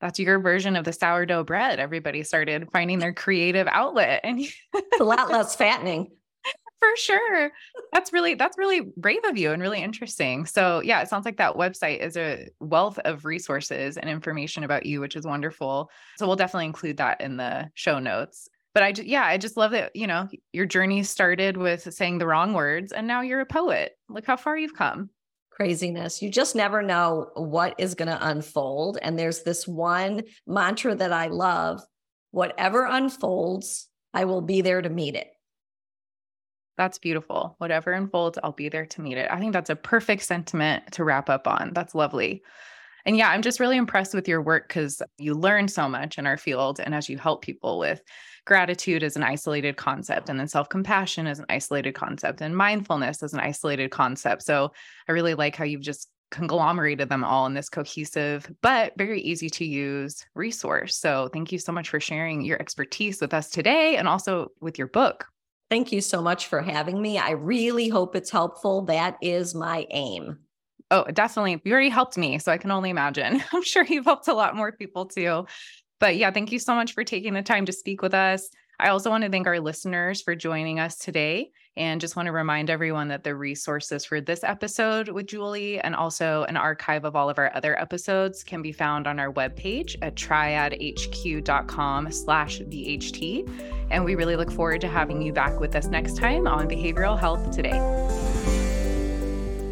That's 0.00 0.18
your 0.18 0.38
version 0.38 0.76
of 0.76 0.84
the 0.84 0.92
sourdough 0.92 1.44
bread. 1.44 1.80
Everybody 1.80 2.22
started 2.22 2.68
finding 2.72 2.98
their 2.98 3.14
creative 3.14 3.66
outlet 3.66 4.20
and 4.24 4.40
it's 4.74 5.00
a 5.00 5.04
lot 5.04 5.30
less 5.30 5.56
fattening. 5.56 6.10
For 6.78 6.94
sure. 6.96 7.50
That's 7.92 8.12
really 8.12 8.34
that's 8.34 8.58
really 8.58 8.82
brave 8.98 9.24
of 9.24 9.38
you 9.38 9.50
and 9.50 9.62
really 9.62 9.82
interesting. 9.82 10.44
So, 10.44 10.82
yeah, 10.82 11.00
it 11.00 11.08
sounds 11.08 11.24
like 11.24 11.38
that 11.38 11.54
website 11.54 12.00
is 12.00 12.18
a 12.18 12.50
wealth 12.60 12.98
of 12.98 13.24
resources 13.24 13.96
and 13.96 14.10
information 14.10 14.62
about 14.62 14.84
you, 14.84 15.00
which 15.00 15.16
is 15.16 15.24
wonderful. 15.24 15.90
So, 16.18 16.26
we'll 16.26 16.36
definitely 16.36 16.66
include 16.66 16.98
that 16.98 17.22
in 17.22 17.38
the 17.38 17.70
show 17.74 17.98
notes 17.98 18.50
but 18.76 18.82
I 18.82 18.92
just, 18.92 19.08
yeah, 19.08 19.24
I 19.24 19.38
just 19.38 19.56
love 19.56 19.70
that, 19.70 19.96
you 19.96 20.06
know, 20.06 20.28
your 20.52 20.66
journey 20.66 21.02
started 21.02 21.56
with 21.56 21.94
saying 21.94 22.18
the 22.18 22.26
wrong 22.26 22.52
words 22.52 22.92
and 22.92 23.06
now 23.06 23.22
you're 23.22 23.40
a 23.40 23.46
poet. 23.46 23.96
Look 24.10 24.26
how 24.26 24.36
far 24.36 24.54
you've 24.58 24.74
come 24.74 25.08
craziness. 25.56 26.20
You 26.20 26.30
just 26.30 26.54
never 26.54 26.82
know 26.82 27.30
what 27.34 27.74
is 27.78 27.94
going 27.94 28.08
to 28.08 28.28
unfold. 28.28 28.98
And 29.00 29.18
there's 29.18 29.42
this 29.42 29.66
one 29.66 30.22
mantra 30.46 30.94
that 30.94 31.12
I 31.12 31.28
love 31.28 31.80
whatever 32.30 32.84
unfolds, 32.84 33.88
I 34.12 34.26
will 34.26 34.42
be 34.42 34.60
there 34.60 34.82
to 34.82 34.90
meet 34.90 35.14
it. 35.14 35.28
That's 36.76 36.98
beautiful. 36.98 37.54
Whatever 37.56 37.92
unfolds, 37.92 38.38
I'll 38.42 38.52
be 38.52 38.68
there 38.68 38.84
to 38.84 39.00
meet 39.00 39.16
it. 39.16 39.30
I 39.30 39.38
think 39.38 39.54
that's 39.54 39.70
a 39.70 39.76
perfect 39.76 40.22
sentiment 40.22 40.92
to 40.92 41.04
wrap 41.04 41.30
up 41.30 41.48
on. 41.48 41.72
That's 41.72 41.94
lovely. 41.94 42.42
And 43.06 43.16
yeah, 43.16 43.30
I'm 43.30 43.42
just 43.42 43.60
really 43.60 43.76
impressed 43.76 44.14
with 44.14 44.26
your 44.26 44.42
work 44.42 44.66
because 44.66 45.00
you 45.16 45.34
learn 45.34 45.68
so 45.68 45.88
much 45.88 46.18
in 46.18 46.26
our 46.26 46.36
field. 46.36 46.80
And 46.80 46.92
as 46.94 47.08
you 47.08 47.16
help 47.16 47.40
people 47.40 47.78
with 47.78 48.02
gratitude 48.44 49.04
as 49.04 49.16
an 49.16 49.22
isolated 49.22 49.76
concept, 49.76 50.28
and 50.28 50.38
then 50.38 50.48
self 50.48 50.68
compassion 50.68 51.28
as 51.28 51.38
an 51.38 51.46
isolated 51.48 51.94
concept, 51.94 52.40
and 52.40 52.56
mindfulness 52.56 53.22
as 53.22 53.32
an 53.32 53.40
isolated 53.40 53.92
concept. 53.92 54.42
So 54.42 54.72
I 55.08 55.12
really 55.12 55.34
like 55.34 55.54
how 55.54 55.64
you've 55.64 55.82
just 55.82 56.10
conglomerated 56.32 57.08
them 57.08 57.22
all 57.22 57.46
in 57.46 57.54
this 57.54 57.68
cohesive 57.68 58.50
but 58.60 58.92
very 58.98 59.20
easy 59.20 59.48
to 59.48 59.64
use 59.64 60.26
resource. 60.34 60.96
So 60.96 61.30
thank 61.32 61.52
you 61.52 61.58
so 61.60 61.70
much 61.70 61.88
for 61.88 62.00
sharing 62.00 62.42
your 62.42 62.60
expertise 62.60 63.20
with 63.20 63.32
us 63.32 63.48
today 63.48 63.96
and 63.96 64.08
also 64.08 64.48
with 64.60 64.76
your 64.76 64.88
book. 64.88 65.26
Thank 65.70 65.92
you 65.92 66.00
so 66.00 66.20
much 66.20 66.48
for 66.48 66.60
having 66.62 67.00
me. 67.00 67.18
I 67.18 67.30
really 67.30 67.88
hope 67.88 68.16
it's 68.16 68.30
helpful. 68.30 68.82
That 68.82 69.16
is 69.22 69.54
my 69.54 69.86
aim. 69.90 70.38
Oh, 70.90 71.04
definitely. 71.04 71.60
You 71.64 71.72
already 71.72 71.88
helped 71.88 72.16
me. 72.16 72.38
So 72.38 72.52
I 72.52 72.58
can 72.58 72.70
only 72.70 72.90
imagine. 72.90 73.42
I'm 73.52 73.62
sure 73.62 73.84
you've 73.84 74.04
helped 74.04 74.28
a 74.28 74.34
lot 74.34 74.56
more 74.56 74.72
people 74.72 75.06
too. 75.06 75.46
But 75.98 76.16
yeah, 76.16 76.30
thank 76.30 76.52
you 76.52 76.58
so 76.58 76.74
much 76.74 76.92
for 76.92 77.04
taking 77.04 77.34
the 77.34 77.42
time 77.42 77.66
to 77.66 77.72
speak 77.72 78.02
with 78.02 78.14
us. 78.14 78.48
I 78.78 78.88
also 78.88 79.08
want 79.08 79.24
to 79.24 79.30
thank 79.30 79.46
our 79.46 79.58
listeners 79.58 80.20
for 80.20 80.36
joining 80.36 80.78
us 80.78 80.98
today 80.98 81.50
and 81.78 82.00
just 82.00 82.14
want 82.16 82.26
to 82.26 82.32
remind 82.32 82.70
everyone 82.70 83.08
that 83.08 83.24
the 83.24 83.34
resources 83.34 84.04
for 84.04 84.20
this 84.20 84.44
episode 84.44 85.08
with 85.08 85.26
Julie 85.26 85.80
and 85.80 85.94
also 85.94 86.44
an 86.44 86.56
archive 86.56 87.04
of 87.04 87.16
all 87.16 87.30
of 87.30 87.38
our 87.38 87.54
other 87.54 87.78
episodes 87.78 88.42
can 88.42 88.62
be 88.62 88.72
found 88.72 89.06
on 89.06 89.18
our 89.18 89.32
webpage 89.32 89.96
at 90.02 90.14
triadhq.com 90.14 92.12
slash 92.12 92.60
BHT. 92.60 93.88
And 93.90 94.04
we 94.04 94.14
really 94.14 94.36
look 94.36 94.50
forward 94.50 94.80
to 94.82 94.88
having 94.88 95.22
you 95.22 95.32
back 95.32 95.58
with 95.58 95.74
us 95.74 95.86
next 95.86 96.16
time 96.16 96.46
on 96.46 96.68
Behavioral 96.68 97.18
Health 97.18 97.50
Today. 97.50 98.15